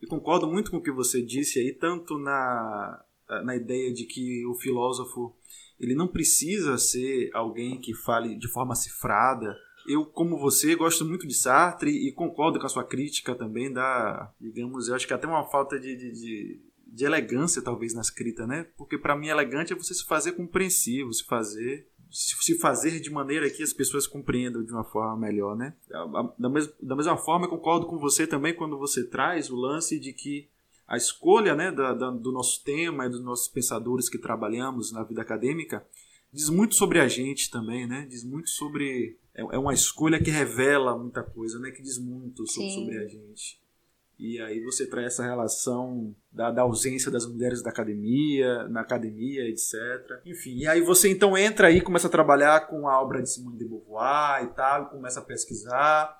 Eu 0.00 0.08
concordo 0.08 0.46
muito 0.46 0.70
com 0.70 0.76
o 0.78 0.82
que 0.82 0.90
você 0.90 1.22
disse 1.22 1.58
aí, 1.58 1.72
tanto 1.72 2.18
na, 2.18 3.02
na 3.44 3.56
ideia 3.56 3.92
de 3.92 4.04
que 4.04 4.44
o 4.46 4.54
filósofo 4.54 5.34
ele 5.78 5.94
não 5.94 6.08
precisa 6.08 6.78
ser 6.78 7.30
alguém 7.34 7.80
que 7.80 7.94
fale 7.94 8.36
de 8.36 8.48
forma 8.48 8.74
cifrada. 8.74 9.56
Eu, 9.86 10.04
como 10.04 10.38
você, 10.38 10.74
gosto 10.74 11.04
muito 11.04 11.26
de 11.26 11.34
Sartre 11.34 11.90
e 11.90 12.12
concordo 12.12 12.58
com 12.58 12.66
a 12.66 12.68
sua 12.68 12.84
crítica 12.84 13.34
também 13.34 13.72
da, 13.72 14.32
digamos, 14.40 14.88
eu 14.88 14.94
acho 14.94 15.06
que 15.06 15.14
até 15.14 15.26
uma 15.26 15.44
falta 15.44 15.78
de, 15.78 15.94
de, 15.94 16.12
de, 16.12 16.60
de 16.86 17.04
elegância 17.04 17.62
talvez 17.62 17.94
na 17.94 18.00
escrita, 18.00 18.46
né? 18.46 18.66
Porque 18.76 18.98
para 18.98 19.16
mim 19.16 19.28
elegante 19.28 19.72
é 19.72 19.76
você 19.76 19.94
se 19.94 20.04
fazer 20.04 20.32
compreensivo, 20.32 21.12
se 21.12 21.24
fazer 21.24 21.88
se 22.16 22.58
fazer 22.58 22.98
de 23.00 23.10
maneira 23.10 23.50
que 23.50 23.62
as 23.62 23.72
pessoas 23.72 24.06
compreendam 24.06 24.64
de 24.64 24.72
uma 24.72 24.84
forma 24.84 25.16
melhor, 25.16 25.54
né? 25.54 25.74
Da, 26.38 26.48
mesma, 26.48 26.72
da 26.80 26.96
mesma 26.96 27.16
forma, 27.16 27.44
eu 27.44 27.50
concordo 27.50 27.86
com 27.86 27.98
você 27.98 28.26
também 28.26 28.54
quando 28.54 28.78
você 28.78 29.04
traz 29.04 29.50
o 29.50 29.56
lance 29.56 30.00
de 30.00 30.12
que 30.12 30.48
a 30.88 30.96
escolha 30.96 31.54
né, 31.54 31.70
da, 31.70 31.92
da, 31.92 32.10
do 32.10 32.32
nosso 32.32 32.64
tema 32.64 33.06
e 33.06 33.10
dos 33.10 33.20
nossos 33.20 33.48
pensadores 33.48 34.08
que 34.08 34.18
trabalhamos 34.18 34.92
na 34.92 35.02
vida 35.02 35.20
acadêmica 35.20 35.84
diz 36.32 36.48
muito 36.48 36.74
sobre 36.74 37.00
a 37.00 37.08
gente 37.08 37.50
também, 37.50 37.86
né? 37.86 38.06
Diz 38.08 38.24
muito 38.24 38.48
sobre. 38.50 39.18
É, 39.34 39.42
é 39.42 39.58
uma 39.58 39.74
escolha 39.74 40.22
que 40.22 40.30
revela 40.30 40.96
muita 40.96 41.22
coisa, 41.22 41.58
né? 41.58 41.70
Que 41.70 41.82
diz 41.82 41.98
muito 41.98 42.46
sobre, 42.46 42.70
sobre, 42.70 42.98
a 42.98 43.06
gente. 43.06 43.60
E 44.18 44.40
aí 44.40 44.60
você 44.60 44.86
traz 44.86 45.08
essa 45.08 45.24
relação 45.24 46.14
da, 46.32 46.50
da, 46.50 46.62
ausência 46.62 47.10
das 47.10 47.26
mulheres 47.26 47.62
da 47.62 47.68
academia, 47.68 48.66
na 48.68 48.80
academia, 48.80 49.46
etc. 49.46 49.74
Enfim, 50.24 50.56
e 50.56 50.66
aí 50.66 50.80
você 50.80 51.10
então 51.10 51.36
entra 51.36 51.68
aí, 51.68 51.82
começa 51.82 52.06
a 52.06 52.10
trabalhar 52.10 52.66
com 52.66 52.88
a 52.88 53.00
obra 53.00 53.22
de 53.22 53.30
Simone 53.30 53.58
de 53.58 53.66
Beauvoir 53.66 54.44
e 54.44 54.54
tal, 54.54 54.88
começa 54.88 55.20
a 55.20 55.24
pesquisar. 55.24 56.18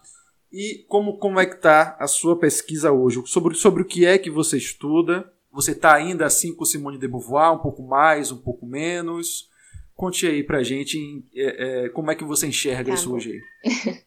E 0.53 0.85
como, 0.89 1.17
como 1.19 1.41
é 1.41 1.47
que 1.47 1.55
está 1.55 1.97
a 1.99 2.07
sua 2.07 2.39
pesquisa 2.39 2.93
hoje? 2.93 3.23
Sobre, 3.25 3.55
sobre 3.55 3.83
o 3.83 3.87
que 3.87 4.05
é 4.05 4.19
que 4.19 4.31
você 4.31 4.59
estuda? 4.59 5.33
Você 5.51 5.73
está 5.73 5.95
ainda 5.95 6.27
assim 6.27 6.55
com 6.55 6.67
Simone 6.67 6.99
de 6.99 7.09
Beauvoir, 7.09 7.55
um 7.55 7.59
pouco 7.59 7.83
mais, 7.83 8.31
um 8.31 8.39
pouco 8.39 8.67
menos? 8.67 9.49
Conte 9.95 10.27
aí 10.27 10.45
pra 10.45 10.63
gente 10.63 11.25
é, 11.35 11.85
é, 11.85 11.89
como 11.89 12.11
é 12.11 12.15
que 12.15 12.25
você 12.25 12.47
enxerga 12.47 12.91
tá 12.91 12.95
isso 12.95 13.09
bom. 13.09 13.17
hoje 13.17 13.43
aí. 13.65 13.99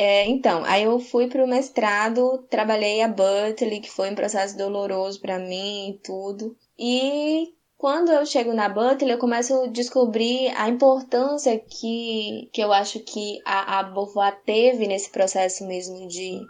É, 0.00 0.24
então, 0.26 0.64
aí 0.64 0.84
eu 0.84 1.00
fui 1.00 1.26
para 1.26 1.44
o 1.44 1.48
mestrado, 1.48 2.46
trabalhei 2.48 3.02
a 3.02 3.08
Berkeley, 3.08 3.80
que 3.80 3.90
foi 3.90 4.08
um 4.08 4.14
processo 4.14 4.56
doloroso 4.56 5.20
para 5.20 5.40
mim 5.40 5.90
e 5.90 5.98
tudo. 5.98 6.56
E 6.78 7.52
quando 7.76 8.12
eu 8.12 8.24
chego 8.24 8.52
na 8.52 8.68
Berkeley, 8.68 9.10
eu 9.10 9.18
começo 9.18 9.64
a 9.64 9.66
descobrir 9.66 10.54
a 10.56 10.68
importância 10.68 11.58
que, 11.58 12.48
que 12.52 12.60
eu 12.60 12.72
acho 12.72 13.00
que 13.00 13.40
a, 13.44 13.80
a 13.80 13.82
Beauvoir 13.82 14.40
teve 14.46 14.86
nesse 14.86 15.10
processo 15.10 15.66
mesmo 15.66 16.06
de 16.06 16.40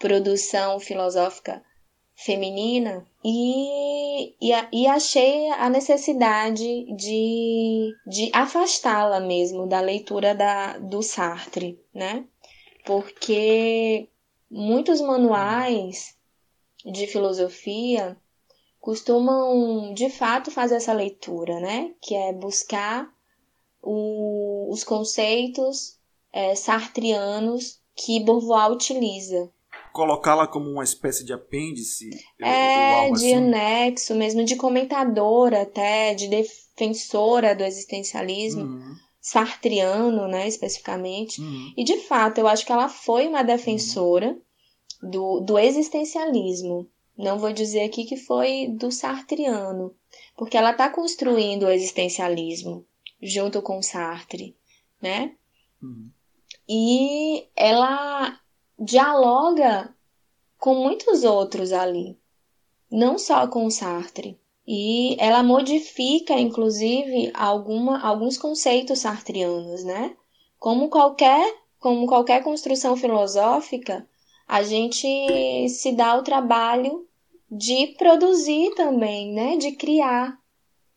produção 0.00 0.80
filosófica 0.80 1.62
feminina 2.16 3.06
e, 3.24 4.34
e, 4.40 4.52
e 4.72 4.86
achei 4.88 5.48
a 5.50 5.70
necessidade 5.70 6.84
de, 6.96 7.94
de 8.04 8.28
afastá-la 8.32 9.20
mesmo 9.20 9.68
da 9.68 9.80
leitura 9.80 10.34
da, 10.34 10.78
do 10.78 11.00
Sartre, 11.00 11.78
né? 11.94 12.24
Porque 12.88 14.08
muitos 14.50 14.98
manuais 15.02 16.16
de 16.86 17.06
filosofia 17.06 18.16
costumam 18.80 19.92
de 19.92 20.08
fato 20.08 20.50
fazer 20.50 20.76
essa 20.76 20.94
leitura, 20.94 21.60
né? 21.60 21.92
Que 22.00 22.14
é 22.14 22.32
buscar 22.32 23.06
o, 23.82 24.72
os 24.72 24.84
conceitos 24.84 25.98
é, 26.32 26.54
sartrianos 26.54 27.78
que 27.94 28.24
Beauvoir 28.24 28.72
utiliza. 28.72 29.50
Colocá-la 29.92 30.46
como 30.46 30.70
uma 30.70 30.84
espécie 30.84 31.26
de 31.26 31.34
apêndice? 31.34 32.08
É, 32.40 33.10
de 33.10 33.16
assim. 33.16 33.34
anexo 33.34 34.14
mesmo, 34.14 34.46
de 34.46 34.56
comentadora 34.56 35.60
até, 35.60 36.14
de 36.14 36.26
defensora 36.26 37.54
do 37.54 37.64
existencialismo. 37.64 38.62
Uhum 38.62 39.07
sartriano, 39.28 40.26
né, 40.26 40.48
especificamente. 40.48 41.38
Uhum. 41.38 41.74
E 41.76 41.84
de 41.84 41.98
fato, 41.98 42.38
eu 42.38 42.48
acho 42.48 42.64
que 42.64 42.72
ela 42.72 42.88
foi 42.88 43.28
uma 43.28 43.42
defensora 43.42 44.34
do, 45.02 45.40
do 45.40 45.58
existencialismo. 45.58 46.88
Não 47.14 47.38
vou 47.38 47.52
dizer 47.52 47.82
aqui 47.82 48.04
que 48.04 48.16
foi 48.16 48.68
do 48.68 48.90
sartriano, 48.90 49.94
porque 50.34 50.56
ela 50.56 50.70
está 50.70 50.88
construindo 50.88 51.64
o 51.64 51.70
existencialismo 51.70 52.86
junto 53.20 53.60
com 53.60 53.82
Sartre, 53.82 54.56
né? 55.02 55.34
Uhum. 55.82 56.08
E 56.66 57.48
ela 57.54 58.40
dialoga 58.78 59.94
com 60.56 60.74
muitos 60.74 61.22
outros 61.22 61.70
ali, 61.72 62.16
não 62.90 63.18
só 63.18 63.46
com 63.46 63.68
Sartre 63.68 64.40
e 64.70 65.16
ela 65.18 65.42
modifica, 65.42 66.38
inclusive, 66.38 67.30
alguma, 67.32 68.06
alguns 68.06 68.36
conceitos 68.36 68.98
sartrianos, 68.98 69.82
né? 69.82 70.14
Como 70.58 70.90
qualquer, 70.90 71.56
como 71.80 72.06
qualquer 72.06 72.42
construção 72.44 72.94
filosófica, 72.94 74.06
a 74.46 74.62
gente 74.62 75.68
se 75.70 75.92
dá 75.92 76.18
o 76.18 76.22
trabalho 76.22 77.08
de 77.50 77.94
produzir 77.96 78.74
também, 78.74 79.32
né? 79.32 79.56
De 79.56 79.72
criar, 79.72 80.38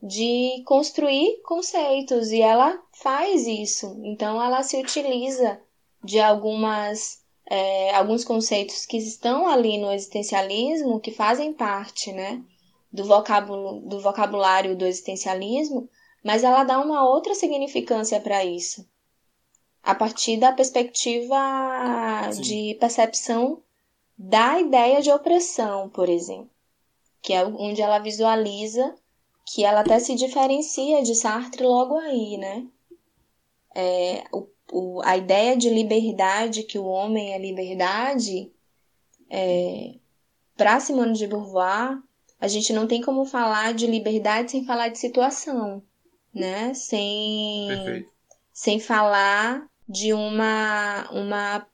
de 0.04 0.62
construir 0.66 1.42
conceitos, 1.44 2.30
e 2.34 2.42
ela 2.42 2.78
faz 2.92 3.48
isso. 3.48 3.98
Então, 4.04 4.44
ela 4.44 4.64
se 4.64 4.76
utiliza 4.76 5.62
de 6.04 6.20
algumas 6.20 7.22
é, 7.50 7.96
alguns 7.96 8.26
conceitos 8.26 8.86
que 8.86 8.98
estão 8.98 9.48
ali 9.48 9.78
no 9.78 9.94
existencialismo, 9.94 11.00
que 11.00 11.12
fazem 11.12 11.54
parte, 11.54 12.12
né? 12.12 12.44
Do, 12.92 13.04
vocábulo, 13.06 13.82
do 13.82 14.00
vocabulário 14.00 14.76
do 14.76 14.86
existencialismo, 14.86 15.90
mas 16.24 16.44
ela 16.44 16.64
dá 16.64 16.80
uma 16.80 17.08
outra 17.08 17.34
significância 17.34 18.20
para 18.20 18.44
isso. 18.46 18.88
A 19.84 19.96
partir 19.96 20.38
da 20.38 20.52
perspectiva 20.52 21.36
Sim. 22.32 22.42
de 22.42 22.78
percepção 22.80 23.62
da 24.18 24.60
ideia 24.60 25.02
de 25.02 25.12
opressão, 25.12 25.90
por 25.90 26.08
exemplo, 26.08 26.50
que 27.22 27.34
é 27.34 27.44
onde 27.46 27.82
ela 27.82 27.98
visualiza 27.98 28.96
que 29.46 29.64
ela 29.66 29.82
até 29.82 30.00
se 30.00 30.16
diferencia 30.16 31.02
de 31.02 31.16
Sartre 31.16 31.64
logo 31.64 31.98
aí, 31.98 32.38
né? 32.38 32.68
É, 33.74 34.24
o, 34.32 34.48
o, 34.72 35.02
a 35.04 35.18
ideia 35.18 35.58
de 35.58 35.70
liberdade, 35.70 36.64
que 36.64 36.78
o 36.78 36.86
homem 36.86 37.34
é 37.34 37.40
liberdade, 37.40 38.52
é, 39.30 39.96
para 40.56 40.80
Simone 40.80 41.14
de 41.14 41.26
Beauvoir, 41.26 41.98
a 42.42 42.48
gente 42.48 42.74
não 42.74 42.88
tem 42.88 43.02
como 43.02 43.24
falar 43.24 43.72
de 43.76 43.86
liberdade 43.86 44.50
sem 44.50 44.66
falar 44.66 44.88
de 44.90 44.98
situação, 44.98 45.84
né? 46.34 46.74
Sem, 46.74 47.68
Perfeito. 47.68 48.12
sem 48.52 48.80
falar 48.80 49.70
de 49.88 50.12
uma, 50.12 51.08
uma 51.12 51.68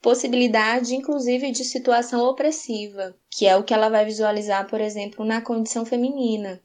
possibilidade, 0.00 0.94
inclusive, 0.94 1.50
de 1.50 1.62
situação 1.62 2.24
opressiva, 2.24 3.14
que 3.28 3.46
é 3.46 3.54
o 3.54 3.62
que 3.62 3.74
ela 3.74 3.90
vai 3.90 4.06
visualizar, 4.06 4.66
por 4.66 4.80
exemplo, 4.80 5.26
na 5.26 5.42
condição 5.42 5.84
feminina. 5.84 6.58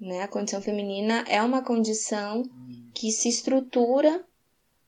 Né? 0.00 0.22
A 0.22 0.28
condição 0.28 0.62
feminina 0.62 1.22
é 1.28 1.42
uma 1.42 1.62
condição 1.62 2.48
que 2.94 3.12
se 3.12 3.28
estrutura 3.28 4.24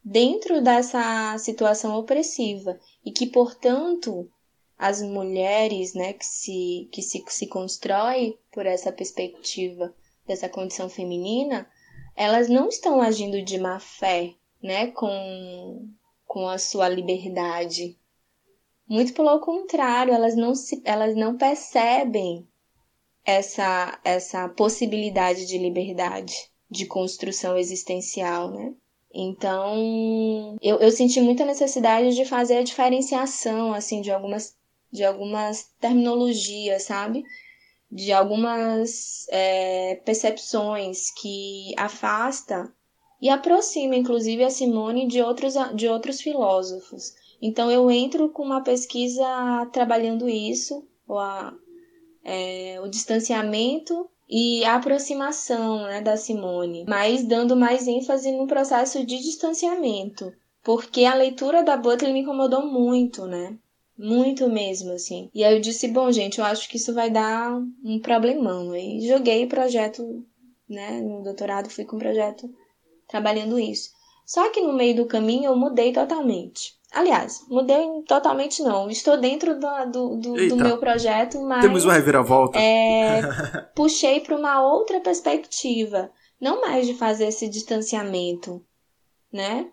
dentro 0.02 0.62
dessa 0.62 1.36
situação 1.36 1.94
opressiva 1.98 2.80
e 3.04 3.12
que, 3.12 3.26
portanto, 3.26 4.30
as 4.78 5.00
mulheres, 5.02 5.94
né, 5.94 6.12
que 6.12 6.26
se, 6.26 6.88
que 6.90 7.02
se, 7.02 7.22
se 7.28 7.46
constrói 7.46 8.38
por 8.52 8.66
essa 8.66 8.90
perspectiva 8.90 9.94
dessa 10.26 10.48
condição 10.48 10.88
feminina, 10.88 11.68
elas 12.16 12.48
não 12.48 12.68
estão 12.68 13.00
agindo 13.00 13.42
de 13.42 13.58
má 13.58 13.78
fé, 13.78 14.34
né, 14.62 14.88
com, 14.88 15.88
com 16.26 16.48
a 16.48 16.58
sua 16.58 16.88
liberdade. 16.88 17.98
Muito 18.88 19.14
pelo 19.14 19.38
contrário, 19.40 20.12
elas 20.12 20.36
não, 20.36 20.54
se, 20.54 20.82
elas 20.84 21.14
não 21.14 21.36
percebem 21.36 22.46
essa, 23.24 23.98
essa 24.04 24.48
possibilidade 24.48 25.46
de 25.46 25.58
liberdade, 25.58 26.50
de 26.68 26.86
construção 26.86 27.56
existencial, 27.56 28.50
né? 28.50 28.74
Então, 29.14 30.56
eu, 30.62 30.78
eu 30.78 30.90
senti 30.90 31.20
muita 31.20 31.44
necessidade 31.44 32.14
de 32.14 32.24
fazer 32.24 32.58
a 32.58 32.62
diferenciação, 32.62 33.74
assim, 33.74 34.00
de 34.00 34.10
algumas 34.10 34.56
de 34.92 35.04
algumas 35.04 35.70
terminologias, 35.80 36.84
sabe? 36.84 37.24
De 37.90 38.12
algumas 38.12 39.26
é, 39.30 39.96
percepções 40.04 41.10
que 41.10 41.72
afasta 41.76 42.72
e 43.20 43.28
aproxima, 43.28 43.94
inclusive, 43.94 44.42
a 44.42 44.50
Simone 44.50 45.06
de 45.06 45.22
outros, 45.22 45.54
de 45.74 45.88
outros 45.88 46.20
filósofos. 46.20 47.14
Então, 47.40 47.70
eu 47.70 47.90
entro 47.90 48.28
com 48.28 48.42
uma 48.42 48.62
pesquisa 48.62 49.24
trabalhando 49.72 50.28
isso, 50.28 50.86
o, 51.06 51.16
a, 51.18 51.54
é, 52.24 52.80
o 52.82 52.88
distanciamento 52.88 54.08
e 54.28 54.64
a 54.64 54.76
aproximação 54.76 55.82
né, 55.84 56.00
da 56.00 56.16
Simone, 56.16 56.84
mas 56.88 57.22
dando 57.24 57.54
mais 57.54 57.86
ênfase 57.86 58.32
no 58.32 58.46
processo 58.46 59.04
de 59.04 59.18
distanciamento, 59.18 60.32
porque 60.62 61.04
a 61.04 61.14
leitura 61.14 61.62
da 61.62 61.76
Butler 61.76 62.12
me 62.12 62.20
incomodou 62.20 62.66
muito, 62.66 63.26
né? 63.26 63.58
Muito 63.98 64.48
mesmo, 64.48 64.92
assim. 64.92 65.30
E 65.34 65.44
aí 65.44 65.54
eu 65.54 65.60
disse, 65.60 65.88
bom, 65.88 66.10
gente, 66.10 66.38
eu 66.38 66.44
acho 66.44 66.68
que 66.68 66.76
isso 66.76 66.94
vai 66.94 67.10
dar 67.10 67.56
um 67.84 68.00
problemão. 68.00 68.72
Aí 68.72 69.06
joguei 69.06 69.44
o 69.44 69.48
projeto, 69.48 70.24
né? 70.68 71.00
No 71.00 71.22
doutorado 71.22 71.70
fui 71.70 71.84
com 71.84 71.96
o 71.96 71.98
projeto 71.98 72.48
trabalhando 73.08 73.58
isso. 73.58 73.90
Só 74.24 74.50
que 74.50 74.60
no 74.60 74.72
meio 74.72 74.96
do 74.96 75.06
caminho 75.06 75.46
eu 75.46 75.56
mudei 75.56 75.92
totalmente. 75.92 76.74
Aliás, 76.92 77.44
mudei 77.48 77.86
totalmente 78.06 78.62
não. 78.62 78.90
Estou 78.90 79.18
dentro 79.18 79.58
do, 79.58 79.84
do, 79.86 80.16
do, 80.16 80.48
do 80.48 80.56
meu 80.56 80.78
projeto, 80.78 81.40
mas. 81.40 81.62
Temos 81.62 81.84
uma 81.84 81.94
reviravolta. 81.94 82.58
É, 82.58 83.22
puxei 83.74 84.20
para 84.20 84.36
uma 84.36 84.62
outra 84.62 85.00
perspectiva. 85.00 86.10
Não 86.40 86.60
mais 86.60 86.86
de 86.86 86.94
fazer 86.94 87.26
esse 87.26 87.48
distanciamento, 87.48 88.62
né? 89.32 89.70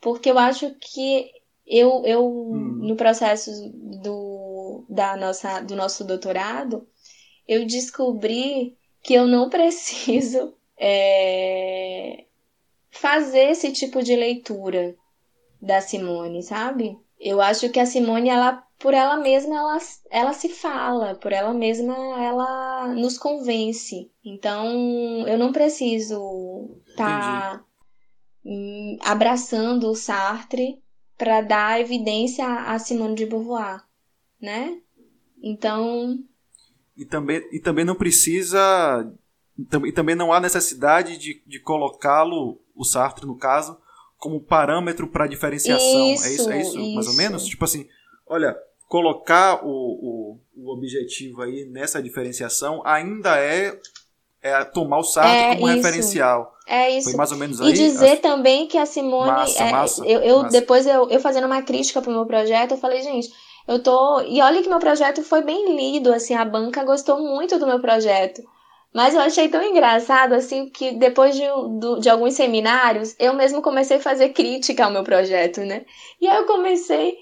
Porque 0.00 0.30
eu 0.30 0.38
acho 0.38 0.74
que 0.80 1.30
eu, 1.70 2.02
eu 2.04 2.28
hum. 2.28 2.78
no 2.82 2.96
processo 2.96 3.50
do, 3.72 4.84
da 4.88 5.16
nossa, 5.16 5.60
do 5.60 5.76
nosso 5.76 6.04
doutorado, 6.04 6.86
eu 7.46 7.64
descobri 7.64 8.76
que 9.02 9.14
eu 9.14 9.26
não 9.26 9.48
preciso 9.48 10.52
é, 10.76 12.24
fazer 12.90 13.50
esse 13.50 13.72
tipo 13.72 14.02
de 14.02 14.16
leitura 14.16 14.96
da 15.62 15.80
Simone, 15.80 16.42
sabe? 16.42 16.98
Eu 17.20 17.40
acho 17.40 17.68
que 17.70 17.78
a 17.78 17.86
Simone, 17.86 18.30
ela, 18.30 18.64
por 18.78 18.92
ela 18.92 19.16
mesma, 19.16 19.54
ela, 19.54 19.78
ela 20.10 20.32
se 20.32 20.48
fala, 20.48 21.14
por 21.14 21.32
ela 21.32 21.52
mesma, 21.52 21.94
ela 22.20 22.88
nos 22.88 23.16
convence. 23.16 24.10
Então, 24.24 25.28
eu 25.28 25.38
não 25.38 25.52
preciso 25.52 26.80
estar 26.88 27.58
tá, 27.58 27.64
hum, 28.44 28.96
abraçando 29.02 29.90
o 29.90 29.94
Sartre 29.94 30.82
para 31.20 31.42
dar 31.42 31.78
evidência 31.78 32.46
a 32.46 32.78
Simone 32.78 33.14
de 33.14 33.26
Beauvoir, 33.26 33.84
né? 34.40 34.80
Então, 35.42 36.18
e 36.96 37.04
também, 37.04 37.46
e 37.52 37.60
também 37.60 37.84
não 37.84 37.94
precisa 37.94 39.06
e 39.84 39.92
também 39.92 40.14
não 40.14 40.32
há 40.32 40.40
necessidade 40.40 41.18
de, 41.18 41.42
de 41.46 41.60
colocá-lo, 41.60 42.58
o 42.74 42.84
Sartre 42.84 43.26
no 43.26 43.36
caso, 43.36 43.76
como 44.16 44.40
parâmetro 44.40 45.06
para 45.08 45.26
diferenciação. 45.26 46.14
Isso, 46.14 46.24
é 46.24 46.32
isso, 46.32 46.50
é 46.52 46.60
isso, 46.62 46.78
isso, 46.78 46.94
mais 46.94 47.06
ou 47.06 47.14
menos? 47.14 47.44
Tipo 47.44 47.66
assim, 47.66 47.86
olha, 48.26 48.56
colocar 48.88 49.62
o, 49.62 49.68
o, 49.68 50.40
o 50.56 50.72
objetivo 50.72 51.42
aí 51.42 51.66
nessa 51.66 52.02
diferenciação 52.02 52.80
ainda 52.86 53.38
é, 53.38 53.78
é 54.42 54.64
tomar 54.64 54.98
o 54.98 55.04
Sartre 55.04 55.44
É 55.44 55.54
como 55.54 55.68
isso. 55.68 55.76
referencial. 55.76 56.54
É 56.66 56.90
isso. 56.90 57.08
Foi 57.10 57.16
mais 57.16 57.32
ou 57.32 57.38
menos 57.38 57.60
aí? 57.60 57.70
E 57.70 57.72
dizer 57.72 58.20
também 58.20 58.66
que 58.66 58.78
a 58.78 58.86
Simone. 58.86 59.26
Massa, 59.30 59.62
é, 59.64 59.70
massa, 59.70 60.06
eu, 60.06 60.20
eu- 60.20 60.42
massa. 60.42 60.50
depois 60.60 60.86
eu, 60.86 61.08
eu 61.10 61.20
fazendo 61.20 61.46
uma 61.46 61.62
crítica 61.62 62.00
pro 62.00 62.12
meu 62.12 62.24
projeto, 62.26 62.72
eu 62.72 62.78
falei, 62.78 63.02
gente, 63.02 63.28
eu 63.66 63.82
tô. 63.82 64.20
E 64.22 64.40
olha 64.40 64.62
que 64.62 64.68
meu 64.68 64.78
projeto 64.78 65.22
foi 65.22 65.42
bem 65.42 65.76
lido, 65.76 66.12
assim, 66.12 66.34
a 66.34 66.44
banca 66.44 66.84
gostou 66.84 67.18
muito 67.20 67.58
do 67.58 67.66
meu 67.66 67.80
projeto. 67.80 68.42
Mas 68.92 69.14
eu 69.14 69.20
achei 69.20 69.48
tão 69.48 69.62
engraçado, 69.62 70.32
assim, 70.32 70.68
que 70.68 70.92
depois 70.92 71.36
de, 71.36 71.44
de 72.00 72.08
alguns 72.08 72.34
seminários, 72.34 73.14
eu 73.20 73.32
mesmo 73.34 73.62
comecei 73.62 73.98
a 73.98 74.00
fazer 74.00 74.30
crítica 74.30 74.84
ao 74.84 74.90
meu 74.90 75.04
projeto, 75.04 75.60
né? 75.60 75.84
E 76.20 76.26
aí 76.26 76.36
eu 76.38 76.46
comecei. 76.46 77.14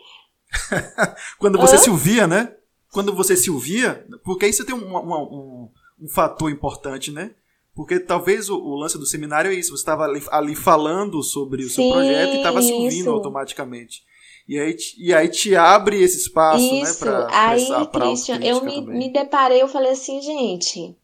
Quando 1.38 1.58
você 1.58 1.74
Hã? 1.74 1.78
se 1.78 1.90
ouvia, 1.90 2.26
né? 2.26 2.54
Quando 2.90 3.14
você 3.14 3.36
se 3.36 3.50
ouvia, 3.50 4.06
porque 4.24 4.46
aí 4.46 4.52
você 4.52 4.64
tem 4.64 4.74
um, 4.74 4.96
um, 4.96 5.14
um, 5.14 5.70
um 6.00 6.08
fator 6.08 6.50
importante, 6.50 7.10
né? 7.10 7.34
Porque 7.74 8.00
talvez 8.00 8.48
o, 8.50 8.56
o 8.56 8.74
lance 8.76 8.98
do 8.98 9.06
seminário 9.06 9.50
é 9.50 9.54
isso, 9.54 9.70
você 9.70 9.82
estava 9.82 10.04
ali, 10.04 10.22
ali 10.30 10.54
falando 10.56 11.22
sobre 11.22 11.64
o 11.64 11.70
seu 11.70 11.84
Sim, 11.84 11.86
projeto 11.86 12.34
e 12.34 12.36
estava 12.36 12.60
se 12.62 12.74
ouvindo 12.74 13.10
isso. 13.10 13.10
automaticamente. 13.10 14.02
E 14.48 14.58
aí, 14.58 14.74
te- 14.74 14.96
e 14.98 15.14
aí 15.14 15.28
te 15.28 15.54
abre 15.54 16.00
esse 16.02 16.16
espaço, 16.18 16.76
né? 16.76 16.92
Isso, 16.92 17.26
Pra, 17.40 17.40
aí, 17.44 17.64
pra, 17.66 17.86
pra 17.86 18.16
Christian, 18.16 18.40
eu 18.42 18.60
me, 18.62 18.86
me 18.88 19.12
deparei, 19.12 19.60
eu 19.62 19.68
falei 19.68 19.92
assim, 19.92 20.20
gente, 20.22 20.96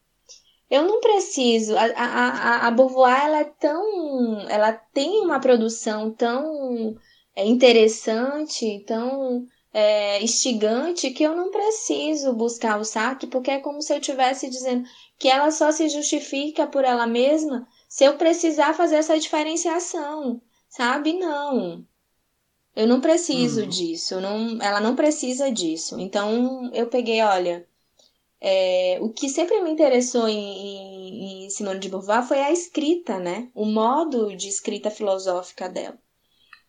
eu 0.69 0.83
não 0.83 1.01
preciso. 1.01 1.75
A, 1.77 1.83
a, 1.85 2.29
a, 2.65 2.67
a 2.67 2.71
Beauvoir, 2.71 3.25
ela 3.25 3.39
é 3.41 3.45
tão. 3.45 4.41
Ela 4.49 4.73
tem 4.73 5.21
uma 5.21 5.39
produção 5.39 6.11
tão 6.11 6.97
é, 7.35 7.45
interessante, 7.45 8.83
tão 8.87 9.47
é, 9.77 10.23
instigante, 10.23 11.11
que 11.11 11.23
eu 11.23 11.35
não 11.35 11.51
preciso 11.51 12.33
buscar 12.33 12.79
o 12.79 12.85
Sartre, 12.85 13.27
porque 13.29 13.51
é 13.51 13.59
como 13.59 13.81
se 13.81 13.93
eu 13.93 13.99
estivesse 13.99 14.49
dizendo 14.49 14.87
que 15.19 15.27
ela 15.29 15.51
só 15.51 15.71
se 15.71 15.89
justifica 15.89 16.65
por 16.67 16.85
ela 16.85 17.05
mesma 17.07 17.67
se 17.89 18.05
eu 18.05 18.17
precisar 18.17 18.73
fazer 18.73 18.95
essa 18.97 19.19
diferenciação, 19.19 20.41
sabe? 20.69 21.13
Não. 21.13 21.85
Eu 22.75 22.87
não 22.87 23.01
preciso 23.01 23.63
Uhum. 23.63 23.67
disso, 23.67 24.21
não, 24.21 24.61
ela 24.61 24.79
não 24.81 24.95
precisa 24.95 25.51
disso. 25.51 25.99
Então 25.99 26.71
eu 26.73 26.87
peguei, 26.87 27.21
olha, 27.21 27.67
é, 28.41 28.99
o 29.01 29.09
que 29.11 29.29
sempre 29.29 29.61
me 29.61 29.71
interessou 29.71 30.27
em, 30.27 30.35
em, 30.37 31.45
em 31.45 31.49
Simone 31.49 31.79
de 31.79 31.89
Beauvoir 31.89 32.27
foi 32.27 32.39
a 32.41 32.51
escrita, 32.51 33.19
né? 33.19 33.49
O 33.55 33.65
modo 33.65 34.35
de 34.35 34.47
escrita 34.49 34.91
filosófica 34.91 35.69
dela. 35.69 35.99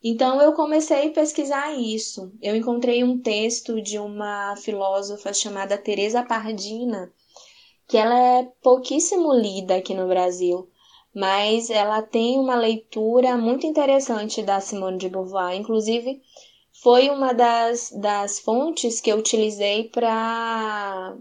Então 0.09 0.40
eu 0.40 0.53
comecei 0.53 1.09
a 1.09 1.12
pesquisar 1.12 1.75
isso. 1.75 2.33
Eu 2.40 2.55
encontrei 2.55 3.03
um 3.03 3.19
texto 3.19 3.83
de 3.83 3.99
uma 3.99 4.55
filósofa 4.55 5.35
chamada 5.35 5.77
Teresa 5.77 6.23
Pardina, 6.23 7.12
que 7.88 7.97
ela 7.97 8.16
é 8.16 8.45
pouquíssimo 8.62 9.33
lida 9.35 9.75
aqui 9.75 9.95
no 9.95 10.07
Brasil, 10.07 10.71
mas 11.12 11.71
ela 11.71 12.03
tem 12.03 12.38
uma 12.38 12.55
leitura 12.55 13.37
muito 13.37 13.66
interessante 13.66 14.45
da 14.45 14.61
Simone 14.61 14.97
de 14.97 15.09
Beauvoir. 15.09 15.57
Inclusive, 15.57 16.23
foi 16.81 17.11
uma 17.11 17.33
das, 17.33 17.90
das 17.90 18.38
fontes 18.38 19.01
que 19.01 19.11
eu 19.11 19.19
utilizei 19.19 19.88
para 19.88 21.16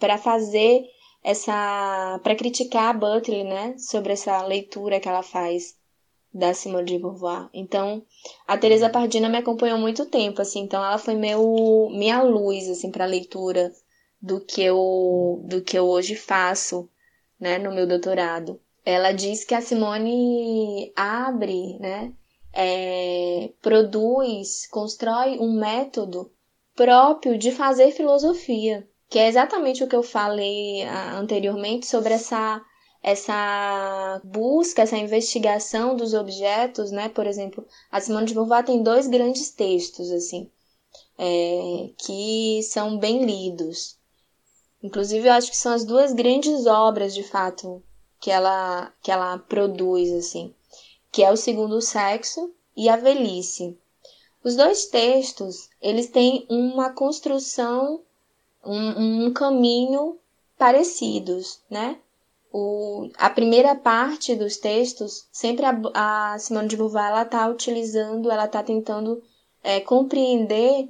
para 0.00 0.18
fazer 0.18 0.84
essa 1.22 2.18
para 2.20 2.34
criticar 2.34 2.90
a 2.90 2.98
Butler, 2.98 3.44
né, 3.44 3.78
sobre 3.78 4.12
essa 4.12 4.42
leitura 4.42 4.98
que 4.98 5.08
ela 5.08 5.22
faz 5.22 5.76
da 6.36 6.52
Simone 6.52 6.84
de 6.84 6.98
Beauvoir. 6.98 7.48
Então, 7.52 8.02
a 8.46 8.58
Teresa 8.58 8.90
Pardina 8.90 9.28
me 9.28 9.38
acompanhou 9.38 9.78
muito 9.78 10.04
tempo, 10.06 10.42
assim, 10.42 10.60
então 10.60 10.84
ela 10.84 10.98
foi 10.98 11.14
meu 11.14 11.88
minha 11.90 12.22
luz 12.22 12.68
assim 12.68 12.90
para 12.90 13.04
a 13.04 13.08
leitura 13.08 13.72
do 14.20 14.40
que 14.40 14.62
eu 14.62 15.42
do 15.48 15.62
que 15.62 15.78
eu 15.78 15.86
hoje 15.86 16.14
faço, 16.14 16.88
né, 17.40 17.58
no 17.58 17.74
meu 17.74 17.86
doutorado. 17.86 18.60
Ela 18.84 19.12
diz 19.12 19.44
que 19.44 19.54
a 19.54 19.62
Simone 19.62 20.92
abre, 20.94 21.78
né, 21.78 22.12
é, 22.52 23.50
produz, 23.62 24.66
constrói 24.68 25.38
um 25.38 25.58
método 25.58 26.30
próprio 26.74 27.38
de 27.38 27.50
fazer 27.50 27.92
filosofia, 27.92 28.86
que 29.08 29.18
é 29.18 29.26
exatamente 29.26 29.82
o 29.82 29.88
que 29.88 29.96
eu 29.96 30.02
falei 30.02 30.82
ah, 30.82 31.16
anteriormente 31.18 31.86
sobre 31.86 32.12
essa 32.12 32.62
essa 33.06 34.20
busca, 34.24 34.82
essa 34.82 34.96
investigação 34.96 35.94
dos 35.94 36.12
objetos, 36.12 36.90
né? 36.90 37.08
Por 37.08 37.24
exemplo, 37.24 37.64
a 37.88 38.00
Simone 38.00 38.26
de 38.26 38.34
Beauvoir 38.34 38.64
tem 38.64 38.82
dois 38.82 39.06
grandes 39.06 39.48
textos 39.48 40.10
assim, 40.10 40.50
é, 41.16 41.90
que 41.98 42.60
são 42.64 42.98
bem 42.98 43.24
lidos. 43.24 43.96
Inclusive, 44.82 45.28
eu 45.28 45.34
acho 45.34 45.52
que 45.52 45.56
são 45.56 45.72
as 45.72 45.84
duas 45.84 46.12
grandes 46.12 46.66
obras, 46.66 47.14
de 47.14 47.22
fato, 47.22 47.80
que 48.20 48.28
ela 48.28 48.92
que 49.00 49.12
ela 49.12 49.38
produz 49.38 50.12
assim, 50.12 50.52
que 51.12 51.22
é 51.22 51.30
o 51.30 51.36
Segundo 51.36 51.80
Sexo 51.80 52.52
e 52.76 52.88
a 52.88 52.96
Velhice. 52.96 53.78
Os 54.42 54.56
dois 54.56 54.86
textos, 54.86 55.68
eles 55.80 56.08
têm 56.08 56.44
uma 56.50 56.90
construção, 56.90 58.02
um, 58.64 59.26
um 59.26 59.32
caminho 59.32 60.18
parecidos, 60.58 61.60
né? 61.70 62.00
O, 62.58 63.10
a 63.18 63.28
primeira 63.28 63.74
parte 63.74 64.34
dos 64.34 64.56
textos, 64.56 65.28
sempre 65.30 65.66
a, 65.66 66.32
a 66.32 66.38
Simone 66.38 66.68
de 66.68 66.76
Beauvoir 66.78 67.08
ela 67.10 67.20
está 67.20 67.46
utilizando, 67.48 68.30
ela 68.30 68.46
está 68.46 68.62
tentando 68.62 69.22
é, 69.62 69.78
compreender 69.78 70.88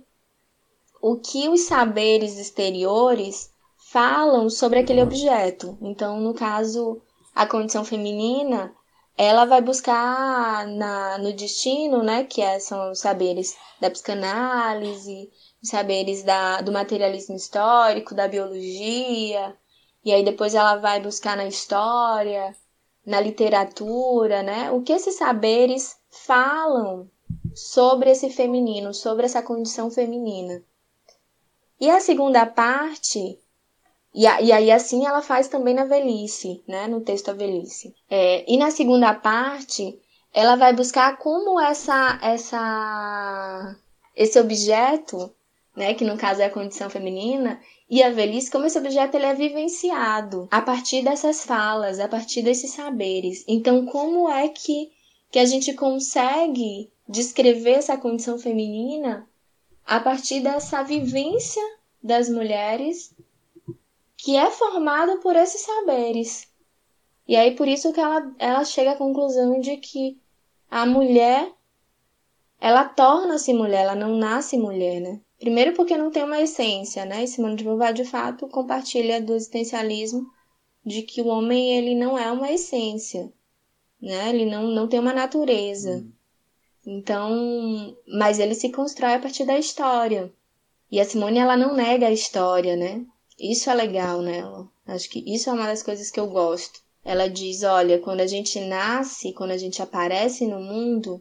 o 1.03 1.17
que 1.17 1.49
os 1.49 1.63
saberes 1.63 2.39
exteriores 2.39 3.51
falam 3.91 4.49
sobre 4.49 4.79
aquele 4.79 5.03
objeto. 5.03 5.77
Então, 5.83 6.21
no 6.21 6.35
caso, 6.35 7.03
a 7.35 7.45
condição 7.45 7.85
feminina, 7.85 8.73
ela 9.19 9.45
vai 9.45 9.61
buscar 9.61 10.69
na, 10.69 11.19
no 11.19 11.33
destino, 11.33 12.01
né, 12.01 12.23
que 12.23 12.43
é, 12.43 12.61
são 12.61 12.93
os 12.93 13.01
saberes 13.01 13.57
da 13.81 13.91
psicanálise, 13.91 15.33
os 15.61 15.69
saberes 15.69 16.23
da, 16.23 16.61
do 16.61 16.71
materialismo 16.71 17.35
histórico, 17.35 18.15
da 18.15 18.29
biologia, 18.29 19.57
e 20.07 20.13
aí 20.13 20.25
depois 20.25 20.55
ela 20.55 20.77
vai 20.77 21.01
buscar 21.01 21.37
na 21.37 21.47
história, 21.47 22.57
na 23.05 23.21
literatura, 23.21 24.43
né, 24.43 24.71
o 24.71 24.81
que 24.81 24.93
esses 24.93 25.17
saberes 25.17 25.99
falam 26.09 27.11
sobre 27.55 28.11
esse 28.11 28.31
feminino, 28.31 28.95
sobre 28.95 29.27
essa 29.27 29.43
condição 29.43 29.91
feminina. 29.91 30.63
E 31.81 31.91
a 31.91 32.01
segunda 32.01 32.47
parte 32.47 33.39
e, 34.17 34.27
a, 34.27 34.41
e 34.41 34.51
aí, 34.51 34.71
assim, 34.71 35.05
ela 35.07 35.21
faz 35.21 35.47
também 35.47 35.75
na 35.75 35.85
velhice, 35.85 36.65
né? 36.67 36.87
No 36.87 37.03
texto 37.03 37.29
A 37.29 37.35
Velhice. 37.35 37.95
É, 38.09 38.51
e 38.51 38.57
na 38.57 38.71
segunda 38.71 39.13
parte, 39.13 40.01
ela 40.33 40.57
vai 40.57 40.73
buscar 40.73 41.19
como 41.19 41.61
essa, 41.61 42.19
essa, 42.23 43.77
esse 44.17 44.41
objeto, 44.41 45.31
né? 45.77 45.93
Que 45.93 46.03
no 46.03 46.17
caso 46.17 46.41
é 46.41 46.47
a 46.47 46.51
condição 46.51 46.89
feminina, 46.89 47.61
e 47.89 48.03
a 48.03 48.11
velhice, 48.11 48.51
como 48.51 48.67
esse 48.67 48.79
objeto 48.79 49.17
ele 49.17 49.27
é 49.27 49.35
vivenciado 49.35 50.49
a 50.51 50.61
partir 50.61 51.03
dessas 51.03 51.45
falas, 51.45 52.01
a 52.01 52.09
partir 52.09 52.43
desses 52.43 52.73
saberes. 52.73 53.45
Então, 53.47 53.87
como 53.87 54.29
é 54.29 54.49
que, 54.49 54.91
que 55.31 55.39
a 55.39 55.45
gente 55.45 55.73
consegue 55.75 56.91
descrever 57.09 57.73
essa 57.73 57.97
condição 57.97 58.39
feminina 58.39 59.29
a 59.85 60.01
partir 60.01 60.41
dessa 60.41 60.83
vivência 60.83 61.63
das 62.03 62.29
mulheres 62.29 63.15
que 64.17 64.37
é 64.37 64.51
formada 64.51 65.19
por 65.19 65.37
esses 65.37 65.61
saberes. 65.61 66.49
E 67.29 67.37
aí 67.37 67.55
por 67.55 67.69
isso 67.69 67.93
que 67.93 68.01
ela, 68.01 68.35
ela 68.39 68.65
chega 68.65 68.93
à 68.93 68.97
conclusão 68.97 69.61
de 69.61 69.77
que 69.77 70.19
a 70.71 70.85
mulher 70.85 71.53
ela 72.59 72.85
torna-se 72.85 73.53
mulher, 73.53 73.83
ela 73.83 73.95
não 73.95 74.17
nasce 74.17 74.57
mulher, 74.57 75.01
né? 75.01 75.21
Primeiro 75.39 75.75
porque 75.75 75.97
não 75.97 76.11
tem 76.11 76.25
uma 76.25 76.41
essência, 76.41 77.05
né? 77.05 77.25
E 77.25 77.29
Simone 77.29 77.57
de 77.57 77.65
Beauvoir 77.65 77.93
de 77.93 78.05
fato 78.05 78.49
compartilha 78.49 79.21
do 79.21 79.35
existencialismo 79.35 80.31
de 80.85 81.03
que 81.03 81.21
o 81.21 81.27
homem 81.27 81.77
ele 81.77 81.95
não 81.95 82.19
é 82.19 82.31
uma 82.31 82.51
essência, 82.51 83.33
né? 84.01 84.31
Ele 84.31 84.47
não, 84.47 84.69
não 84.69 84.89
tem 84.89 84.99
uma 84.99 85.13
natureza. 85.13 86.07
Então, 86.87 87.97
mas 88.07 88.39
ele 88.39 88.55
se 88.55 88.71
constrói 88.71 89.15
a 89.15 89.19
partir 89.19 89.45
da 89.45 89.59
história. 89.59 90.33
E 90.91 91.01
a 91.01 91.05
Simone 91.05 91.39
ela 91.39 91.57
não 91.57 91.75
nega 91.75 92.07
a 92.07 92.13
história, 92.13 92.77
né? 92.77 93.05
Isso 93.39 93.69
é 93.69 93.75
legal 93.75 94.23
nela. 94.23 94.69
Acho 94.87 95.11
que 95.11 95.23
isso 95.27 95.51
é 95.51 95.53
uma 95.53 95.67
das 95.67 95.83
coisas 95.83 96.11
que 96.11 96.21
eu 96.21 96.29
gosto. 96.29 96.81
Ela 97.05 97.29
diz: 97.29 97.63
olha, 97.63 97.99
quando 97.99 98.21
a 98.21 98.27
gente 98.27 98.59
nasce, 98.61 99.33
quando 99.33 99.51
a 99.51 99.59
gente 99.59 99.83
aparece 99.83 100.47
no 100.47 100.61
mundo, 100.61 101.21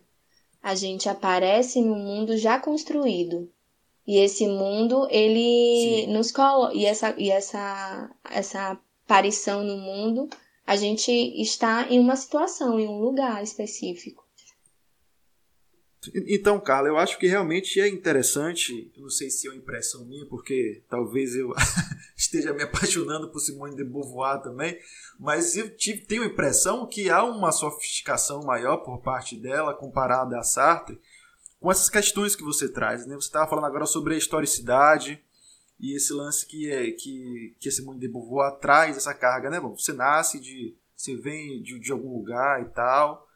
a 0.61 0.73
gente 0.75 1.09
aparece 1.09 1.81
no 1.81 1.95
mundo 1.95 2.37
já 2.37 2.59
construído. 2.59 3.51
E 4.07 4.19
esse 4.19 4.47
mundo, 4.47 5.07
ele 5.09 6.05
Sim. 6.05 6.13
nos 6.13 6.31
coloca. 6.31 6.75
E, 6.75 6.85
essa, 6.85 7.15
e 7.17 7.31
essa, 7.31 8.09
essa 8.29 8.79
aparição 9.03 9.63
no 9.63 9.77
mundo, 9.77 10.29
a 10.65 10.75
gente 10.75 11.11
está 11.11 11.87
em 11.89 11.99
uma 11.99 12.15
situação, 12.15 12.79
em 12.79 12.87
um 12.87 12.99
lugar 12.99 13.43
específico. 13.43 14.25
Então, 16.27 16.59
Carla, 16.59 16.87
eu 16.87 16.97
acho 16.97 17.17
que 17.17 17.27
realmente 17.27 17.79
é 17.79 17.87
interessante, 17.87 18.91
eu 18.95 19.03
não 19.03 19.09
sei 19.09 19.29
se 19.29 19.47
é 19.47 19.49
uma 19.49 19.57
impressão 19.57 20.05
minha, 20.05 20.25
porque 20.27 20.83
talvez 20.89 21.35
eu 21.35 21.51
esteja 22.15 22.53
me 22.53 22.63
apaixonando 22.63 23.31
por 23.31 23.39
Simone 23.39 23.75
de 23.75 23.83
Beauvoir 23.83 24.41
também, 24.41 24.77
mas 25.19 25.55
eu 25.55 25.75
tive, 25.75 26.01
tenho 26.01 26.23
a 26.23 26.27
impressão 26.27 26.85
que 26.85 27.09
há 27.09 27.23
uma 27.23 27.51
sofisticação 27.51 28.43
maior 28.43 28.77
por 28.77 29.01
parte 29.01 29.35
dela 29.35 29.73
comparada 29.73 30.37
a 30.37 30.43
Sartre, 30.43 30.99
com 31.65 31.71
essas 31.71 31.89
questões 31.89 32.35
que 32.35 32.43
você 32.43 32.69
traz. 32.69 33.07
Né? 33.07 33.15
Você 33.15 33.25
estava 33.25 33.49
falando 33.49 33.65
agora 33.65 33.87
sobre 33.87 34.13
a 34.13 34.17
historicidade 34.17 35.19
e 35.79 35.95
esse 35.95 36.13
lance 36.13 36.45
que, 36.45 36.69
é, 36.69 36.91
que, 36.91 37.55
que 37.59 37.67
a 37.67 37.71
Simone 37.71 37.99
de 37.99 38.07
Beauvoir 38.07 38.59
traz 38.59 38.95
essa 38.95 39.15
carga. 39.15 39.49
Né? 39.49 39.59
Bom, 39.59 39.75
você 39.75 39.91
nasce 39.91 40.39
de. 40.39 40.75
Você 40.95 41.15
vem 41.15 41.63
de, 41.63 41.79
de 41.79 41.91
algum 41.91 42.13
lugar 42.13 42.61
e 42.61 42.65
tal 42.65 43.27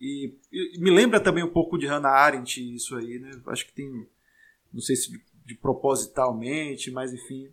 e, 0.00 0.34
e, 0.50 0.78
me 0.80 0.90
lembra 0.90 1.20
também 1.20 1.44
um 1.44 1.52
pouco 1.52 1.76
de 1.76 1.86
Hannah 1.86 2.08
Arendt 2.08 2.74
isso 2.74 2.96
aí, 2.96 3.18
né? 3.18 3.30
Acho 3.48 3.66
que 3.66 3.72
tem, 3.72 4.08
não 4.72 4.80
sei 4.80 4.96
se 4.96 5.10
de, 5.10 5.22
de 5.44 5.54
propositalmente, 5.54 6.90
mas 6.90 7.12
enfim, 7.12 7.52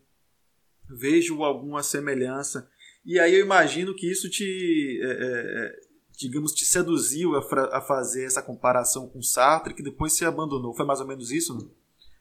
vejo 0.89 1.43
alguma 1.43 1.83
semelhança. 1.83 2.67
E 3.05 3.19
aí 3.19 3.35
eu 3.35 3.45
imagino 3.45 3.93
que 3.93 4.09
isso 4.09 4.29
te, 4.29 4.99
é, 5.03 5.05
é, 5.05 5.65
é 5.65 5.79
digamos, 6.17 6.51
te 6.51 6.65
seduziu 6.65 7.35
a, 7.35 7.39
a, 7.77 7.81
fazer 7.81 8.25
essa 8.25 8.41
comparação 8.41 9.07
com 9.07 9.21
Sartre, 9.21 9.73
que 9.73 9.83
depois 9.83 10.13
se 10.13 10.25
abandonou. 10.25 10.73
Foi 10.73 10.85
mais 10.85 10.99
ou 10.99 11.07
menos 11.07 11.31
isso? 11.31 11.53
Não? 11.53 11.69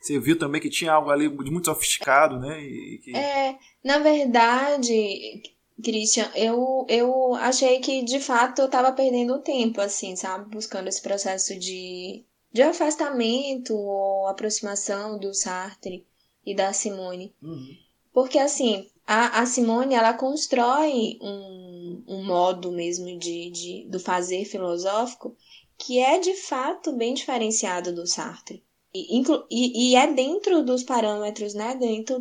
Você 0.00 0.20
viu 0.20 0.38
também 0.38 0.60
que 0.60 0.70
tinha 0.70 0.92
algo 0.92 1.10
ali 1.10 1.28
de 1.28 1.50
muito 1.50 1.64
sofisticado, 1.64 2.38
né? 2.38 2.60
Que... 3.02 3.16
É, 3.16 3.58
na 3.82 3.98
verdade, 3.98 5.42
Christian, 5.82 6.30
eu, 6.34 6.86
eu 6.88 7.34
achei 7.34 7.80
que 7.80 8.04
de 8.04 8.20
fato 8.20 8.60
eu 8.60 8.68
tava 8.68 8.92
perdendo 8.92 9.40
tempo, 9.40 9.80
assim, 9.80 10.14
sabe? 10.14 10.50
Buscando 10.50 10.88
esse 10.88 11.02
processo 11.02 11.58
de, 11.58 12.24
de 12.52 12.62
afastamento 12.62 13.74
ou 13.74 14.26
aproximação 14.28 15.18
do 15.18 15.34
Sartre 15.34 16.06
e 16.44 16.54
da 16.54 16.72
Simone. 16.72 17.34
Uhum. 17.42 17.76
Porque, 18.12 18.38
assim, 18.38 18.88
a, 19.06 19.40
a 19.40 19.46
Simone, 19.46 19.94
ela 19.94 20.14
constrói 20.14 21.18
um, 21.20 22.04
um 22.08 22.24
modo 22.24 22.72
mesmo 22.72 23.18
de, 23.18 23.50
de, 23.50 23.88
do 23.88 24.00
fazer 24.00 24.44
filosófico 24.44 25.36
que 25.78 25.98
é 25.98 26.18
de 26.18 26.34
fato 26.34 26.92
bem 26.92 27.14
diferenciado 27.14 27.94
do 27.94 28.06
Sartre. 28.06 28.64
E, 28.94 29.22
e, 29.50 29.90
e 29.90 29.96
é 29.96 30.10
dentro 30.12 30.64
dos 30.64 30.82
parâmetros, 30.82 31.52
né? 31.52 31.76
Dentro, 31.76 32.20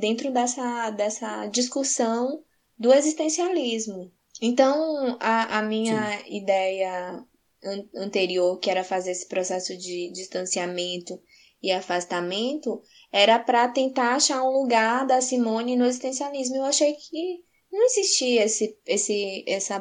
dentro 0.00 0.32
dessa, 0.32 0.90
dessa 0.90 1.46
discussão 1.46 2.42
do 2.78 2.92
existencialismo. 2.92 4.10
Então, 4.40 5.16
a, 5.20 5.58
a 5.58 5.62
minha 5.62 6.18
Sim. 6.18 6.36
ideia 6.36 7.24
an 7.62 7.84
anterior, 7.94 8.58
que 8.58 8.70
era 8.70 8.84
fazer 8.84 9.10
esse 9.10 9.28
processo 9.28 9.76
de 9.76 10.10
distanciamento 10.12 11.20
e 11.62 11.70
afastamento, 11.70 12.82
era 13.12 13.38
para 13.38 13.68
tentar 13.68 14.14
achar 14.14 14.42
um 14.42 14.50
lugar 14.50 15.06
da 15.06 15.20
Simone 15.20 15.76
no 15.76 15.86
existencialismo. 15.86 16.56
Eu 16.56 16.64
achei 16.64 16.94
que 16.94 17.44
não 17.70 17.84
existia 17.84 18.44
esse, 18.44 18.78
esse, 18.86 19.44
essa, 19.46 19.78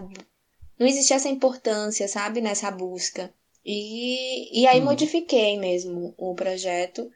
não 0.79 0.87
existia 0.87 1.15
essa 1.15 1.29
importância, 1.29 2.07
sabe, 2.07 2.41
nessa 2.41 2.71
busca. 2.71 3.33
E, 3.63 4.61
e 4.61 4.67
aí 4.67 4.79
uhum. 4.79 4.85
modifiquei 4.85 5.57
mesmo 5.57 6.13
o 6.17 6.35
projeto 6.35 7.09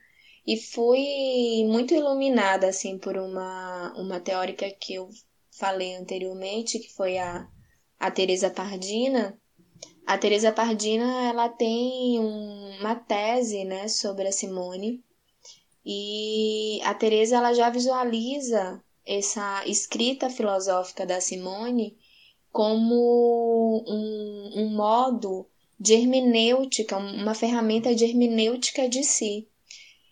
e 0.45 0.57
fui 0.57 1.63
muito 1.67 1.93
iluminada 1.93 2.67
assim 2.67 2.97
por 2.97 3.15
uma, 3.17 3.93
uma 3.95 4.19
teórica 4.19 4.69
que 4.71 4.95
eu 4.95 5.09
falei 5.51 5.95
anteriormente, 5.95 6.79
que 6.79 6.91
foi 6.91 7.19
a, 7.19 7.47
a 7.99 8.09
Teresa 8.09 8.49
Pardina, 8.49 9.39
a 10.09 10.17
Teresa 10.17 10.51
Pardina 10.51 11.29
ela 11.29 11.47
tem 11.49 12.19
um, 12.19 12.79
uma 12.79 12.95
tese 12.95 13.63
né, 13.63 13.87
sobre 13.87 14.27
a 14.27 14.31
Simone 14.31 15.03
e 15.91 16.79
a 16.83 16.93
Teresa 16.93 17.37
ela 17.37 17.51
já 17.51 17.67
visualiza 17.71 18.79
essa 19.03 19.65
escrita 19.65 20.29
filosófica 20.29 21.03
da 21.03 21.19
Simone 21.19 21.97
como 22.51 23.83
um, 23.87 24.51
um 24.55 24.69
modo 24.75 25.49
de 25.79 25.95
hermenêutica, 25.95 26.95
uma 26.95 27.33
ferramenta 27.33 27.95
de 27.95 28.05
hermenêutica 28.05 28.87
de 28.87 29.03
si. 29.03 29.47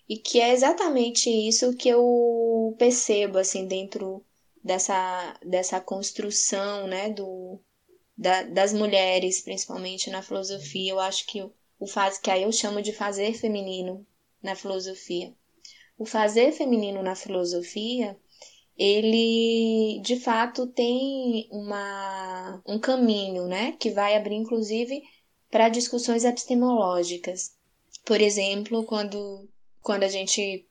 E 0.09 0.17
que 0.17 0.39
é 0.39 0.51
exatamente 0.51 1.29
isso 1.29 1.75
que 1.75 1.89
eu 1.89 2.75
percebo 2.79 3.37
assim 3.37 3.67
dentro 3.67 4.25
dessa, 4.63 5.37
dessa 5.45 5.79
construção 5.79 6.87
né, 6.87 7.11
do, 7.11 7.61
da, 8.17 8.41
das 8.41 8.73
mulheres, 8.73 9.41
principalmente 9.41 10.09
na 10.09 10.23
filosofia. 10.23 10.93
Eu 10.93 10.99
acho 10.99 11.27
que 11.27 11.47
o 11.79 11.85
faz 11.85 12.17
que 12.17 12.31
aí 12.31 12.41
eu 12.41 12.51
chamo 12.51 12.81
de 12.81 12.93
fazer 12.93 13.35
feminino 13.35 14.03
na 14.41 14.55
filosofia. 14.55 15.35
O 15.97 16.05
fazer 16.05 16.51
feminino 16.51 17.01
na 17.01 17.15
filosofia, 17.15 18.17
ele 18.77 19.99
de 20.03 20.19
fato 20.19 20.67
tem 20.67 21.47
uma, 21.51 22.61
um 22.65 22.77
caminho, 22.79 23.47
né, 23.47 23.71
que 23.79 23.89
vai 23.89 24.15
abrir 24.15 24.35
inclusive 24.35 25.01
para 25.49 25.69
discussões 25.69 26.23
epistemológicas. 26.23 27.55
Por 28.05 28.21
exemplo, 28.21 28.83
quando, 28.83 29.49
quando 29.81 30.03
a 30.03 30.07
gente 30.07 30.67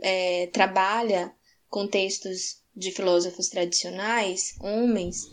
é, 0.00 0.46
trabalha 0.48 1.34
com 1.68 1.86
textos 1.86 2.62
de 2.74 2.90
filósofos 2.90 3.48
tradicionais, 3.48 4.54
homens, 4.60 5.28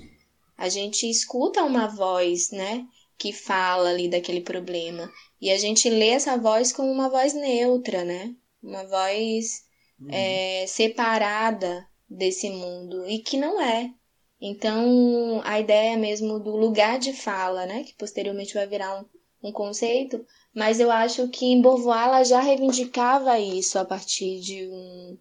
a 0.57 0.67
gente 0.67 1.09
escuta 1.09 1.63
uma 1.63 1.87
voz, 1.87 2.51
né, 2.51 2.85
que 3.17 3.31
fala 3.31 3.89
ali 3.89 4.09
daquele 4.09 4.41
problema. 4.41 5.11
E 5.41 5.51
a 5.51 5.57
gente 5.57 5.89
lê 5.89 6.09
essa 6.09 6.37
voz 6.37 6.71
como 6.71 6.91
uma 6.91 7.09
voz 7.09 7.33
neutra, 7.33 8.03
né? 8.03 8.33
Uma 8.61 8.85
voz 8.85 9.63
uhum. 9.99 10.07
é, 10.11 10.65
separada 10.67 11.87
desse 12.09 12.49
mundo. 12.49 13.07
E 13.07 13.19
que 13.19 13.37
não 13.37 13.61
é. 13.61 13.93
Então, 14.41 15.41
a 15.43 15.59
ideia 15.59 15.97
mesmo 15.97 16.39
do 16.39 16.55
lugar 16.55 16.97
de 16.99 17.13
fala, 17.13 17.65
né? 17.65 17.83
Que 17.83 17.93
posteriormente 17.95 18.53
vai 18.53 18.67
virar 18.67 19.01
um, 19.01 19.49
um 19.49 19.51
conceito. 19.51 20.25
Mas 20.55 20.79
eu 20.79 20.91
acho 20.91 21.27
que 21.29 21.45
em 21.45 21.61
Beauvoir 21.61 22.07
ela 22.07 22.23
já 22.23 22.39
reivindicava 22.39 23.39
isso 23.39 23.77
a 23.77 23.85
partir 23.85 24.39
de 24.39 24.67
um 24.67 25.17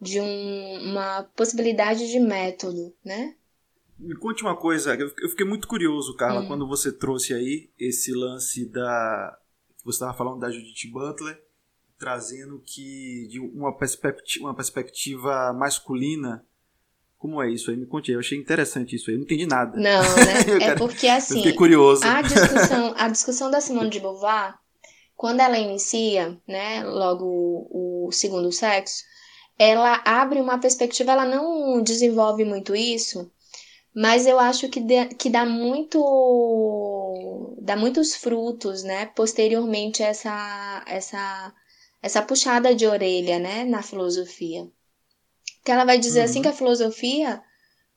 de 0.00 0.20
um, 0.20 0.90
uma 0.90 1.24
possibilidade 1.34 2.08
de 2.08 2.20
método, 2.20 2.94
né? 3.04 3.34
Me 3.98 4.16
conte 4.16 4.42
uma 4.42 4.56
coisa, 4.56 4.94
eu 4.94 5.28
fiquei 5.28 5.44
muito 5.44 5.66
curioso, 5.66 6.14
Carla, 6.14 6.42
hum. 6.42 6.46
quando 6.46 6.68
você 6.68 6.92
trouxe 6.92 7.34
aí 7.34 7.70
esse 7.76 8.12
lance 8.12 8.64
da. 8.70 9.36
Você 9.84 9.96
estava 9.96 10.16
falando 10.16 10.38
da 10.38 10.50
Judith 10.50 10.88
Butler, 10.92 11.42
trazendo 11.98 12.62
que 12.64 13.26
de 13.28 13.40
uma 13.40 13.76
perspectiva, 13.76 14.46
uma 14.46 14.54
perspectiva 14.54 15.52
masculina. 15.52 16.44
Como 17.18 17.42
é 17.42 17.50
isso 17.50 17.70
aí? 17.70 17.76
Me 17.76 17.86
conte. 17.86 18.12
Eu 18.12 18.20
achei 18.20 18.38
interessante 18.38 18.94
isso 18.94 19.10
aí. 19.10 19.16
Eu 19.16 19.18
não 19.18 19.24
entendi 19.24 19.44
nada. 19.44 19.76
Não, 19.76 20.02
né? 20.60 20.66
é 20.66 20.74
porque 20.76 21.08
assim. 21.08 21.38
Fiquei 21.38 21.52
curioso. 21.52 22.04
A 22.04 22.22
discussão, 22.22 22.94
a 22.96 23.08
discussão 23.08 23.50
da 23.50 23.60
Simone 23.60 23.90
de 23.90 23.98
Beauvoir, 23.98 24.54
quando 25.16 25.40
ela 25.40 25.58
inicia, 25.58 26.38
né, 26.46 26.84
logo 26.84 27.24
o, 27.24 28.06
o 28.06 28.12
segundo 28.12 28.52
sexo, 28.52 29.02
ela 29.58 30.00
abre 30.04 30.40
uma 30.40 30.58
perspectiva, 30.58 31.10
ela 31.10 31.26
não 31.26 31.82
desenvolve 31.82 32.44
muito 32.44 32.76
isso, 32.76 33.28
mas 33.92 34.28
eu 34.28 34.38
acho 34.38 34.68
que, 34.68 34.80
de, 34.80 35.06
que 35.06 35.28
dá 35.28 35.44
muito 35.44 37.56
dá 37.60 37.74
muitos 37.74 38.14
frutos, 38.14 38.84
né? 38.84 39.06
Posteriormente 39.06 40.04
essa 40.04 40.84
essa 40.86 41.52
essa 42.02 42.22
puxada 42.22 42.74
de 42.74 42.86
orelha, 42.86 43.38
né, 43.38 43.64
na 43.64 43.82
filosofia. 43.82 44.68
Que 45.64 45.70
ela 45.70 45.84
vai 45.84 45.98
dizer 45.98 46.20
uhum. 46.20 46.24
assim 46.24 46.42
que 46.42 46.48
a 46.48 46.52
filosofia 46.52 47.42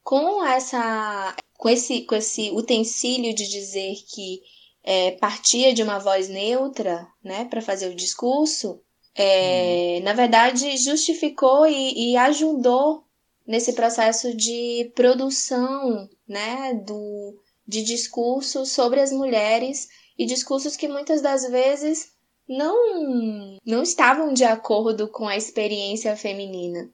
com 0.04 0.44
essa 0.46 1.36
com 1.58 1.70
esse 1.70 2.02
com 2.02 2.16
esse 2.16 2.50
utensílio 2.52 3.34
de 3.36 3.48
dizer 3.48 3.96
que 4.08 4.42
é, 4.84 5.12
partia 5.12 5.74
de 5.74 5.84
uma 5.84 6.00
voz 6.00 6.28
neutra, 6.28 7.08
né, 7.24 7.46
para 7.46 7.62
fazer 7.62 7.90
o 7.90 7.96
discurso, 7.96 8.82
é, 9.16 9.98
hum. 10.00 10.04
na 10.04 10.14
verdade, 10.14 10.78
justificou 10.78 11.68
e, 11.68 12.14
e, 12.14 12.18
ajudou 12.18 13.04
nesse 13.46 13.74
processo 13.74 14.36
de 14.36 14.92
produção 14.96 16.10
né, 16.28 16.74
do, 16.74 17.38
de 17.68 17.84
discursos 17.84 18.72
sobre 18.72 19.00
as 19.00 19.12
mulheres 19.12 19.90
e 20.18 20.26
discursos 20.26 20.76
que 20.76 20.88
muitas 20.88 21.22
das 21.22 21.50
vezes 21.50 22.12
não, 22.52 23.58
não 23.66 23.82
estavam 23.82 24.34
de 24.34 24.44
acordo 24.44 25.08
com 25.08 25.28
a 25.28 25.38
experiência 25.38 26.16
feminina. 26.16 26.90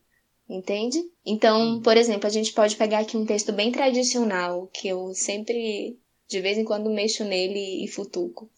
Entende? 0.49 1.03
Então, 1.25 1.81
por 1.81 1.97
exemplo, 1.97 2.25
a 2.25 2.29
gente 2.29 2.53
pode 2.53 2.77
pegar 2.77 2.99
aqui 2.99 3.17
um 3.17 3.25
texto 3.25 3.51
bem 3.51 3.69
tradicional, 3.69 4.67
que 4.67 4.87
eu 4.87 5.13
sempre, 5.13 5.99
de 6.27 6.39
vez 6.39 6.57
em 6.57 6.63
quando, 6.63 6.89
mexo 6.89 7.25
nele 7.25 7.83
e 7.83 7.87
futuco. 7.87 8.49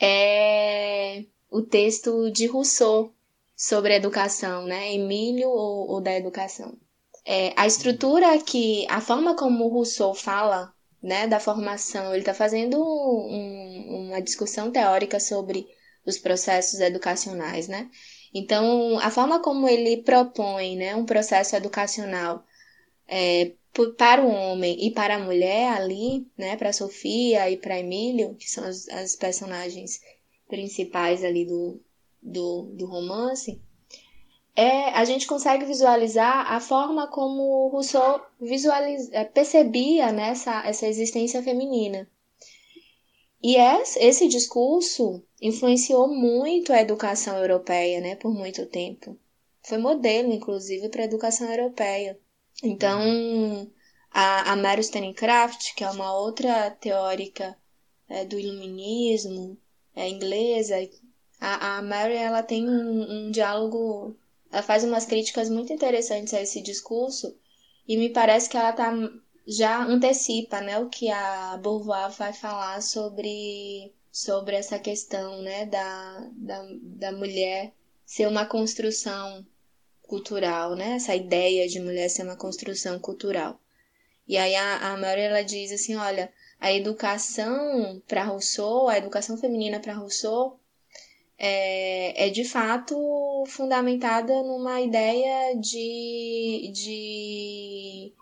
É 0.00 1.24
o 1.48 1.62
texto 1.62 2.30
de 2.30 2.46
Rousseau 2.46 3.12
sobre 3.54 3.94
educação, 3.94 4.64
né? 4.64 4.92
Emílio 4.94 5.48
ou, 5.48 5.90
ou 5.90 6.00
da 6.00 6.12
educação. 6.16 6.76
É, 7.24 7.52
a 7.56 7.66
estrutura 7.66 8.36
que, 8.38 8.84
a 8.88 9.00
forma 9.00 9.36
como 9.36 9.68
Rousseau 9.68 10.14
fala, 10.14 10.72
né, 11.00 11.28
da 11.28 11.38
formação, 11.38 12.10
ele 12.10 12.20
está 12.20 12.34
fazendo 12.34 12.80
um, 12.80 14.06
uma 14.08 14.20
discussão 14.20 14.72
teórica 14.72 15.20
sobre 15.20 15.68
os 16.04 16.18
processos 16.18 16.80
educacionais, 16.80 17.68
né? 17.68 17.90
Então, 18.34 18.98
a 18.98 19.10
forma 19.10 19.40
como 19.40 19.68
ele 19.68 19.98
propõe, 19.98 20.76
né, 20.76 20.96
um 20.96 21.04
processo 21.04 21.54
educacional 21.54 22.44
é, 23.06 23.52
para 23.96 24.22
o 24.22 24.30
homem 24.30 24.86
e 24.86 24.90
para 24.90 25.16
a 25.16 25.18
mulher 25.18 25.72
ali, 25.72 26.26
né, 26.36 26.56
para 26.56 26.72
Sofia 26.72 27.50
e 27.50 27.56
para 27.56 27.78
Emílio, 27.78 28.34
que 28.34 28.50
são 28.50 28.64
as, 28.64 28.88
as 28.88 29.16
personagens 29.16 30.00
principais 30.48 31.22
ali 31.22 31.44
do, 31.44 31.80
do, 32.22 32.62
do 32.74 32.86
romance, 32.86 33.60
é, 34.54 34.90
a 34.90 35.04
gente 35.04 35.26
consegue 35.26 35.64
visualizar 35.64 36.52
a 36.52 36.60
forma 36.60 37.06
como 37.06 37.68
Rousseau 37.68 38.20
visualiza, 38.38 39.10
é, 39.14 39.24
percebia 39.24 40.12
né, 40.12 40.30
essa, 40.30 40.66
essa 40.66 40.86
existência 40.86 41.42
feminina. 41.42 42.08
E 43.42 43.56
esse 43.56 44.28
discurso 44.28 45.22
influenciou 45.40 46.08
muito 46.08 46.72
a 46.72 46.80
educação 46.80 47.36
europeia, 47.38 48.00
né, 48.00 48.14
por 48.14 48.32
muito 48.32 48.66
tempo. 48.66 49.18
Foi 49.64 49.78
modelo, 49.78 50.32
inclusive, 50.32 50.88
para 50.88 51.02
a 51.02 51.06
educação 51.06 51.50
europeia. 51.50 52.18
Então, 52.62 53.68
a, 54.10 54.52
a 54.52 54.56
Mary 54.56 54.82
Stanecraft, 54.82 55.74
que 55.74 55.82
é 55.82 55.90
uma 55.90 56.16
outra 56.16 56.70
teórica 56.70 57.56
é, 58.08 58.24
do 58.24 58.38
iluminismo 58.38 59.58
é, 59.96 60.08
inglesa, 60.08 60.76
a, 61.40 61.78
a 61.78 61.82
Mary 61.82 62.14
ela 62.14 62.42
tem 62.42 62.68
um, 62.68 63.26
um 63.26 63.30
diálogo, 63.30 64.16
ela 64.50 64.62
faz 64.62 64.84
umas 64.84 65.04
críticas 65.04 65.50
muito 65.50 65.72
interessantes 65.72 66.32
a 66.34 66.40
esse 66.40 66.62
discurso 66.62 67.36
e 67.88 67.96
me 67.96 68.10
parece 68.10 68.48
que 68.48 68.56
ela 68.56 68.72
tá, 68.72 68.92
já 69.46 69.82
antecipa 69.84 70.60
né, 70.60 70.78
o 70.78 70.88
que 70.88 71.10
a 71.10 71.56
Beauvoir 71.58 72.10
vai 72.10 72.32
falar 72.32 72.80
sobre, 72.82 73.92
sobre 74.10 74.56
essa 74.56 74.78
questão 74.78 75.42
né, 75.42 75.66
da, 75.66 76.30
da, 76.32 76.66
da 76.82 77.12
mulher 77.12 77.72
ser 78.04 78.28
uma 78.28 78.46
construção 78.46 79.44
cultural, 80.02 80.76
né? 80.76 80.96
Essa 80.96 81.14
ideia 81.14 81.66
de 81.66 81.80
mulher 81.80 82.08
ser 82.10 82.22
uma 82.22 82.36
construção 82.36 82.98
cultural. 82.98 83.58
E 84.28 84.36
aí 84.36 84.54
a, 84.54 84.92
a 84.92 84.96
Mary, 84.96 85.22
ela 85.22 85.42
diz 85.42 85.72
assim, 85.72 85.96
olha, 85.96 86.30
a 86.60 86.72
educação 86.72 88.02
para 88.06 88.24
Rousseau, 88.24 88.88
a 88.88 88.98
educação 88.98 89.36
feminina 89.36 89.80
para 89.80 89.94
Rousseau 89.94 90.60
é, 91.38 92.26
é 92.26 92.30
de 92.30 92.44
fato 92.44 92.94
fundamentada 93.48 94.42
numa 94.42 94.80
ideia 94.80 95.56
de, 95.56 96.70
de, 96.72 98.12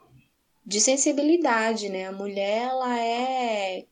de 0.71 0.81
sensibilidade, 0.81 1.89
né? 1.89 2.07
A 2.07 2.13
mulher, 2.13 2.69
ela 2.69 3.01
é, 3.01 3.87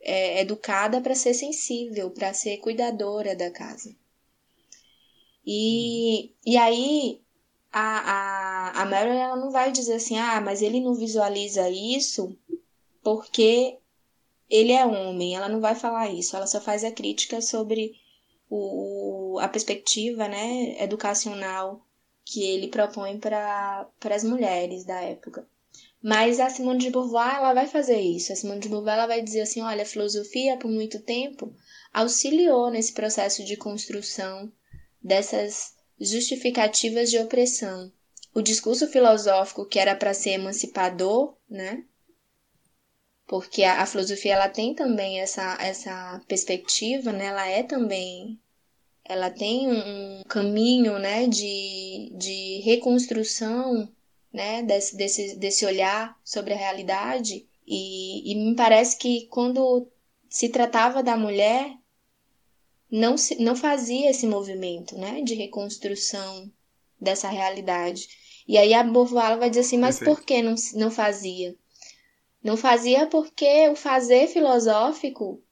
é 0.00 0.40
educada 0.40 1.00
para 1.00 1.14
ser 1.14 1.32
sensível, 1.32 2.10
para 2.10 2.34
ser 2.34 2.56
cuidadora 2.56 3.36
da 3.36 3.52
casa. 3.52 3.94
E, 5.46 6.34
e 6.44 6.56
aí 6.56 7.22
a, 7.70 8.72
a, 8.72 8.82
a 8.82 8.84
Meryl 8.84 9.12
ela 9.12 9.36
não 9.36 9.52
vai 9.52 9.70
dizer 9.70 9.94
assim, 9.94 10.18
ah, 10.18 10.40
mas 10.40 10.60
ele 10.60 10.80
não 10.80 10.94
visualiza 10.96 11.70
isso 11.70 12.36
porque 13.00 13.78
ele 14.50 14.72
é 14.72 14.84
homem. 14.84 15.36
Ela 15.36 15.48
não 15.48 15.60
vai 15.60 15.76
falar 15.76 16.08
isso. 16.08 16.34
Ela 16.34 16.48
só 16.48 16.60
faz 16.60 16.82
a 16.82 16.90
crítica 16.90 17.40
sobre 17.40 17.92
o, 18.50 19.38
a 19.40 19.46
perspectiva 19.46 20.26
né, 20.26 20.82
educacional 20.82 21.86
que 22.24 22.42
ele 22.42 22.66
propõe 22.66 23.20
para 23.20 23.88
as 24.10 24.24
mulheres 24.24 24.84
da 24.84 25.00
época. 25.00 25.46
Mas 26.02 26.40
a 26.40 26.50
Simone 26.50 26.80
de 26.80 26.90
Beauvoir 26.90 27.36
ela 27.36 27.54
vai 27.54 27.68
fazer 27.68 28.00
isso. 28.00 28.32
A 28.32 28.36
Simone 28.36 28.60
de 28.60 28.68
Beauvoir 28.68 28.96
ela 28.96 29.06
vai 29.06 29.22
dizer 29.22 29.42
assim, 29.42 29.62
olha, 29.62 29.82
a 29.82 29.86
filosofia 29.86 30.56
por 30.56 30.68
muito 30.68 30.98
tempo 31.00 31.54
auxiliou 31.92 32.70
nesse 32.70 32.92
processo 32.92 33.44
de 33.44 33.56
construção 33.56 34.50
dessas 35.00 35.74
justificativas 36.00 37.10
de 37.10 37.18
opressão. 37.18 37.92
O 38.34 38.42
discurso 38.42 38.88
filosófico 38.88 39.64
que 39.64 39.78
era 39.78 39.94
para 39.94 40.14
ser 40.14 40.30
emancipador, 40.30 41.36
né? 41.48 41.84
Porque 43.26 43.62
a, 43.62 43.82
a, 43.82 43.86
filosofia 43.86 44.34
ela 44.34 44.48
tem 44.48 44.74
também 44.74 45.20
essa, 45.20 45.56
essa 45.60 46.20
perspectiva, 46.26 47.12
né? 47.12 47.26
Ela 47.26 47.48
é 47.48 47.62
também 47.62 48.40
ela 49.04 49.30
tem 49.30 49.68
um 49.68 50.22
caminho, 50.28 50.98
né, 50.98 51.26
de, 51.26 52.12
de 52.16 52.60
reconstrução, 52.64 53.88
né, 54.32 54.62
desse, 54.62 54.96
desse, 54.96 55.36
desse 55.36 55.66
olhar 55.66 56.18
sobre 56.24 56.54
a 56.54 56.56
realidade 56.56 57.46
e, 57.66 58.32
e 58.32 58.34
me 58.34 58.56
parece 58.56 58.96
que 58.96 59.26
quando 59.26 59.88
se 60.28 60.48
tratava 60.48 61.02
da 61.02 61.16
mulher, 61.16 61.76
não, 62.90 63.16
se, 63.16 63.36
não 63.36 63.54
fazia 63.54 64.10
esse 64.10 64.26
movimento 64.26 64.96
né, 64.96 65.22
de 65.22 65.34
reconstrução 65.34 66.50
dessa 67.00 67.28
realidade. 67.28 68.08
E 68.46 68.58
aí 68.58 68.74
a 68.74 68.82
Beauvoir 68.82 69.38
vai 69.38 69.50
dizer 69.50 69.60
assim, 69.60 69.78
mas 69.78 69.98
Perfeito. 69.98 70.18
por 70.18 70.26
que 70.26 70.42
não, 70.42 70.54
não 70.74 70.90
fazia? 70.90 71.54
Não 72.42 72.56
fazia 72.56 73.06
porque 73.06 73.68
o 73.68 73.76
fazer 73.76 74.26
filosófico 74.26 75.42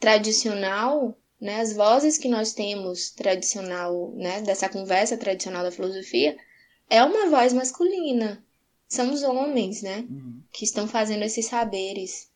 tradicional, 0.00 1.16
né, 1.40 1.60
as 1.60 1.74
vozes 1.74 2.16
que 2.16 2.28
nós 2.28 2.52
temos 2.52 3.10
tradicional, 3.10 4.12
né, 4.16 4.40
dessa 4.42 4.68
conversa 4.68 5.16
tradicional 5.16 5.62
da 5.62 5.70
filosofia, 5.70 6.36
é 6.88 7.02
uma 7.02 7.28
voz 7.28 7.52
masculina. 7.52 8.42
São 8.88 9.12
os 9.12 9.22
homens, 9.22 9.82
né, 9.82 10.06
uhum. 10.08 10.40
que 10.52 10.64
estão 10.64 10.86
fazendo 10.86 11.22
esses 11.22 11.46
saberes. 11.46 12.28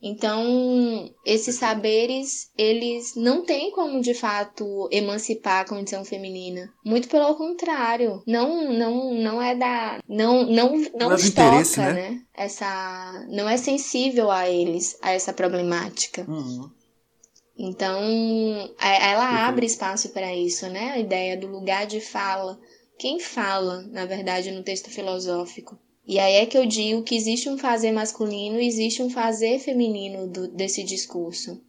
Então, 0.00 1.12
esses 1.26 1.56
saberes, 1.56 2.52
eles 2.56 3.16
não 3.16 3.44
têm 3.44 3.72
como 3.72 4.00
de 4.00 4.14
fato 4.14 4.88
emancipar 4.92 5.62
a 5.62 5.68
condição 5.68 6.04
feminina. 6.04 6.72
Muito 6.84 7.08
pelo 7.08 7.34
contrário, 7.34 8.22
não 8.24 8.72
não 8.72 9.14
não 9.14 9.42
é 9.42 9.56
da 9.56 9.98
não 10.08 10.46
não 10.46 10.76
não, 10.94 11.12
é 11.12 11.30
toca, 11.30 11.92
né? 11.92 11.92
né? 11.92 12.22
Essa 12.32 13.26
não 13.28 13.48
é 13.48 13.56
sensível 13.56 14.30
a 14.30 14.48
eles, 14.48 14.96
a 15.02 15.10
essa 15.10 15.32
problemática. 15.32 16.24
Uhum. 16.28 16.70
Então, 17.58 18.00
ela 18.80 19.48
abre 19.48 19.66
espaço 19.66 20.10
para 20.10 20.32
isso, 20.32 20.68
né? 20.68 20.92
A 20.92 20.98
ideia 21.00 21.36
do 21.36 21.48
lugar 21.48 21.86
de 21.86 22.00
fala. 22.00 22.56
Quem 22.98 23.20
fala, 23.20 23.82
na 23.82 24.04
verdade, 24.04 24.50
no 24.50 24.64
texto 24.64 24.90
filosófico? 24.90 25.78
E 26.04 26.18
aí 26.18 26.34
é 26.34 26.46
que 26.46 26.58
eu 26.58 26.66
digo 26.66 27.04
que 27.04 27.14
existe 27.14 27.48
um 27.48 27.56
fazer 27.56 27.92
masculino 27.92 28.60
e 28.60 28.66
existe 28.66 29.00
um 29.02 29.08
fazer 29.08 29.60
feminino 29.60 30.26
do, 30.26 30.48
desse 30.48 30.82
discurso. 30.82 31.62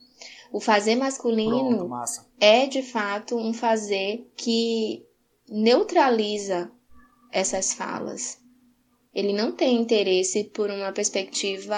O 0.51 0.59
fazer 0.59 0.95
masculino 0.95 1.87
Pronto, 1.87 2.25
é 2.39 2.65
de 2.65 2.81
fato 2.81 3.37
um 3.37 3.53
fazer 3.53 4.27
que 4.35 5.05
neutraliza 5.47 6.71
essas 7.31 7.73
falas. 7.73 8.39
Ele 9.13 9.31
não 9.31 9.51
tem 9.51 9.75
interesse 9.75 10.45
por 10.45 10.71
uma 10.71 10.91
perspectiva 10.91 11.77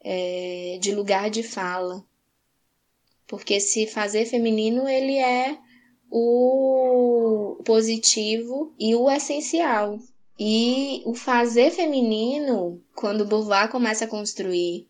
é, 0.00 0.78
de 0.82 0.94
lugar 0.94 1.30
de 1.30 1.42
fala. 1.42 2.04
Porque 3.26 3.58
se 3.58 3.86
fazer 3.86 4.26
feminino, 4.26 4.86
ele 4.86 5.16
é 5.16 5.56
o 6.10 7.62
positivo 7.64 8.74
e 8.78 8.94
o 8.94 9.10
essencial. 9.10 9.98
E 10.38 11.02
o 11.04 11.14
fazer 11.14 11.70
feminino, 11.70 12.82
quando 12.94 13.26
Beauvoir 13.26 13.70
começa 13.70 14.06
a 14.06 14.08
construir 14.08 14.88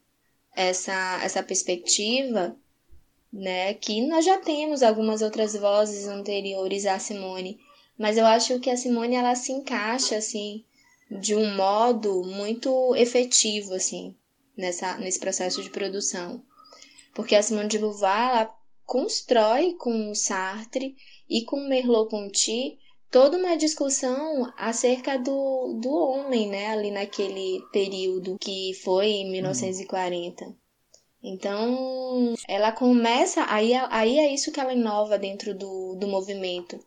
essa, 0.55 1.21
essa 1.23 1.43
perspectiva, 1.43 2.57
né, 3.33 3.75
que 3.75 4.01
nós 4.07 4.25
já 4.25 4.39
temos 4.39 4.83
algumas 4.83 5.23
outras 5.23 5.55
vozes 5.55 6.07
anteriores 6.07 6.87
à 6.87 6.99
Simone, 6.99 7.61
mas 7.99 8.16
eu 8.16 8.27
acho 8.27 8.59
que 8.61 8.71
a 8.71 8.77
Simone 8.77 9.14
ela 9.14 9.35
se 9.35 9.53
encaixa 9.53 10.16
assim 10.16 10.64
de 11.11 11.35
um 11.35 11.55
modo 11.55 12.23
muito 12.23 12.95
efetivo 12.95 13.75
assim 13.75 14.14
nessa 14.57 14.97
nesse 14.99 15.18
processo 15.18 15.62
de 15.62 15.71
produção. 15.71 16.43
Porque 17.12 17.35
a 17.35 17.43
Simone 17.43 17.68
de 17.68 17.79
Beauvoir 17.79 18.31
ela 18.31 18.60
constrói 18.91 19.74
com 19.74 20.11
o 20.11 20.16
Sartre 20.16 20.97
e 21.28 21.45
com 21.45 21.61
Merleau-Ponty 21.68 22.76
toda 23.09 23.36
uma 23.38 23.57
discussão 23.57 24.53
acerca 24.57 25.16
do, 25.16 25.78
do 25.80 25.91
homem, 25.91 26.49
né, 26.49 26.66
ali 26.72 26.91
naquele 26.91 27.62
período 27.72 28.36
que 28.41 28.74
foi 28.82 29.07
em 29.07 29.30
1940. 29.30 30.45
Uhum. 30.45 30.55
Então, 31.22 32.34
ela 32.49 32.72
começa, 32.72 33.45
aí, 33.49 33.72
aí 33.74 34.18
é 34.18 34.34
isso 34.34 34.51
que 34.51 34.59
ela 34.59 34.74
inova 34.74 35.16
dentro 35.16 35.57
do, 35.57 35.95
do 35.95 36.09
movimento. 36.09 36.84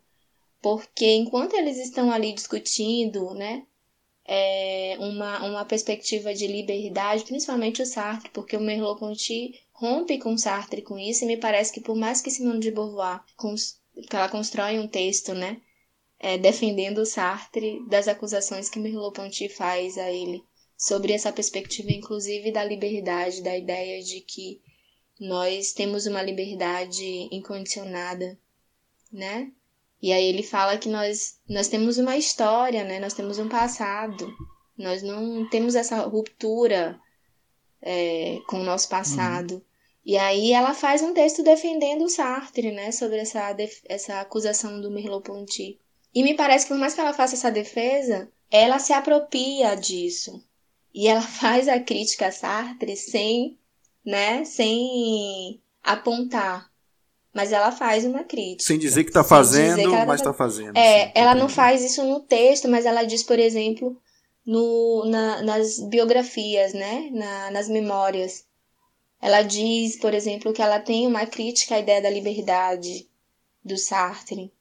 Porque 0.61 1.09
enquanto 1.09 1.53
eles 1.53 1.77
estão 1.77 2.11
ali 2.11 2.33
discutindo, 2.33 3.33
né, 3.33 3.63
é, 4.25 4.97
uma, 4.99 5.45
uma 5.45 5.63
perspectiva 5.63 6.33
de 6.33 6.47
liberdade, 6.47 7.23
principalmente 7.23 7.81
o 7.81 7.85
Sartre, 7.85 8.29
porque 8.31 8.57
o 8.57 8.61
Merleau-Ponty 8.61 9.62
rompe 9.74 10.17
com 10.17 10.38
Sartre 10.38 10.82
com 10.82 10.97
isso, 10.97 11.24
e 11.24 11.28
me 11.28 11.38
parece 11.38 11.74
que 11.74 11.82
por 11.82 11.95
mais 11.95 12.21
que 12.21 12.32
Simone 12.32 12.59
de 12.59 12.71
Beauvoir, 12.71 13.21
que 14.09 14.15
ela 14.15 14.30
constrói 14.30 14.80
um 14.80 14.88
texto, 14.88 15.34
né, 15.34 15.61
é, 16.19 16.38
defendendo 16.38 17.05
Sartre 17.05 17.86
das 17.88 18.07
acusações 18.07 18.69
que 18.69 18.80
Merleau-Ponty 18.80 19.49
faz 19.49 19.97
a 19.97 20.09
ele 20.09 20.43
sobre 20.78 21.13
essa 21.13 21.32
perspectiva, 21.32 21.91
inclusive 21.91 22.51
da 22.51 22.63
liberdade, 22.63 23.41
da 23.41 23.57
ideia 23.57 24.01
de 24.01 24.21
que 24.21 24.61
nós 25.19 25.74
temos 25.74 26.05
uma 26.05 26.21
liberdade 26.21 27.28
incondicionada, 27.32 28.38
né? 29.11 29.51
E 30.01 30.11
aí 30.11 30.26
ele 30.26 30.43
fala 30.43 30.78
que 30.78 30.89
nós, 30.89 31.39
nós 31.47 31.69
temos 31.69 31.97
uma 31.97 32.17
história, 32.17 32.84
né? 32.84 32.99
Nós 32.99 33.13
temos 33.13 33.39
um 33.39 33.47
passado. 33.47 34.28
Nós 34.78 35.01
não 35.01 35.47
temos 35.49 35.76
essa 35.76 36.01
ruptura 36.01 36.99
é, 37.84 38.39
com 38.47 38.61
o 38.61 38.63
nosso 38.63 38.88
passado. 38.89 39.55
Uhum. 39.55 39.61
E 40.05 40.17
aí 40.17 40.51
ela 40.51 40.73
faz 40.73 41.01
um 41.01 41.13
texto 41.13 41.43
defendendo 41.43 42.03
o 42.03 42.09
Sartre, 42.09 42.71
né? 42.71 42.91
Sobre 42.91 43.17
essa, 43.17 43.55
essa 43.88 44.19
acusação 44.21 44.81
do 44.81 44.89
Merleau-Ponty. 44.89 45.79
E 46.15 46.23
me 46.23 46.34
parece 46.34 46.65
que 46.65 46.73
por 46.73 46.79
mais 46.79 46.93
que 46.93 47.01
ela 47.01 47.13
faça 47.13 47.36
essa 47.36 47.51
defesa, 47.51 48.29
ela 48.49 48.79
se 48.79 48.93
apropria 48.93 49.75
disso. 49.75 50.43
E 50.93 51.07
ela 51.07 51.21
faz 51.23 51.67
a 51.67 51.79
crítica 51.79 52.27
a 52.27 52.31
Sartre 52.31 52.95
sem, 52.95 53.57
né? 54.05 54.43
Sem 54.45 55.61
apontar 55.84 56.73
mas 57.34 57.51
ela 57.51 57.71
faz 57.71 58.05
uma 58.05 58.23
crítica. 58.23 58.63
Sem 58.63 58.77
dizer 58.77 59.03
que 59.03 59.09
está 59.09 59.23
fazendo, 59.23 59.89
que 59.89 60.05
mas 60.05 60.21
está 60.21 60.31
tá 60.31 60.38
fazendo. 60.38 60.77
É, 60.77 61.05
sim, 61.05 61.11
ela 61.15 61.34
não 61.34 61.49
faz 61.49 61.84
isso 61.84 62.03
no 62.03 62.19
texto, 62.19 62.69
mas 62.69 62.86
ela 62.86 63.03
diz, 63.03 63.23
por 63.23 63.39
exemplo, 63.39 63.97
no, 64.45 65.05
na, 65.05 65.41
nas 65.41 65.79
biografias, 65.79 66.73
né? 66.73 67.09
Na, 67.11 67.51
nas 67.51 67.67
memórias. 67.67 68.45
Ela 69.21 69.41
diz, 69.41 69.97
por 69.97 70.13
exemplo, 70.13 70.53
que 70.53 70.61
ela 70.61 70.79
tem 70.79 71.07
uma 71.07 71.25
crítica 71.25 71.75
à 71.75 71.79
ideia 71.79 72.01
da 72.01 72.09
liberdade 72.09 73.07
do 73.63 73.77
Sartre. 73.77 74.51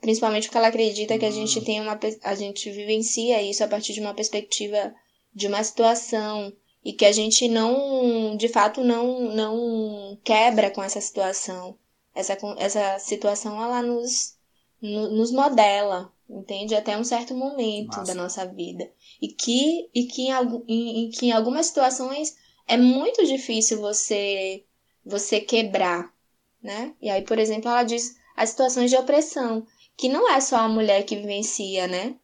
Principalmente 0.00 0.48
porque 0.48 0.58
ela 0.58 0.68
acredita 0.68 1.18
que 1.18 1.24
a 1.24 1.30
gente 1.30 1.58
hum. 1.60 1.64
tem 1.64 1.80
uma. 1.80 1.98
a 2.22 2.34
gente 2.34 2.70
vivencia 2.70 3.40
isso 3.42 3.62
a 3.62 3.68
partir 3.68 3.92
de 3.92 4.00
uma 4.00 4.14
perspectiva 4.14 4.94
de 5.34 5.46
uma 5.46 5.62
situação 5.62 6.52
e 6.84 6.92
que 6.92 7.04
a 7.04 7.12
gente 7.12 7.48
não, 7.48 8.36
de 8.36 8.48
fato, 8.48 8.82
não, 8.82 9.20
não 9.34 10.18
quebra 10.24 10.70
com 10.70 10.82
essa 10.82 11.00
situação 11.00 11.78
essa, 12.14 12.36
essa 12.58 12.98
situação 12.98 13.62
ela 13.62 13.82
nos, 13.82 14.36
no, 14.80 15.10
nos 15.10 15.32
modela, 15.32 16.12
entende? 16.28 16.74
Até 16.74 16.96
um 16.96 17.04
certo 17.04 17.34
momento 17.34 17.96
Massa. 17.96 18.14
da 18.14 18.14
nossa 18.14 18.46
vida. 18.46 18.90
E 19.22 19.28
que, 19.28 19.88
e 19.94 20.06
que, 20.06 20.22
em, 20.22 20.64
em, 20.66 21.04
em, 21.04 21.10
que 21.10 21.26
em 21.26 21.32
algumas 21.32 21.66
situações 21.66 22.36
é 22.66 22.76
muito 22.76 23.24
difícil 23.24 23.80
você, 23.80 24.64
você 25.06 25.40
quebrar, 25.40 26.12
né? 26.60 26.92
E 27.00 27.08
aí, 27.08 27.22
por 27.22 27.38
exemplo, 27.38 27.70
ela 27.70 27.84
diz 27.84 28.16
as 28.36 28.50
situações 28.50 28.90
de 28.90 28.96
opressão, 28.96 29.64
que 29.96 30.08
não 30.08 30.28
é 30.28 30.40
só 30.40 30.56
a 30.56 30.68
mulher 30.68 31.04
que 31.04 31.14
vivencia, 31.14 31.86
né? 31.86 32.16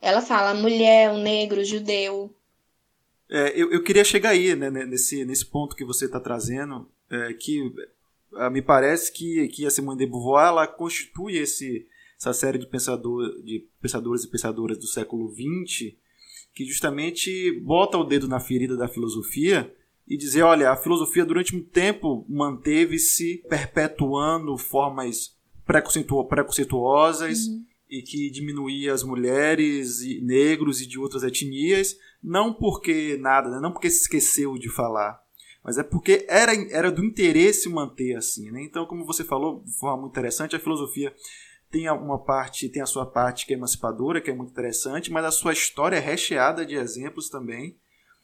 Ela 0.00 0.20
fala 0.20 0.52
mulher, 0.52 1.12
o 1.12 1.18
negro, 1.18 1.60
o 1.60 1.64
judeu. 1.64 2.34
É, 3.30 3.52
eu, 3.54 3.70
eu 3.72 3.82
queria 3.82 4.04
chegar 4.04 4.30
aí, 4.30 4.54
né, 4.54 4.70
nesse, 4.70 5.24
nesse 5.24 5.46
ponto 5.46 5.76
que 5.76 5.84
você 5.84 6.06
está 6.06 6.20
trazendo, 6.20 6.90
é, 7.10 7.32
que 7.34 7.72
ah, 8.34 8.50
me 8.50 8.60
parece 8.60 9.12
que, 9.12 9.48
que 9.48 9.64
a 9.64 9.70
Simone 9.70 9.98
de 9.98 10.06
Beauvoir 10.06 10.48
ela 10.48 10.66
constitui 10.66 11.38
esse, 11.38 11.86
essa 12.28 12.32
série 12.32 12.58
de, 12.58 12.66
pensador, 12.66 13.42
de 13.42 13.68
pensadores 13.80 14.24
e 14.24 14.30
pensadoras 14.30 14.78
do 14.78 14.86
século 14.86 15.30
XX 15.30 15.94
que 16.54 16.64
justamente 16.64 17.50
bota 17.60 17.98
o 17.98 18.04
dedo 18.04 18.28
na 18.28 18.38
ferida 18.38 18.76
da 18.76 18.88
filosofia 18.88 19.74
e 20.06 20.16
dizer, 20.16 20.42
olha, 20.42 20.70
a 20.70 20.76
filosofia 20.76 21.24
durante 21.24 21.56
um 21.56 21.62
tempo 21.62 22.24
manteve-se 22.28 23.42
perpetuando 23.48 24.56
formas 24.56 25.36
preconceituo 25.66 26.24
preconceituosas 26.26 27.46
uhum. 27.46 27.64
e 27.88 28.02
que 28.02 28.30
diminuía 28.30 28.92
as 28.92 29.02
mulheres 29.02 30.02
e 30.02 30.20
negros 30.20 30.80
e 30.80 30.86
de 30.86 30.98
outras 30.98 31.22
etnias, 31.22 31.96
não 32.22 32.52
porque 32.52 33.16
nada, 33.18 33.50
né? 33.50 33.60
não 33.60 33.72
porque 33.72 33.90
se 33.90 34.02
esqueceu 34.02 34.54
de 34.58 34.68
falar, 34.68 35.18
mas 35.64 35.78
é 35.78 35.82
porque 35.82 36.26
era, 36.28 36.52
era 36.70 36.92
do 36.92 37.02
interesse 37.02 37.68
manter 37.70 38.14
assim. 38.14 38.50
Né? 38.50 38.62
Então, 38.62 38.84
como 38.84 39.06
você 39.06 39.24
falou, 39.24 39.62
de 39.64 39.72
forma 39.72 40.02
muito 40.02 40.12
interessante, 40.12 40.54
a 40.54 40.60
filosofia 40.60 41.14
tem 41.74 41.90
uma 41.90 42.20
parte, 42.20 42.68
tem 42.68 42.80
a 42.80 42.86
sua 42.86 43.04
parte 43.04 43.44
que 43.44 43.52
é 43.52 43.56
emancipadora, 43.56 44.20
que 44.20 44.30
é 44.30 44.34
muito 44.34 44.52
interessante, 44.52 45.10
mas 45.10 45.24
a 45.24 45.32
sua 45.32 45.52
história 45.52 45.96
é 45.96 46.00
recheada 46.00 46.64
de 46.64 46.76
exemplos 46.76 47.28
também, 47.28 47.76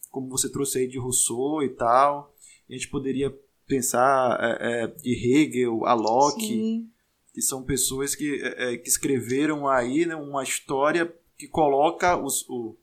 como 0.09 0.29
você 0.29 0.49
trouxe 0.49 0.79
aí 0.79 0.87
de 0.87 1.01
Rousseau 1.01 1.61
e 1.61 1.71
tal. 1.71 2.33
A 2.69 2.73
gente 2.73 2.89
poderia 2.89 3.37
pensar 3.67 4.39
é, 4.41 4.85
é, 4.85 4.87
de 4.87 5.13
Hegel, 5.13 5.85
a 5.85 5.95
Locke, 5.95 6.47
Sim. 6.47 6.89
que 7.35 7.43
são 7.43 7.65
pessoas 7.65 8.15
que, 8.15 8.41
é, 8.41 8.75
é 8.75 8.77
que 8.77 8.89
escreveram 8.89 9.67
aí 9.67 10.07
né, 10.07 10.15
uma 10.15 10.45
história 10.45 11.13
que 11.37 11.49
coloca 11.49 12.17
os, 12.17 12.49
o, 12.49 12.77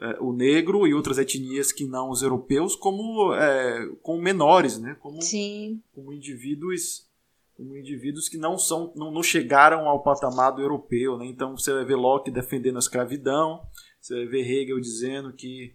é, 0.00 0.16
o 0.20 0.32
negro 0.32 0.86
e 0.86 0.94
outras 0.94 1.18
etnias 1.18 1.70
que 1.70 1.84
não 1.84 2.08
os 2.08 2.22
europeus 2.22 2.74
como, 2.74 3.34
é, 3.34 3.90
como 4.00 4.22
menores, 4.22 4.78
né? 4.78 4.96
Como, 5.00 5.20
Sim. 5.20 5.82
como 5.94 6.14
indivíduos 6.14 7.07
como 7.58 7.76
indivíduos 7.76 8.28
que 8.28 8.38
não 8.38 8.56
são 8.56 8.92
não, 8.94 9.10
não 9.10 9.22
chegaram 9.22 9.88
ao 9.88 10.00
patamar 10.00 10.52
do 10.52 10.62
europeu, 10.62 11.18
né? 11.18 11.26
Então 11.26 11.56
você 11.56 11.72
vai 11.72 11.84
ver 11.84 11.96
Locke 11.96 12.30
defendendo 12.30 12.76
a 12.76 12.78
escravidão, 12.78 13.60
você 14.00 14.14
vai 14.14 14.26
ver 14.26 14.48
Hegel 14.48 14.80
dizendo 14.80 15.32
que 15.32 15.74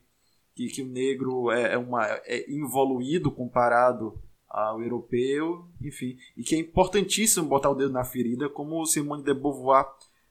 que, 0.55 0.67
que 0.67 0.81
o 0.81 0.87
negro 0.87 1.51
é, 1.51 1.73
é, 1.73 1.77
uma, 1.77 2.05
é 2.25 2.49
involuído 2.49 3.29
comparado 3.29 4.17
ao 4.47 4.81
europeu, 4.81 5.65
enfim, 5.81 6.15
e 6.37 6.43
que 6.43 6.55
é 6.55 6.59
importantíssimo 6.59 7.47
botar 7.47 7.71
o 7.71 7.75
dedo 7.75 7.91
na 7.91 8.05
ferida, 8.05 8.47
como 8.47 8.85
Simone 8.85 9.23
de 9.23 9.33
Beauvoir 9.33 9.87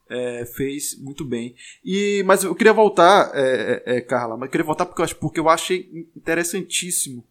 é, 0.08 0.46
fez 0.46 0.96
muito 0.96 1.24
bem. 1.24 1.56
E, 1.84 2.22
mas 2.24 2.44
eu 2.44 2.54
queria 2.54 2.72
voltar, 2.72 3.32
é, 3.34 3.82
é, 3.84 3.96
é, 3.96 4.00
Carla, 4.00 4.36
mas 4.36 4.46
eu 4.46 4.50
queria 4.52 4.64
voltar 4.64 4.86
porque 4.86 5.02
eu, 5.02 5.16
porque 5.16 5.40
eu 5.40 5.48
achei 5.48 6.08
interessantíssimo 6.16 7.24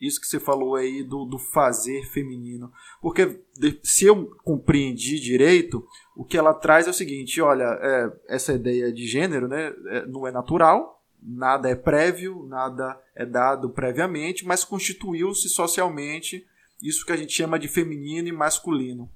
isso 0.00 0.20
que 0.20 0.26
você 0.26 0.38
falou 0.38 0.76
aí 0.76 1.02
do, 1.02 1.24
do 1.24 1.38
fazer 1.38 2.04
feminino. 2.06 2.72
Porque 3.00 3.40
se 3.82 4.06
eu 4.06 4.26
compreendi 4.44 5.18
direito, 5.18 5.84
o 6.16 6.24
que 6.24 6.38
ela 6.38 6.54
traz 6.54 6.86
é 6.86 6.90
o 6.90 6.94
seguinte: 6.94 7.40
olha, 7.40 7.64
é, 7.80 8.34
essa 8.34 8.52
ideia 8.52 8.92
de 8.92 9.06
gênero 9.06 9.48
né, 9.48 9.72
é, 9.86 10.06
não 10.06 10.26
é 10.26 10.30
natural, 10.30 11.02
nada 11.22 11.68
é 11.68 11.74
prévio, 11.74 12.46
nada 12.46 13.00
é 13.14 13.26
dado 13.26 13.70
previamente, 13.70 14.46
mas 14.46 14.64
constituiu-se 14.64 15.48
socialmente 15.48 16.46
isso 16.82 17.04
que 17.04 17.12
a 17.12 17.16
gente 17.16 17.32
chama 17.32 17.58
de 17.58 17.66
feminino 17.66 18.28
e 18.28 18.32
masculino. 18.32 19.10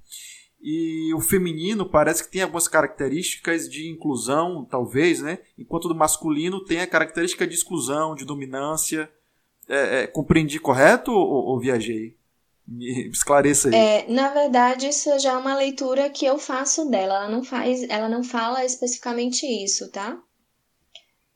E 0.61 1.13
o 1.15 1.21
feminino 1.21 1.85
parece 1.85 2.25
que 2.25 2.31
tem 2.31 2.43
algumas 2.43 2.69
características 2.69 3.69
de 3.69 3.89
inclusão, 3.89 4.65
talvez, 4.65 5.21
né? 5.21 5.41
Enquanto 5.59 5.87
o 5.87 5.95
masculino 5.95 6.65
tem 6.65 6.81
a 6.81 6.87
característica 6.87 7.47
de 7.47 7.55
exclusão, 7.55 8.15
de 8.15 8.25
dominância. 8.25 9.11
É, 9.69 10.03
é, 10.03 10.07
compreendi 10.07 10.59
correto 10.59 11.13
ou, 11.13 11.47
ou, 11.47 11.61
viajei? 11.61 12.17
Me 12.67 13.09
esclareça 13.11 13.69
aí. 13.69 13.75
É, 13.75 14.07
na 14.09 14.29
verdade, 14.29 14.89
isso 14.89 15.19
já 15.19 15.33
é 15.33 15.37
uma 15.37 15.55
leitura 15.55 16.11
que 16.11 16.25
eu 16.25 16.39
faço 16.39 16.89
dela. 16.89 17.17
Ela 17.17 17.29
não 17.29 17.45
faz, 17.45 17.83
ela 17.89 18.09
não 18.09 18.23
fala 18.23 18.65
especificamente 18.65 19.47
isso, 19.47 19.91
tá? 19.91 20.19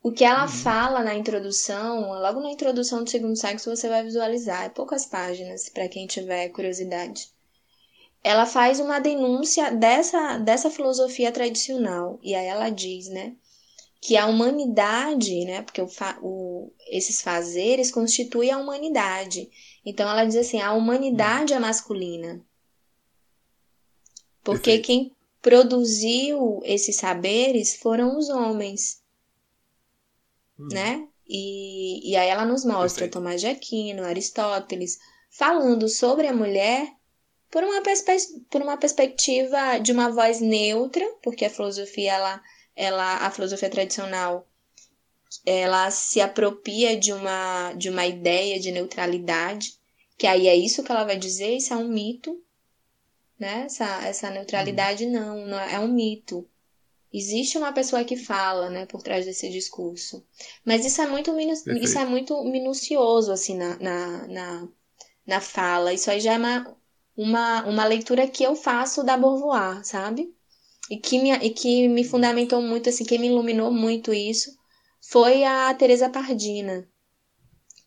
O 0.02 0.12
que 0.12 0.24
ela 0.24 0.42
uhum. 0.42 0.48
fala 0.48 1.02
na 1.02 1.14
introdução, 1.14 2.12
logo 2.12 2.40
na 2.40 2.50
introdução 2.50 3.02
do 3.02 3.10
segundo 3.10 3.36
sexo, 3.36 3.74
você 3.74 3.88
vai 3.88 4.04
visualizar. 4.04 4.64
É 4.64 4.68
poucas 4.68 5.06
páginas 5.06 5.68
para 5.68 5.88
quem 5.88 6.06
tiver 6.06 6.48
curiosidade 6.50 7.36
ela 8.26 8.44
faz 8.44 8.80
uma 8.80 8.98
denúncia 8.98 9.70
dessa, 9.70 10.36
dessa 10.38 10.68
filosofia 10.68 11.30
tradicional. 11.30 12.18
E 12.20 12.34
aí 12.34 12.46
ela 12.46 12.70
diz, 12.70 13.06
né, 13.06 13.36
que 14.00 14.16
a 14.16 14.26
humanidade, 14.26 15.44
né, 15.44 15.62
porque 15.62 15.80
o, 15.80 15.88
o, 16.22 16.72
esses 16.88 17.20
fazeres 17.20 17.90
constituem 17.90 18.50
a 18.50 18.58
humanidade. 18.58 19.50
Então 19.84 20.08
ela 20.08 20.24
diz 20.24 20.36
assim, 20.36 20.60
a 20.60 20.72
humanidade 20.72 21.52
é 21.52 21.58
masculina. 21.58 22.44
Porque 24.42 24.78
Perfeito. 24.78 24.86
quem 24.86 25.16
produziu 25.42 26.60
esses 26.64 26.96
saberes 26.96 27.76
foram 27.76 28.16
os 28.16 28.28
homens, 28.28 29.02
hum. 30.58 30.68
né? 30.70 31.08
E, 31.28 32.10
e 32.10 32.16
aí 32.16 32.28
ela 32.28 32.44
nos 32.44 32.64
mostra 32.64 33.06
Perfeito. 33.06 33.12
Tomás 33.14 33.40
de 33.40 33.48
Aquino, 33.48 34.04
Aristóteles, 34.04 34.98
falando 35.28 35.88
sobre 35.88 36.28
a 36.28 36.32
mulher 36.32 36.92
por 37.50 37.64
uma, 37.64 37.82
por 38.50 38.62
uma 38.62 38.76
perspectiva 38.76 39.78
de 39.78 39.92
uma 39.92 40.10
voz 40.10 40.40
neutra, 40.40 41.04
porque 41.22 41.44
a 41.44 41.50
filosofia, 41.50 42.12
ela, 42.12 42.42
ela, 42.76 43.16
a 43.26 43.30
filosofia 43.30 43.70
tradicional, 43.70 44.46
ela 45.44 45.90
se 45.90 46.20
apropria 46.20 46.96
de 46.96 47.12
uma, 47.12 47.72
de 47.72 47.88
uma 47.88 48.06
ideia 48.06 48.60
de 48.60 48.70
neutralidade, 48.70 49.74
que 50.18 50.26
aí 50.26 50.46
é 50.46 50.54
isso 50.54 50.82
que 50.84 50.92
ela 50.92 51.04
vai 51.04 51.16
dizer, 51.16 51.56
isso 51.56 51.72
é 51.72 51.76
um 51.76 51.88
mito, 51.88 52.40
né? 53.38 53.64
Essa, 53.66 54.06
essa 54.06 54.30
neutralidade 54.30 55.04
uhum. 55.04 55.12
não, 55.12 55.46
não 55.46 55.60
é 55.60 55.78
um 55.78 55.88
mito. 55.88 56.48
Existe 57.12 57.56
uma 57.56 57.72
pessoa 57.72 58.04
que 58.04 58.16
fala, 58.16 58.68
né, 58.68 58.84
por 58.84 59.02
trás 59.02 59.24
desse 59.24 59.48
discurso. 59.48 60.24
Mas 60.64 60.84
isso 60.84 61.00
é 61.00 61.06
muito, 61.06 61.32
minu 61.32 61.52
isso 61.52 61.98
é 61.98 62.04
muito 62.04 62.42
minucioso, 62.44 63.32
assim, 63.32 63.56
na, 63.56 63.78
na, 63.78 64.26
na, 64.26 64.68
na 65.26 65.40
fala. 65.40 65.92
Isso 65.94 66.10
aí 66.10 66.20
já 66.20 66.34
é 66.34 66.38
uma, 66.38 66.76
uma, 67.16 67.64
uma 67.64 67.84
leitura 67.86 68.26
que 68.28 68.42
eu 68.42 68.54
faço 68.54 69.02
da 69.02 69.16
Beauvoir, 69.16 69.84
sabe? 69.84 70.35
E 70.90 70.96
que, 70.98 71.18
me, 71.18 71.32
e 71.32 71.50
que 71.50 71.88
me 71.88 72.04
fundamentou 72.04 72.62
muito, 72.62 72.88
assim, 72.88 73.04
que 73.04 73.18
me 73.18 73.26
iluminou 73.26 73.72
muito 73.72 74.14
isso, 74.14 74.56
foi 75.00 75.44
a 75.44 75.74
Teresa 75.74 76.08
Pardina. 76.08 76.88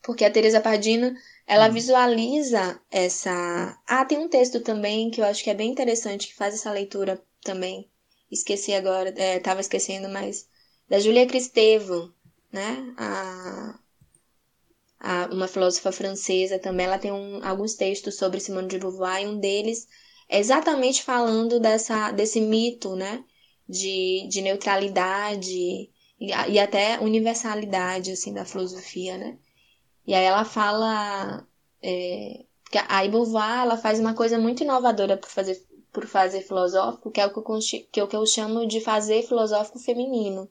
Porque 0.03 0.25
a 0.25 0.31
Teresa 0.31 0.59
Pardina, 0.59 1.15
ela 1.47 1.69
hum. 1.69 1.73
visualiza 1.73 2.79
essa... 2.91 3.77
Ah, 3.87 4.05
tem 4.05 4.17
um 4.17 4.27
texto 4.27 4.59
também 4.61 5.09
que 5.09 5.21
eu 5.21 5.25
acho 5.25 5.43
que 5.43 5.49
é 5.49 5.53
bem 5.53 5.71
interessante, 5.71 6.27
que 6.27 6.35
faz 6.35 6.53
essa 6.53 6.71
leitura 6.71 7.21
também 7.41 7.89
esqueci 8.31 8.73
agora, 8.73 9.13
é, 9.17 9.39
tava 9.39 9.61
esquecendo, 9.61 10.07
mas 10.09 10.47
da 10.87 10.99
Julia 10.99 11.27
Cristevo, 11.27 12.13
né? 12.51 12.93
A, 12.97 13.79
a, 14.99 15.25
uma 15.31 15.47
filósofa 15.47 15.91
francesa 15.91 16.59
também, 16.59 16.85
ela 16.85 16.99
tem 16.99 17.11
um, 17.11 17.43
alguns 17.43 17.73
textos 17.73 18.15
sobre 18.15 18.39
Simone 18.39 18.67
de 18.67 18.79
Beauvoir 18.79 19.23
e 19.23 19.27
um 19.27 19.39
deles 19.39 19.87
exatamente 20.29 21.03
falando 21.03 21.59
dessa, 21.59 22.11
desse 22.11 22.41
mito, 22.41 22.95
né? 22.95 23.23
De, 23.67 24.27
de 24.29 24.41
neutralidade 24.41 25.51
e, 25.51 25.91
e 26.19 26.59
até 26.59 26.99
universalidade, 26.99 28.11
assim, 28.11 28.33
da 28.33 28.45
filosofia, 28.45 29.17
né? 29.17 29.37
E 30.05 30.13
aí 30.13 30.23
ela 30.25 30.45
fala... 30.45 31.45
É, 31.81 32.45
que 32.71 32.77
a 32.77 33.07
Beauvoir, 33.07 33.63
ela 33.63 33.77
faz 33.77 33.99
uma 33.99 34.13
coisa 34.13 34.37
muito 34.37 34.63
inovadora 34.63 35.17
para 35.17 35.29
fazer 35.29 35.55
por 35.91 36.05
fazer 36.05 36.41
filosófico, 36.41 37.11
que 37.11 37.19
é 37.19 37.25
o 37.25 37.33
que 37.33 37.39
eu, 37.39 37.59
que, 37.91 37.99
é 37.99 38.03
o 38.03 38.07
que 38.07 38.15
eu 38.15 38.25
chamo 38.25 38.67
de 38.67 38.79
fazer 38.79 39.23
filosófico 39.23 39.79
feminino. 39.79 40.47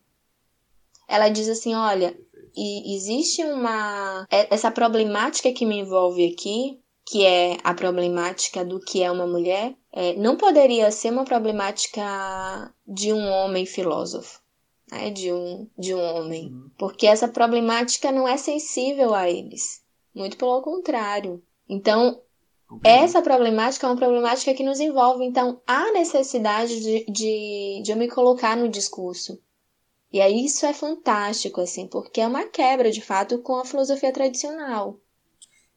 Ela 1.07 1.29
diz 1.29 1.49
assim: 1.49 1.75
olha, 1.75 2.19
e 2.57 2.97
existe 2.97 3.43
uma. 3.45 4.27
Essa 4.31 4.71
problemática 4.71 5.53
que 5.53 5.65
me 5.65 5.79
envolve 5.79 6.33
aqui, 6.33 6.81
que 7.09 7.25
é 7.25 7.57
a 7.65 7.73
problemática 7.73 8.63
do 8.63 8.79
que 8.79 9.03
é 9.03 9.11
uma 9.11 9.27
mulher, 9.27 9.75
é, 9.91 10.13
não 10.15 10.37
poderia 10.37 10.91
ser 10.91 11.11
uma 11.11 11.25
problemática 11.25 12.05
de 12.87 13.15
um 13.15 13.27
homem 13.27 13.65
filósofo. 13.65 14.41
Né, 14.91 15.11
de, 15.11 15.31
um, 15.31 15.69
de 15.79 15.95
um 15.95 16.01
homem. 16.01 16.49
Uhum. 16.49 16.71
Porque 16.79 17.07
essa 17.07 17.29
problemática 17.29 18.11
não 18.11 18.27
é 18.27 18.39
sensível 18.39 19.15
a 19.15 19.29
eles. 19.29 19.83
Muito 20.15 20.39
pelo 20.39 20.63
contrário. 20.63 21.43
Então, 21.69 22.23
essa 22.83 23.21
problemática 23.21 23.87
é 23.87 23.91
uma 23.91 23.97
problemática 23.97 24.55
que 24.55 24.63
nos 24.63 24.81
envolve, 24.81 25.25
então 25.25 25.61
há 25.67 25.93
necessidade 25.93 26.81
de, 26.81 27.05
de, 27.05 27.83
de 27.85 27.93
eu 27.93 27.99
me 27.99 28.09
colocar 28.09 28.57
no 28.57 28.69
discurso. 28.69 29.39
E 30.11 30.23
aí 30.23 30.47
isso 30.47 30.65
é 30.65 30.73
fantástico, 30.73 31.61
assim, 31.61 31.87
porque 31.87 32.21
é 32.21 32.27
uma 32.27 32.47
quebra, 32.47 32.91
de 32.91 33.03
fato, 33.03 33.41
com 33.41 33.57
a 33.57 33.65
filosofia 33.65 34.13
tradicional. 34.13 34.99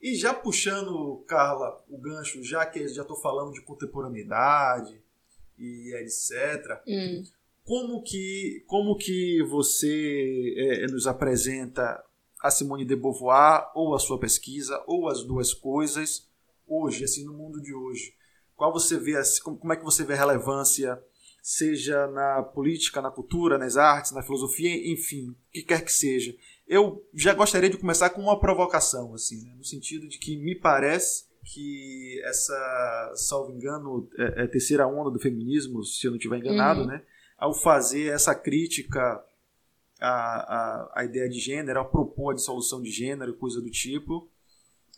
E 0.01 0.15
já 0.15 0.33
puxando, 0.33 1.23
Carla, 1.27 1.83
o 1.87 1.97
gancho, 1.97 2.43
já 2.43 2.65
que 2.65 2.87
já 2.87 3.03
estou 3.03 3.17
falando 3.17 3.53
de 3.53 3.61
contemporaneidade 3.61 4.99
e 5.57 5.93
etc., 6.01 6.81
hum. 6.87 7.23
como, 7.63 8.01
que, 8.01 8.63
como 8.65 8.97
que 8.97 9.43
você 9.43 10.55
é, 10.57 10.87
nos 10.87 11.05
apresenta 11.05 12.03
a 12.41 12.49
Simone 12.49 12.83
de 12.83 12.95
Beauvoir, 12.95 13.69
ou 13.75 13.93
a 13.93 13.99
sua 13.99 14.19
pesquisa, 14.19 14.83
ou 14.87 15.07
as 15.07 15.23
duas 15.23 15.53
coisas, 15.53 16.27
hoje, 16.67 17.03
assim, 17.03 17.23
no 17.23 17.33
mundo 17.33 17.61
de 17.61 17.71
hoje? 17.71 18.15
Qual 18.55 18.73
você 18.73 18.97
vê, 18.97 19.13
como 19.43 19.71
é 19.71 19.75
que 19.75 19.83
você 19.83 20.03
vê 20.03 20.13
a 20.13 20.17
relevância, 20.17 20.99
seja 21.43 22.07
na 22.07 22.41
política, 22.41 23.01
na 23.01 23.11
cultura, 23.11 23.57
nas 23.57 23.77
artes, 23.77 24.11
na 24.11 24.23
filosofia, 24.23 24.91
enfim, 24.91 25.29
o 25.29 25.51
que 25.51 25.61
quer 25.61 25.85
que 25.85 25.93
seja? 25.93 26.35
Eu 26.71 27.05
já 27.13 27.33
gostaria 27.33 27.69
de 27.69 27.77
começar 27.77 28.11
com 28.11 28.21
uma 28.21 28.39
provocação, 28.39 29.13
assim, 29.13 29.43
né? 29.43 29.53
no 29.57 29.63
sentido 29.65 30.07
de 30.07 30.17
que 30.17 30.37
me 30.37 30.55
parece 30.55 31.25
que 31.43 32.17
essa, 32.23 33.13
salvo 33.13 33.51
engano, 33.51 34.09
é, 34.17 34.43
é 34.43 34.47
terceira 34.47 34.87
onda 34.87 35.11
do 35.11 35.19
feminismo, 35.19 35.83
se 35.83 36.07
eu 36.07 36.11
não 36.11 36.17
estiver 36.17 36.37
enganado, 36.37 36.79
uhum. 36.79 36.87
né? 36.87 37.03
Ao 37.37 37.53
fazer 37.53 38.13
essa 38.13 38.33
crítica 38.33 39.21
à, 39.99 40.07
à, 40.09 40.91
à 41.01 41.03
ideia 41.03 41.27
de 41.27 41.39
gênero, 41.39 41.77
ao 41.77 41.91
propor 41.91 42.31
a 42.31 42.35
dissolução 42.35 42.81
de 42.81 42.89
gênero, 42.89 43.33
coisa 43.33 43.59
do 43.59 43.69
tipo, 43.69 44.29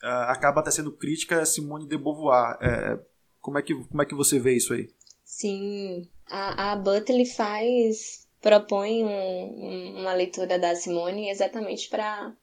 uh, 0.03 0.27
acaba 0.27 0.61
até 0.61 0.69
sendo 0.69 0.91
crítica 0.91 1.41
a 1.41 1.45
Simone 1.45 1.87
de 1.87 1.97
Beauvoir. 1.97 2.55
É, 2.61 2.99
como, 3.41 3.57
é 3.57 3.63
que, 3.63 3.73
como 3.73 3.99
é 3.99 4.05
que 4.05 4.13
você 4.13 4.37
vê 4.37 4.53
isso 4.53 4.73
aí? 4.73 4.91
Sim, 5.25 6.07
a, 6.29 6.73
a 6.73 6.75
Butler 6.75 7.25
faz, 7.35 8.22
propõe 8.43 9.05
um, 9.05 10.01
uma 10.01 10.13
leitura 10.13 10.59
da 10.59 10.75
Simone 10.75 11.29
exatamente 11.29 11.89
para 11.89 12.35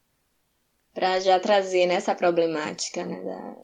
para 0.93 1.21
já 1.21 1.39
trazer 1.39 1.87
nessa 1.87 2.17
problemática 2.17 3.05
né, 3.05 3.23
da, 3.23 3.57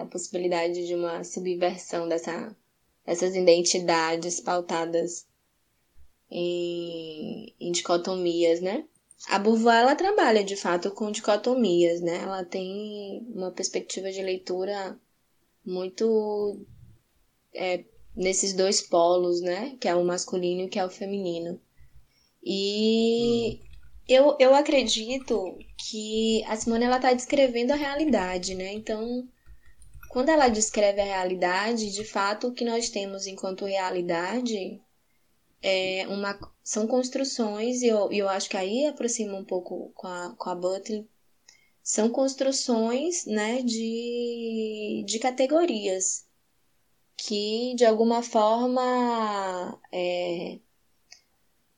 da 0.00 0.06
possibilidade 0.06 0.84
de 0.84 0.96
uma 0.96 1.22
subversão 1.22 2.08
dessa, 2.08 2.56
dessas 3.06 3.36
identidades 3.36 4.40
pautadas 4.40 5.24
em, 6.28 7.54
em 7.60 7.70
dicotomias, 7.70 8.60
né? 8.60 8.84
A 9.28 9.38
Beauvoir 9.38 9.82
ela 9.82 9.94
trabalha 9.94 10.42
de 10.42 10.56
fato 10.56 10.90
com 10.90 11.12
dicotomias, 11.12 12.00
né? 12.00 12.16
Ela 12.16 12.44
tem 12.44 13.24
uma 13.32 13.52
perspectiva 13.52 14.10
de 14.10 14.20
leitura 14.20 14.98
muito 15.64 16.66
é, 17.54 17.84
nesses 18.16 18.54
dois 18.54 18.80
polos, 18.80 19.40
né? 19.40 19.76
Que 19.80 19.86
é 19.86 19.94
o 19.94 20.04
masculino 20.04 20.62
e 20.62 20.68
que 20.68 20.80
é 20.80 20.84
o 20.84 20.90
feminino. 20.90 21.60
E 22.42 23.60
eu, 24.08 24.36
eu 24.38 24.54
acredito 24.54 25.58
que 25.78 26.44
a 26.44 26.56
Simone 26.56 26.84
ela 26.84 26.96
está 26.96 27.12
descrevendo 27.12 27.72
a 27.72 27.76
realidade, 27.76 28.54
né? 28.54 28.72
Então, 28.72 29.28
quando 30.08 30.28
ela 30.28 30.48
descreve 30.48 31.00
a 31.00 31.04
realidade, 31.04 31.92
de 31.92 32.04
fato, 32.04 32.48
o 32.48 32.52
que 32.52 32.64
nós 32.64 32.90
temos 32.90 33.26
enquanto 33.26 33.64
realidade 33.64 34.80
é 35.62 36.06
uma, 36.08 36.38
são 36.62 36.86
construções, 36.86 37.82
e 37.82 37.86
eu, 37.86 38.12
eu 38.12 38.28
acho 38.28 38.50
que 38.50 38.56
aí 38.56 38.86
aproxima 38.86 39.38
um 39.38 39.44
pouco 39.44 39.92
com 39.94 40.08
a, 40.08 40.34
com 40.36 40.50
a 40.50 40.54
Butler, 40.54 41.04
são 41.82 42.10
construções 42.10 43.24
né, 43.26 43.62
de, 43.62 45.04
de 45.06 45.18
categorias 45.18 46.26
que, 47.16 47.74
de 47.76 47.84
alguma 47.84 48.22
forma, 48.22 49.80
é, 49.92 50.58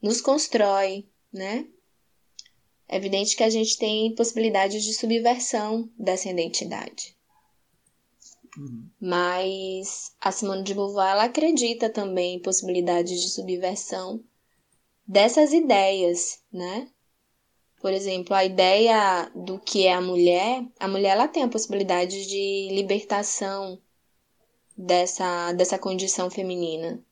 nos 0.05 0.21
constrói, 0.21 1.09
né? 1.33 1.67
É 2.87 2.99
evidente 2.99 3.35
que 3.35 3.43
a 3.43 3.49
gente 3.49 3.79
tem 3.79 4.15
possibilidades 4.15 4.85
de 4.85 4.93
subversão 4.93 5.91
dessa 5.99 6.29
identidade. 6.29 7.17
Uhum. 8.59 8.87
Mas 9.01 10.15
a 10.21 10.31
Simone 10.31 10.63
de 10.63 10.75
Beauvoir 10.75 11.13
ela 11.13 11.25
acredita 11.25 11.89
também 11.89 12.35
em 12.35 12.43
possibilidades 12.43 13.19
de 13.19 13.31
subversão 13.31 14.23
dessas 15.07 15.55
ideias, 15.55 16.43
né? 16.53 16.87
Por 17.81 17.91
exemplo, 17.91 18.35
a 18.35 18.45
ideia 18.45 19.33
do 19.35 19.59
que 19.59 19.87
é 19.87 19.95
a 19.95 20.03
mulher, 20.03 20.67
a 20.79 20.87
mulher 20.87 21.13
ela 21.13 21.29
tem 21.29 21.45
a 21.45 21.49
possibilidade 21.49 22.27
de 22.27 22.69
libertação 22.73 23.81
dessa, 24.77 25.53
dessa 25.55 25.79
condição 25.79 26.31
feminina. 26.31 27.03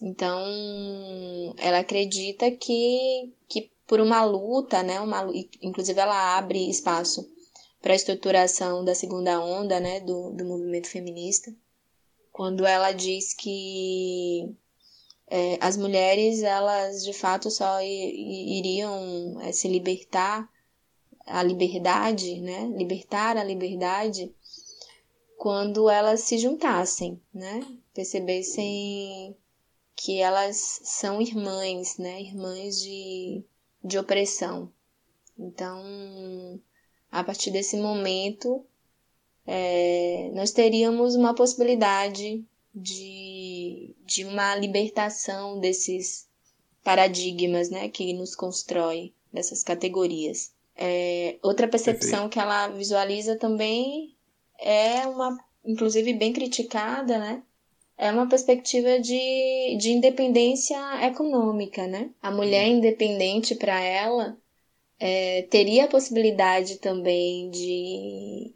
Então, 0.00 1.54
ela 1.58 1.80
acredita 1.80 2.50
que, 2.50 3.32
que 3.48 3.70
por 3.86 4.00
uma 4.00 4.24
luta, 4.24 4.82
né, 4.82 5.00
uma, 5.00 5.26
inclusive 5.60 5.98
ela 5.98 6.36
abre 6.36 6.68
espaço 6.68 7.28
para 7.80 7.92
a 7.92 7.96
estruturação 7.96 8.84
da 8.84 8.94
segunda 8.94 9.40
onda 9.40 9.80
né, 9.80 10.00
do, 10.00 10.30
do 10.30 10.44
movimento 10.44 10.88
feminista, 10.88 11.52
quando 12.32 12.64
ela 12.66 12.92
diz 12.92 13.34
que 13.34 14.54
é, 15.26 15.58
as 15.60 15.76
mulheres 15.76 16.42
elas 16.42 17.04
de 17.04 17.12
fato 17.12 17.50
só 17.50 17.80
iriam 17.82 19.40
é, 19.40 19.52
se 19.52 19.68
libertar 19.68 20.48
a 21.26 21.42
liberdade, 21.42 22.40
né, 22.40 22.66
libertar 22.76 23.36
a 23.36 23.44
liberdade 23.44 24.34
quando 25.36 25.88
elas 25.88 26.20
se 26.20 26.38
juntassem, 26.38 27.20
né, 27.32 27.64
percebessem 27.94 29.36
que 30.00 30.20
elas 30.20 30.80
são 30.84 31.20
irmãs, 31.20 31.98
né, 31.98 32.22
irmãs 32.22 32.80
de, 32.80 33.42
de 33.82 33.98
opressão. 33.98 34.72
Então, 35.36 36.60
a 37.10 37.24
partir 37.24 37.50
desse 37.50 37.76
momento, 37.76 38.64
é, 39.44 40.30
nós 40.34 40.52
teríamos 40.52 41.16
uma 41.16 41.34
possibilidade 41.34 42.44
de, 42.72 43.92
de 44.04 44.24
uma 44.24 44.54
libertação 44.54 45.58
desses 45.58 46.28
paradigmas 46.84 47.68
né, 47.68 47.88
que 47.88 48.12
nos 48.12 48.36
constrói, 48.36 49.12
dessas 49.32 49.64
categorias. 49.64 50.52
É, 50.76 51.38
outra 51.42 51.66
percepção 51.66 52.28
Perfeito. 52.28 52.32
que 52.34 52.38
ela 52.38 52.68
visualiza 52.68 53.36
também 53.36 54.16
é 54.60 55.08
uma, 55.08 55.36
inclusive 55.64 56.14
bem 56.14 56.32
criticada, 56.32 57.18
né? 57.18 57.42
É 57.98 58.12
uma 58.12 58.28
perspectiva 58.28 59.00
de, 59.00 59.76
de 59.76 59.90
independência 59.90 60.78
econômica, 61.04 61.86
né? 61.88 62.10
A 62.22 62.30
mulher 62.30 62.68
uhum. 62.68 62.76
independente 62.76 63.56
para 63.56 63.80
ela 63.80 64.38
é, 65.00 65.42
teria 65.50 65.84
a 65.84 65.88
possibilidade 65.88 66.76
também 66.76 67.50
de 67.50 68.54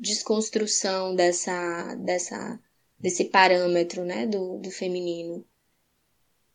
desconstrução 0.00 1.14
dessa, 1.14 1.94
dessa, 1.94 2.60
desse 2.98 3.26
parâmetro, 3.26 4.04
né, 4.04 4.26
do, 4.26 4.58
do 4.58 4.70
feminino. 4.72 5.44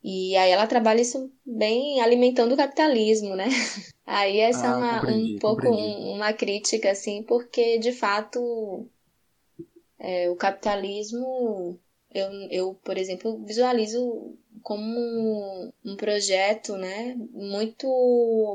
E 0.04 0.36
aí 0.36 0.50
ela 0.50 0.66
trabalha 0.66 1.00
isso 1.00 1.32
bem 1.44 2.00
alimentando 2.00 2.52
o 2.52 2.56
capitalismo, 2.56 3.34
né? 3.34 3.48
Aí 4.06 4.40
essa 4.40 4.66
ah, 4.66 4.70
é 4.70 4.76
uma, 4.76 5.10
um 5.12 5.38
pouco 5.38 5.68
um, 5.68 6.14
uma 6.14 6.32
crítica, 6.32 6.90
assim, 6.90 7.22
porque 7.22 7.78
de 7.78 7.92
fato 7.92 8.88
é, 9.98 10.28
o 10.30 10.34
capitalismo 10.34 11.78
eu, 12.12 12.30
eu, 12.50 12.74
por 12.74 12.98
exemplo, 12.98 13.44
visualizo 13.44 14.36
como 14.62 15.72
um 15.84 15.96
projeto, 15.96 16.76
né, 16.76 17.14
muito 17.32 17.86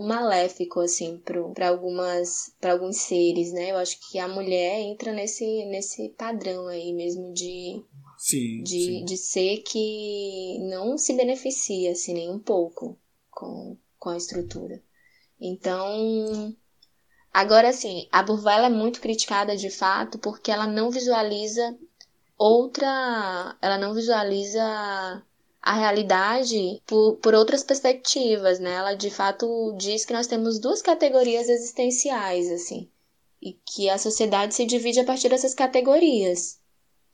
maléfico 0.03 0.81
assim 0.81 1.17
para 1.17 1.69
algumas 1.69 2.53
para 2.59 2.73
alguns 2.73 2.97
seres, 2.97 3.51
né? 3.53 3.71
Eu 3.71 3.77
acho 3.77 3.97
que 4.09 4.19
a 4.19 4.27
mulher 4.27 4.81
entra 4.81 5.11
nesse 5.13 5.65
nesse 5.65 6.09
padrão 6.09 6.67
aí 6.67 6.93
mesmo 6.93 7.33
de 7.33 7.81
sim, 8.17 8.61
de, 8.61 8.85
sim. 8.85 9.05
de 9.05 9.17
ser 9.17 9.57
que 9.59 10.59
não 10.69 10.97
se 10.97 11.13
beneficia 11.13 11.91
assim 11.91 12.13
nem 12.13 12.29
um 12.29 12.39
pouco 12.39 12.97
com, 13.31 13.77
com 13.97 14.09
a 14.09 14.17
estrutura. 14.17 14.81
Então, 15.39 16.55
agora 17.33 17.69
assim, 17.69 18.07
a 18.11 18.21
Bourville 18.21 18.65
é 18.65 18.69
muito 18.69 19.01
criticada 19.01 19.55
de 19.55 19.69
fato 19.69 20.19
porque 20.19 20.51
ela 20.51 20.67
não 20.67 20.91
visualiza 20.91 21.77
outra, 22.37 23.57
ela 23.61 23.77
não 23.77 23.93
visualiza 23.93 24.61
a 25.61 25.73
realidade 25.73 26.81
por, 26.85 27.17
por 27.17 27.33
outras 27.33 27.63
perspectivas, 27.63 28.59
né? 28.59 28.73
Ela 28.73 28.93
de 28.93 29.09
fato 29.09 29.75
diz 29.77 30.05
que 30.05 30.13
nós 30.13 30.27
temos 30.27 30.59
duas 30.59 30.81
categorias 30.81 31.49
existenciais, 31.49 32.51
assim, 32.51 32.89
e 33.41 33.53
que 33.53 33.89
a 33.89 33.97
sociedade 33.97 34.53
se 34.53 34.65
divide 34.65 34.99
a 34.99 35.05
partir 35.05 35.29
dessas 35.29 35.55
categorias, 35.55 36.59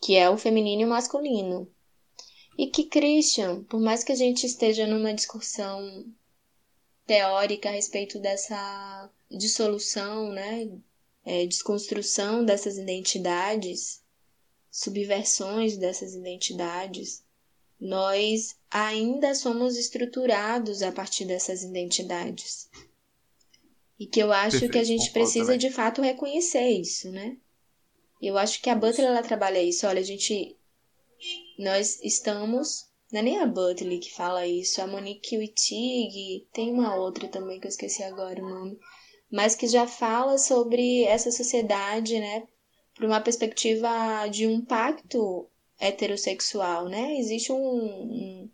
que 0.01 0.15
é 0.17 0.29
o 0.29 0.37
feminino 0.37 0.81
e 0.81 0.85
o 0.85 0.89
masculino. 0.89 1.67
E 2.57 2.67
que 2.67 2.83
Christian, 2.83 3.63
por 3.63 3.79
mais 3.79 4.03
que 4.03 4.11
a 4.11 4.15
gente 4.15 4.45
esteja 4.45 4.85
numa 4.85 5.13
discussão 5.13 6.05
teórica 7.07 7.69
a 7.69 7.71
respeito 7.71 8.19
dessa 8.19 9.09
dissolução, 9.29 10.29
né, 10.29 10.69
é, 11.23 11.45
desconstrução 11.45 12.43
dessas 12.43 12.77
identidades, 12.77 14.00
subversões 14.71 15.77
dessas 15.77 16.15
identidades, 16.15 17.23
nós 17.79 18.55
ainda 18.69 19.35
somos 19.35 19.77
estruturados 19.77 20.81
a 20.81 20.91
partir 20.91 21.25
dessas 21.25 21.63
identidades. 21.63 22.69
E 23.99 24.07
que 24.07 24.19
eu 24.19 24.31
acho 24.31 24.51
Perfeito, 24.51 24.71
que 24.71 24.79
a 24.79 24.83
gente 24.83 25.11
precisa 25.11 25.57
de 25.57 25.69
fato 25.69 26.01
reconhecer 26.01 26.67
isso, 26.69 27.11
né? 27.11 27.37
Eu 28.21 28.37
acho 28.37 28.61
que 28.61 28.69
a 28.69 28.75
Butler 28.75 29.07
ela 29.07 29.23
trabalha 29.23 29.61
isso. 29.61 29.85
Olha, 29.85 29.99
a 29.99 30.03
gente. 30.03 30.55
Nós 31.59 31.99
estamos. 32.03 32.89
Não 33.11 33.19
é 33.19 33.23
nem 33.23 33.39
a 33.39 33.45
Butler 33.45 33.99
que 33.99 34.11
fala 34.11 34.47
isso, 34.47 34.81
a 34.81 34.87
Monique 34.87 35.37
Wittig, 35.37 36.47
tem 36.53 36.71
uma 36.71 36.95
outra 36.95 37.27
também 37.27 37.59
que 37.59 37.67
eu 37.67 37.69
esqueci 37.69 38.01
agora 38.03 38.41
o 38.41 38.49
nome, 38.49 38.79
mas 39.29 39.53
que 39.53 39.67
já 39.67 39.85
fala 39.85 40.37
sobre 40.37 41.03
essa 41.03 41.29
sociedade, 41.29 42.17
né, 42.17 42.47
por 42.95 43.05
uma 43.05 43.21
perspectiva 43.21 44.27
de 44.27 44.47
um 44.47 44.63
pacto 44.63 45.47
heterossexual, 45.79 46.87
né? 46.87 47.17
Existe 47.17 47.51
um, 47.51 47.57
um, 47.57 48.49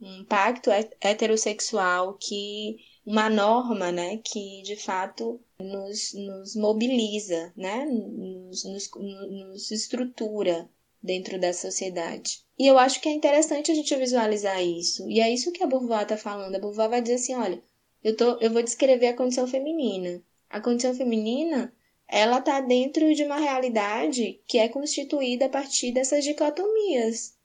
um 0.00 0.24
pacto 0.24 0.70
heterossexual 1.00 2.14
que 2.14 2.76
uma 3.04 3.28
norma, 3.28 3.90
né, 3.90 4.18
que 4.18 4.62
de 4.62 4.76
fato 4.76 5.40
nos, 5.58 6.12
nos 6.14 6.54
mobiliza, 6.54 7.52
né, 7.56 7.84
nos, 7.84 8.64
nos, 8.64 8.90
nos 8.94 9.70
estrutura 9.70 10.68
dentro 11.02 11.38
da 11.38 11.52
sociedade. 11.52 12.44
E 12.58 12.66
eu 12.66 12.78
acho 12.78 13.00
que 13.00 13.08
é 13.08 13.12
interessante 13.12 13.72
a 13.72 13.74
gente 13.74 13.94
visualizar 13.96 14.62
isso. 14.62 15.08
E 15.10 15.20
é 15.20 15.28
isso 15.28 15.50
que 15.50 15.62
a 15.62 15.66
Bourvois 15.66 16.02
está 16.02 16.16
falando. 16.16 16.54
A 16.54 16.60
Bourvois 16.60 16.90
vai 16.90 17.02
dizer 17.02 17.16
assim, 17.16 17.34
olha, 17.34 17.62
eu, 18.04 18.16
tô, 18.16 18.38
eu 18.38 18.52
vou 18.52 18.62
descrever 18.62 19.08
a 19.08 19.16
condição 19.16 19.48
feminina. 19.48 20.22
A 20.48 20.60
condição 20.60 20.94
feminina 20.94 21.74
ela 22.12 22.40
está 22.40 22.60
dentro 22.60 23.14
de 23.14 23.24
uma 23.24 23.38
realidade 23.38 24.38
que 24.46 24.58
é 24.58 24.68
constituída 24.68 25.46
a 25.46 25.48
partir 25.48 25.92
dessas 25.92 26.22
dicotomias, 26.22 27.38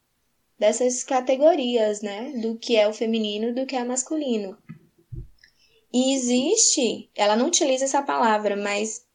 dessas 0.59 1.05
categorias, 1.05 2.01
né, 2.01 2.33
do 2.41 2.57
que 2.57 2.75
é 2.75 2.85
o 2.85 2.93
feminino 2.93 3.47
e 3.47 3.53
do 3.53 3.65
que 3.65 3.77
é 3.77 3.81
o 3.81 3.87
masculino. 3.87 4.57
E 5.93 6.13
existe, 6.13 7.09
ela 7.15 7.37
não 7.37 7.47
utiliza 7.47 7.85
essa 7.85 8.01
palavra, 8.01 8.57
mas 8.57 9.05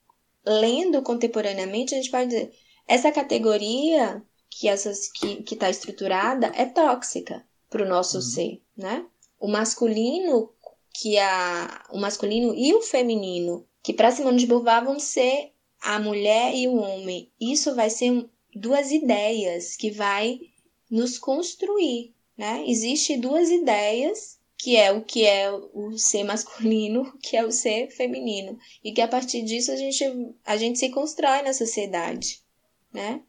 lendo 0.42 1.02
contemporaneamente 1.02 1.94
a 1.94 1.98
gente 1.98 2.10
pode 2.10 2.30
dizer, 2.30 2.50
essa 2.88 3.12
categoria 3.12 4.22
que 4.48 4.68
essas 4.68 5.12
que 5.12 5.44
está 5.52 5.68
estruturada 5.68 6.50
é 6.54 6.64
tóxica 6.64 7.46
para 7.68 7.84
o 7.84 7.88
nosso 7.88 8.16
uhum. 8.16 8.22
ser, 8.22 8.62
né? 8.74 9.04
O 9.38 9.48
masculino 9.48 10.50
que 10.94 11.18
a 11.18 11.84
o 11.90 11.98
masculino 11.98 12.54
e 12.54 12.72
o 12.74 12.80
feminino 12.80 13.66
que 13.82 13.92
para 13.92 14.12
Simone 14.12 14.38
de 14.38 14.46
Beauvoir 14.46 14.84
vão 14.84 14.98
ser 14.98 15.52
a 15.80 15.98
mulher 15.98 16.54
e 16.54 16.68
o 16.68 16.76
homem. 16.76 17.30
Isso 17.40 17.74
vai 17.74 17.90
ser 17.90 18.28
duas 18.54 18.92
ideias 18.92 19.76
que 19.76 19.90
vai 19.90 20.40
nos 20.90 21.18
construir, 21.18 22.14
né? 22.36 22.64
Existem 22.66 23.18
duas 23.18 23.50
ideias 23.50 24.40
que 24.56 24.76
é 24.76 24.92
o 24.92 25.02
que 25.02 25.26
é 25.26 25.50
o 25.50 25.98
ser 25.98 26.22
masculino, 26.22 27.02
o 27.14 27.18
que 27.18 27.36
é 27.36 27.44
o 27.44 27.50
ser 27.50 27.90
feminino, 27.90 28.56
e 28.84 28.92
que 28.92 29.00
a 29.00 29.08
partir 29.08 29.42
disso 29.42 29.72
a 29.72 29.76
gente, 29.76 30.04
a 30.44 30.56
gente 30.56 30.78
se 30.78 30.88
constrói 30.90 31.42
na 31.42 31.52
sociedade, 31.52 32.40
né? 32.92 33.22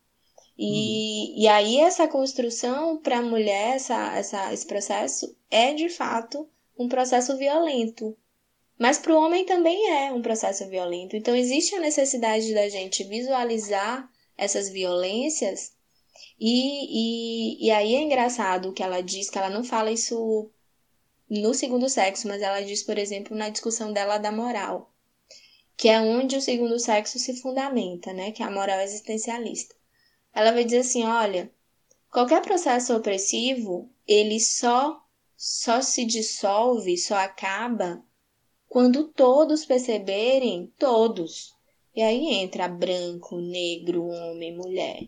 E, 0.56 1.32
uhum. 1.32 1.41
e 1.41 1.47
aí 1.47 1.80
essa 1.80 2.08
construção 2.08 2.97
para 2.97 3.18
a 3.18 3.24
mulher, 3.24 3.78
essa, 3.78 4.16
essa, 4.16 4.54
esse 4.54 4.68
processo 4.68 5.36
é 5.49 5.74
de 5.74 5.89
fato 5.89 6.47
um 6.78 6.88
processo 6.88 7.36
violento, 7.36 8.16
mas 8.78 8.98
para 8.98 9.14
o 9.14 9.22
homem 9.22 9.46
também 9.46 9.90
é 9.92 10.12
um 10.12 10.22
processo 10.22 10.68
violento. 10.68 11.16
Então 11.16 11.36
existe 11.36 11.76
a 11.76 11.80
necessidade 11.80 12.54
da 12.54 12.68
gente 12.70 13.04
visualizar 13.04 14.10
essas 14.38 14.70
violências. 14.70 15.74
E, 16.40 17.60
e, 17.60 17.68
e 17.68 17.72
aí 17.72 17.96
é 17.96 18.02
engraçado 18.02 18.74
que 18.74 18.84
ela 18.84 19.02
diz 19.02 19.30
que 19.30 19.38
ela 19.38 19.50
não 19.50 19.64
fala 19.64 19.92
isso 19.92 20.50
no 21.30 21.54
segundo 21.54 21.88
sexo, 21.90 22.28
mas 22.28 22.42
ela 22.42 22.62
diz, 22.62 22.84
por 22.84 22.98
exemplo, 22.98 23.36
na 23.36 23.50
discussão 23.50 23.94
dela 23.94 24.18
da 24.18 24.32
moral, 24.32 24.94
que 25.78 25.90
é 25.90 26.00
onde 26.00 26.36
o 26.36 26.42
segundo 26.42 26.80
sexo 26.80 27.18
se 27.20 27.36
fundamenta, 27.42 28.14
né? 28.14 28.32
Que 28.32 28.44
é 28.44 28.46
a 28.46 28.52
moral 28.52 28.80
existencialista. 28.82 29.76
Ela 30.34 30.52
vai 30.52 30.64
dizer 30.64 30.80
assim, 30.80 31.04
olha, 31.04 31.52
qualquer 32.12 32.42
processo 32.42 32.96
opressivo, 32.96 33.90
ele 34.08 34.40
só 34.40 35.00
só 35.36 35.82
se 35.82 36.06
dissolve, 36.06 36.98
só 36.98 37.16
acaba 37.16 38.04
quando 38.74 39.04
todos 39.04 39.68
perceberem, 39.68 40.74
todos. 40.80 41.54
E 41.96 42.02
aí 42.02 42.34
entra 42.34 42.68
branco, 42.68 43.38
negro, 43.38 44.08
homem, 44.08 44.58
mulher, 44.58 45.08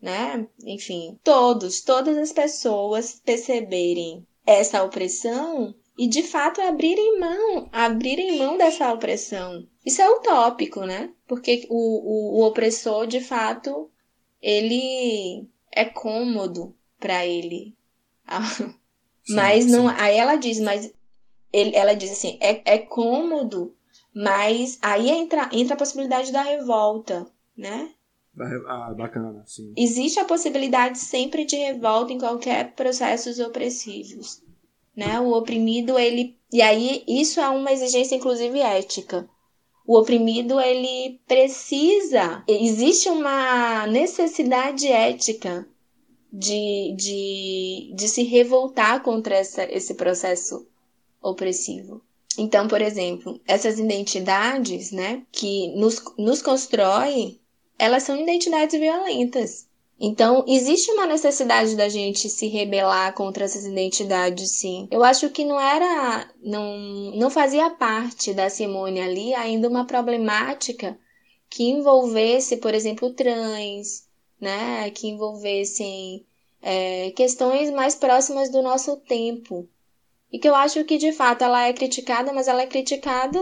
né? 0.00 0.48
Enfim, 0.64 1.16
todos, 1.22 1.82
todas 1.82 2.18
as 2.18 2.32
pessoas 2.32 3.22
perceberem 3.24 4.26
essa 4.44 4.82
opressão 4.82 5.72
e 5.96 6.08
de 6.08 6.24
fato 6.24 6.60
abrirem 6.60 7.20
mão, 7.20 7.68
abrirem 7.70 8.36
mão 8.36 8.58
dessa 8.58 8.92
opressão. 8.92 9.64
Isso 9.86 10.02
é 10.02 10.10
utópico, 10.10 10.80
né? 10.80 11.14
Porque 11.28 11.64
o, 11.70 11.76
o, 11.76 12.40
o 12.40 12.46
opressor, 12.48 13.06
de 13.06 13.20
fato, 13.20 13.88
ele 14.40 15.46
é 15.70 15.84
cômodo 15.84 16.74
para 16.98 17.24
ele. 17.24 17.76
mas 19.28 19.66
sim, 19.66 19.70
não, 19.70 19.88
sim. 19.88 19.94
aí 19.96 20.16
ela 20.16 20.34
diz, 20.34 20.58
mas 20.58 20.92
ele, 21.52 21.76
ela 21.76 21.94
diz 21.94 22.10
assim, 22.10 22.38
é, 22.40 22.62
é 22.64 22.78
cômodo, 22.78 23.74
mas 24.14 24.78
aí 24.80 25.10
entra, 25.10 25.48
entra 25.52 25.74
a 25.74 25.78
possibilidade 25.78 26.32
da 26.32 26.42
revolta, 26.42 27.26
né? 27.56 27.90
Ah, 28.66 28.94
bacana, 28.96 29.42
sim. 29.46 29.74
Existe 29.76 30.18
a 30.18 30.24
possibilidade 30.24 30.98
sempre 30.98 31.44
de 31.44 31.56
revolta 31.56 32.12
em 32.12 32.18
qualquer 32.18 32.72
processos 32.74 33.38
opressivos, 33.38 34.42
né? 34.96 35.20
O 35.20 35.36
oprimido, 35.36 35.98
ele... 35.98 36.38
E 36.50 36.62
aí, 36.62 37.04
isso 37.06 37.40
é 37.40 37.48
uma 37.48 37.72
exigência, 37.72 38.14
inclusive, 38.14 38.58
ética. 38.58 39.28
O 39.86 39.98
oprimido, 39.98 40.58
ele 40.58 41.20
precisa... 41.26 42.42
Existe 42.48 43.10
uma 43.10 43.86
necessidade 43.86 44.88
ética 44.88 45.66
de, 46.32 46.94
de, 46.96 47.92
de 47.94 48.08
se 48.08 48.22
revoltar 48.22 49.02
contra 49.02 49.34
essa, 49.34 49.64
esse 49.64 49.94
processo 49.94 50.66
opressivo. 51.22 52.02
Então, 52.36 52.66
por 52.66 52.80
exemplo, 52.80 53.40
essas 53.46 53.78
identidades, 53.78 54.90
né, 54.90 55.22
que 55.30 55.68
nos, 55.76 56.02
nos 56.18 56.40
constroem, 56.40 57.38
elas 57.78 58.04
são 58.04 58.16
identidades 58.16 58.78
violentas. 58.78 59.66
Então, 60.04 60.44
existe 60.48 60.90
uma 60.90 61.06
necessidade 61.06 61.76
da 61.76 61.88
gente 61.88 62.28
se 62.28 62.48
rebelar 62.48 63.14
contra 63.14 63.44
essas 63.44 63.64
identidades, 63.64 64.50
sim. 64.50 64.88
Eu 64.90 65.04
acho 65.04 65.30
que 65.30 65.44
não 65.44 65.60
era. 65.60 66.28
Não, 66.42 67.12
não 67.14 67.30
fazia 67.30 67.70
parte 67.70 68.34
da 68.34 68.50
Simone 68.50 69.00
ali 69.00 69.32
ainda 69.32 69.68
uma 69.68 69.86
problemática 69.86 70.98
que 71.48 71.64
envolvesse, 71.64 72.56
por 72.56 72.74
exemplo, 72.74 73.12
trans, 73.12 74.08
né? 74.40 74.90
Que 74.90 75.06
envolvessem 75.06 76.26
é, 76.60 77.12
questões 77.12 77.70
mais 77.70 77.94
próximas 77.94 78.50
do 78.50 78.60
nosso 78.60 78.96
tempo. 78.96 79.68
E 80.32 80.38
que 80.38 80.48
eu 80.48 80.54
acho 80.54 80.82
que, 80.84 80.96
de 80.96 81.12
fato, 81.12 81.42
ela 81.42 81.66
é 81.68 81.72
criticada, 81.72 82.32
mas 82.32 82.48
ela 82.48 82.62
é 82.62 82.66
criticada 82.66 83.38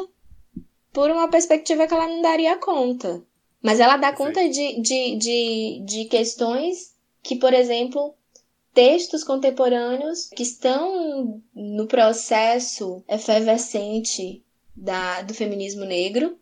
por 0.93 1.11
uma 1.11 1.29
perspectiva 1.29 1.87
que 1.87 1.95
ela 1.95 2.09
não 2.09 2.21
daria 2.21 2.57
conta. 2.57 3.23
Mas 3.63 3.79
ela 3.79 3.97
dá 3.97 4.13
conta 4.13 4.49
de, 4.49 4.81
de, 4.81 5.17
de, 5.17 5.83
de 5.85 6.05
questões 6.07 6.95
que, 7.23 7.37
por 7.37 7.53
exemplo, 7.53 8.15
textos 8.75 9.23
contemporâneos 9.23 10.29
que 10.31 10.43
estão 10.43 11.41
no 11.55 11.87
processo 11.87 13.05
efervescente 13.09 14.43
da, 14.75 15.23
do 15.23 15.35
feminismo 15.35 15.85
negro 15.85 16.39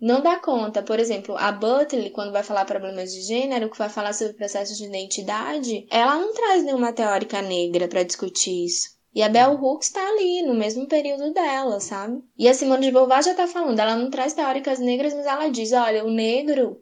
não 0.00 0.20
dá 0.20 0.36
conta. 0.36 0.82
Por 0.82 0.98
exemplo, 0.98 1.36
a 1.36 1.52
Butler, 1.52 2.10
quando 2.10 2.32
vai 2.32 2.42
falar 2.42 2.64
problemas 2.64 3.12
de 3.12 3.20
gênero, 3.20 3.70
que 3.70 3.78
vai 3.78 3.88
falar 3.88 4.12
sobre 4.12 4.32
processos 4.32 4.76
de 4.76 4.84
identidade, 4.84 5.86
ela 5.90 6.18
não 6.18 6.34
traz 6.34 6.64
nenhuma 6.64 6.92
teórica 6.92 7.40
negra 7.40 7.86
para 7.86 8.02
discutir 8.02 8.64
isso. 8.64 8.91
E 9.14 9.22
a 9.22 9.28
Bell 9.28 9.52
Hooks 9.62 9.88
está 9.88 10.00
ali, 10.00 10.42
no 10.42 10.54
mesmo 10.54 10.86
período 10.86 11.34
dela, 11.34 11.80
sabe? 11.80 12.22
E 12.36 12.48
a 12.48 12.54
Simone 12.54 12.86
de 12.86 12.92
Beauvoir 12.92 13.22
já 13.22 13.32
está 13.32 13.46
falando, 13.46 13.78
ela 13.78 13.94
não 13.94 14.10
traz 14.10 14.32
teóricas 14.32 14.78
negras, 14.78 15.12
mas 15.12 15.26
ela 15.26 15.48
diz, 15.48 15.72
olha, 15.72 16.04
o 16.04 16.10
negro, 16.10 16.80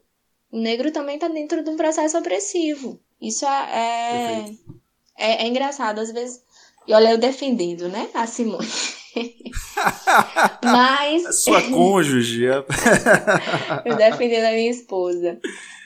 o 0.52 0.58
negro 0.58 0.92
também 0.92 1.16
está 1.16 1.26
dentro 1.26 1.64
de 1.64 1.70
um 1.70 1.76
processo 1.76 2.16
opressivo. 2.16 3.00
Isso 3.20 3.44
é, 3.44 3.48
é, 3.48 4.44
é, 5.18 5.44
é 5.44 5.46
engraçado, 5.48 5.98
às 6.00 6.12
vezes... 6.12 6.42
E 6.86 6.94
olha, 6.94 7.10
eu 7.10 7.18
defendendo, 7.18 7.88
né, 7.88 8.08
a 8.14 8.26
Simone. 8.26 8.66
Mas. 10.64 11.42
Sua 11.42 11.62
cônjuge. 11.62 12.46
É. 12.46 12.64
eu 13.84 13.96
defendendo 13.96 14.44
a 14.46 14.52
minha 14.52 14.70
esposa. 14.70 15.38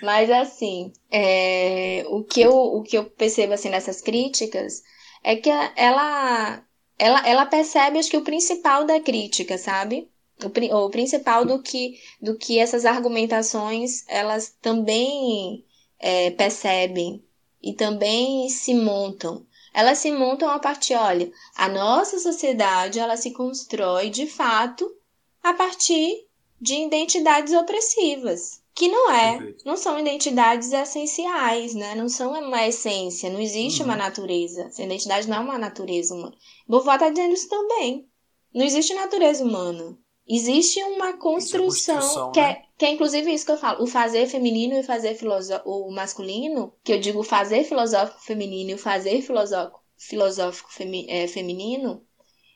Mas 0.02 0.30
assim, 0.30 0.92
é, 1.10 2.04
o, 2.08 2.22
que 2.22 2.40
eu, 2.40 2.52
o 2.52 2.82
que 2.82 2.96
eu 2.96 3.04
percebo 3.04 3.54
assim 3.54 3.70
nessas 3.70 4.00
críticas 4.00 4.82
é 5.24 5.36
que 5.36 5.48
ela, 5.48 6.62
ela, 6.98 7.26
ela 7.26 7.46
percebe, 7.46 7.98
acho 7.98 8.10
que 8.10 8.16
o 8.16 8.24
principal 8.24 8.84
da 8.84 9.00
crítica, 9.00 9.56
sabe? 9.56 10.10
O, 10.44 10.76
o 10.76 10.90
principal 10.90 11.46
do 11.46 11.62
que, 11.62 11.98
do 12.20 12.36
que 12.36 12.58
essas 12.58 12.84
argumentações 12.84 14.04
elas 14.06 14.54
também 14.60 15.64
é, 15.98 16.30
percebem 16.32 17.24
e 17.62 17.72
também 17.72 18.50
se 18.50 18.74
montam. 18.74 19.46
Elas 19.72 19.98
se 19.98 20.12
montam 20.12 20.50
a 20.50 20.58
partir, 20.58 20.94
olha, 20.94 21.32
a 21.56 21.68
nossa 21.68 22.18
sociedade 22.18 22.98
ela 22.98 23.16
se 23.16 23.30
constrói 23.30 24.10
de 24.10 24.26
fato 24.26 24.94
a 25.42 25.54
partir 25.54 26.26
de 26.60 26.74
identidades 26.74 27.54
opressivas 27.54 28.62
que 28.74 28.88
não 28.88 29.10
é, 29.10 29.54
não 29.64 29.76
são 29.76 29.98
identidades 29.98 30.72
essenciais, 30.72 31.74
né? 31.74 31.94
Não 31.94 32.08
são 32.08 32.32
uma 32.32 32.66
essência, 32.66 33.30
não 33.30 33.40
existe 33.40 33.80
uhum. 33.80 33.88
uma 33.88 33.96
natureza. 33.96 34.64
Essa 34.64 34.82
identidade 34.82 35.28
não 35.28 35.36
é 35.36 35.40
uma 35.40 35.58
natureza 35.58 36.14
humana. 36.14 36.36
Beauvoir 36.68 36.96
está 36.96 37.08
dizendo 37.08 37.34
isso 37.34 37.48
também. 37.48 38.08
Não 38.52 38.64
existe 38.64 38.92
natureza 38.94 39.44
humana. 39.44 39.96
Existe 40.26 40.82
uma 40.82 41.12
construção, 41.18 41.98
construção 41.98 42.32
que, 42.32 42.40
é, 42.40 42.48
né? 42.48 42.62
que 42.78 42.84
é 42.86 42.90
inclusive 42.92 43.32
isso 43.32 43.44
que 43.44 43.52
eu 43.52 43.58
falo, 43.58 43.84
o 43.84 43.86
fazer 43.86 44.26
feminino 44.26 44.74
e 44.74 44.80
o 44.80 44.84
fazer 44.84 45.18
o 45.66 45.90
masculino, 45.92 46.72
que 46.82 46.94
eu 46.94 46.98
digo 46.98 47.22
fazer 47.22 47.62
filosófico 47.64 48.22
feminino 48.22 48.70
e 48.70 48.74
o 48.74 48.78
fazer 48.78 49.20
filosófico, 49.20 49.82
filosófico 49.98 50.72
femi, 50.72 51.06
é, 51.10 51.28
feminino, 51.28 52.02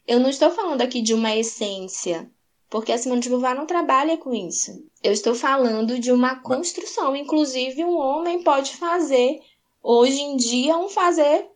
eu 0.06 0.18
não 0.18 0.30
estou 0.30 0.50
falando 0.50 0.80
aqui 0.80 1.02
de 1.02 1.12
uma 1.12 1.36
essência, 1.36 2.30
porque 2.70 2.92
a 2.92 2.98
Simone 2.98 3.20
de 3.20 3.28
Beauvoir 3.28 3.54
não 3.54 3.66
trabalha 3.66 4.16
com 4.16 4.34
isso. 4.34 4.84
Eu 5.02 5.12
estou 5.12 5.34
falando 5.34 5.98
de 5.98 6.12
uma 6.12 6.36
construção. 6.40 7.16
Inclusive, 7.16 7.84
um 7.84 7.96
homem 7.96 8.42
pode 8.42 8.76
fazer, 8.76 9.40
hoje 9.82 10.20
em 10.20 10.36
dia, 10.36 10.76
um 10.76 10.88
fazer, 10.88 11.46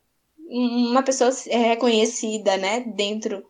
uma 0.48 1.02
pessoa 1.02 1.30
reconhecida, 1.50 2.56
né, 2.56 2.80
dentro 2.80 3.42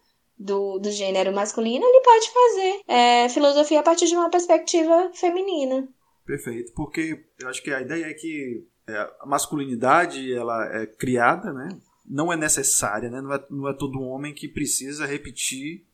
do, 0.42 0.78
do 0.78 0.90
gênero 0.90 1.32
masculino, 1.32 1.84
ele 1.84 2.00
pode 2.00 2.30
fazer 2.30 2.80
é, 2.88 3.28
filosofia 3.28 3.80
a 3.80 3.82
partir 3.82 4.06
de 4.06 4.16
uma 4.16 4.30
perspectiva 4.30 5.10
feminina. 5.14 5.88
Perfeito, 6.26 6.72
porque 6.74 7.24
eu 7.40 7.48
acho 7.48 7.62
que 7.62 7.72
a 7.72 7.80
ideia 7.80 8.06
é 8.06 8.14
que 8.14 8.64
é, 8.88 8.96
a 9.20 9.26
masculinidade 9.26 10.32
ela 10.32 10.82
é 10.82 10.86
criada, 10.86 11.52
né? 11.52 11.68
Não 12.04 12.32
é 12.32 12.36
necessária, 12.36 13.08
né? 13.08 13.20
Não 13.20 13.32
é, 13.32 13.46
não 13.50 13.68
é 13.68 13.74
todo 13.74 14.02
homem 14.02 14.34
que 14.34 14.48
precisa 14.48 15.06
repetir 15.06 15.86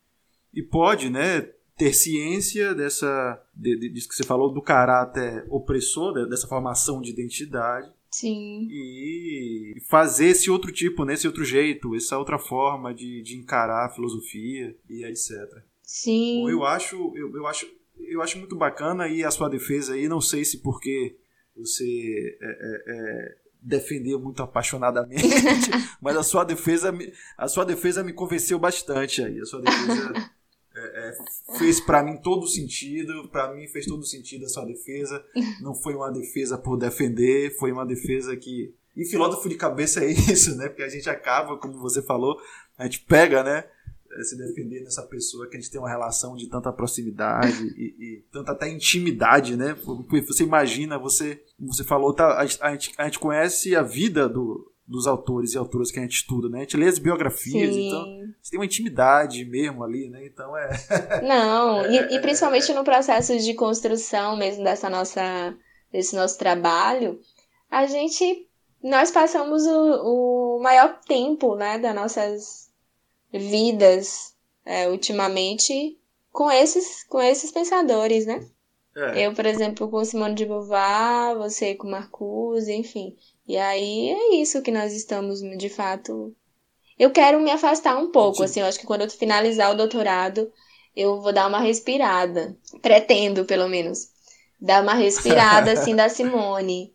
e 0.52 0.62
pode, 0.62 1.10
né? 1.10 1.50
Ter 1.78 1.94
ciência 1.94 2.74
dessa 2.74 3.40
de, 3.54 3.78
de, 3.78 3.88
disso 3.88 4.08
que 4.08 4.14
você 4.14 4.24
falou 4.24 4.52
do 4.52 4.60
caráter 4.60 5.46
opressor 5.48 6.28
dessa 6.28 6.48
formação 6.48 7.00
de 7.00 7.10
identidade 7.10 7.90
Sim. 8.10 8.66
E 8.70 9.76
fazer 9.88 10.28
esse 10.28 10.50
outro 10.50 10.72
tipo, 10.72 11.04
né? 11.04 11.14
esse 11.14 11.26
outro 11.26 11.44
jeito, 11.44 11.94
essa 11.94 12.18
outra 12.18 12.38
forma 12.38 12.94
de, 12.94 13.22
de 13.22 13.36
encarar 13.36 13.86
a 13.86 13.90
filosofia 13.90 14.74
e 14.88 15.04
etc. 15.04 15.30
Sim. 15.82 16.48
Eu 16.48 16.64
acho, 16.64 17.12
eu, 17.14 17.36
eu, 17.36 17.46
acho, 17.46 17.66
eu 18.00 18.22
acho 18.22 18.38
muito 18.38 18.56
bacana 18.56 19.08
e 19.08 19.22
a 19.22 19.30
sua 19.30 19.48
defesa 19.48 19.94
aí, 19.94 20.08
não 20.08 20.20
sei 20.20 20.44
se 20.44 20.58
porque 20.58 21.16
você 21.54 22.38
é, 22.40 22.46
é, 22.46 22.82
é, 22.86 23.36
defendeu 23.60 24.18
muito 24.18 24.42
apaixonadamente, 24.42 25.22
mas 26.00 26.16
a 26.16 26.22
sua 26.22 26.44
defesa, 26.44 26.96
a 27.36 27.48
sua 27.48 27.64
defesa 27.64 28.02
me 28.02 28.12
convenceu 28.12 28.58
bastante 28.58 29.22
aí. 29.22 29.38
A 29.38 29.44
sua 29.44 29.60
defesa 29.60 30.30
é, 30.78 31.08
é, 31.08 31.58
fez 31.58 31.80
para 31.80 32.02
mim 32.02 32.16
todo 32.16 32.46
sentido, 32.46 33.28
para 33.28 33.52
mim 33.54 33.66
fez 33.66 33.86
todo 33.86 34.04
sentido 34.04 34.44
a 34.44 34.48
sua 34.48 34.64
defesa. 34.64 35.24
Não 35.60 35.74
foi 35.74 35.94
uma 35.94 36.10
defesa 36.10 36.56
por 36.56 36.76
defender, 36.76 37.56
foi 37.58 37.72
uma 37.72 37.84
defesa 37.84 38.36
que. 38.36 38.74
E 38.96 39.04
filósofo 39.04 39.48
de 39.48 39.54
cabeça 39.54 40.04
é 40.04 40.10
isso, 40.10 40.56
né? 40.56 40.68
Porque 40.68 40.82
a 40.82 40.88
gente 40.88 41.08
acaba, 41.08 41.56
como 41.56 41.78
você 41.78 42.02
falou, 42.02 42.40
a 42.76 42.84
gente 42.84 43.00
pega, 43.00 43.42
né? 43.42 43.64
É, 44.10 44.22
se 44.22 44.36
defender 44.36 44.82
dessa 44.82 45.02
pessoa 45.02 45.48
que 45.48 45.56
a 45.56 45.60
gente 45.60 45.70
tem 45.70 45.80
uma 45.80 45.88
relação 45.88 46.34
de 46.34 46.48
tanta 46.48 46.72
proximidade 46.72 47.62
e, 47.76 47.94
e 47.98 48.24
tanta 48.32 48.52
até 48.52 48.68
intimidade, 48.68 49.56
né? 49.56 49.76
Você 50.26 50.44
imagina, 50.44 50.98
você, 50.98 51.42
você 51.58 51.84
falou, 51.84 52.14
tá, 52.14 52.38
a, 52.38 52.46
gente, 52.46 52.92
a 52.96 53.04
gente 53.04 53.18
conhece 53.18 53.76
a 53.76 53.82
vida 53.82 54.28
do, 54.28 54.72
dos 54.88 55.06
autores 55.06 55.52
e 55.52 55.58
autoras 55.58 55.90
que 55.90 55.98
a 55.98 56.02
gente 56.02 56.14
estuda, 56.14 56.48
né? 56.48 56.58
A 56.58 56.60
gente 56.62 56.78
lê 56.78 56.86
as 56.86 56.98
biografias, 56.98 57.74
Sim. 57.74 57.88
então 57.88 58.04
você 58.42 58.50
tem 58.50 58.58
uma 58.58 58.64
intimidade 58.64 59.44
mesmo 59.44 59.84
ali, 59.84 60.08
né? 60.08 60.24
Então 60.24 60.56
é. 60.56 60.70
Não, 61.22 61.84
é, 61.84 61.92
e, 61.92 62.16
e, 62.16 62.20
principalmente 62.20 62.72
no 62.72 62.82
processo 62.82 63.38
de 63.38 63.52
construção 63.52 64.36
mesmo 64.36 64.64
dessa 64.64 64.88
nossa, 64.88 65.54
desse 65.92 66.16
nosso 66.16 66.38
trabalho, 66.38 67.20
a 67.70 67.86
gente. 67.86 68.46
Nós 68.80 69.10
passamos 69.10 69.66
o, 69.66 70.58
o 70.58 70.62
maior 70.62 71.00
tempo, 71.00 71.56
né, 71.56 71.80
das 71.80 71.92
nossas 71.92 72.70
vidas 73.32 74.36
é, 74.64 74.88
ultimamente 74.88 75.98
com 76.30 76.48
esses, 76.48 77.02
com 77.02 77.20
esses 77.20 77.50
pensadores, 77.50 78.24
né? 78.24 78.48
É. 78.96 79.26
Eu, 79.26 79.34
por 79.34 79.44
exemplo, 79.46 79.88
com 79.88 80.04
Simone 80.04 80.36
de 80.36 80.46
Beauvoir, 80.46 81.36
você 81.36 81.74
com 81.74 81.88
Marcuse, 81.88 82.72
enfim. 82.72 83.16
E 83.48 83.56
aí 83.56 84.10
é 84.10 84.34
isso 84.36 84.60
que 84.60 84.70
nós 84.70 84.92
estamos, 84.92 85.40
de 85.40 85.70
fato. 85.70 86.36
Eu 86.98 87.10
quero 87.10 87.40
me 87.40 87.50
afastar 87.50 87.96
um 87.96 88.12
pouco, 88.12 88.38
Sim. 88.38 88.44
assim, 88.44 88.60
eu 88.60 88.66
acho 88.66 88.78
que 88.78 88.86
quando 88.86 89.02
eu 89.02 89.10
finalizar 89.10 89.72
o 89.72 89.76
doutorado, 89.76 90.52
eu 90.94 91.22
vou 91.22 91.32
dar 91.32 91.48
uma 91.48 91.60
respirada. 91.60 92.54
Pretendo, 92.82 93.46
pelo 93.46 93.66
menos. 93.66 94.10
Dar 94.60 94.82
uma 94.82 94.92
respirada, 94.92 95.72
assim, 95.72 95.96
da 95.96 96.08
Simone. 96.10 96.92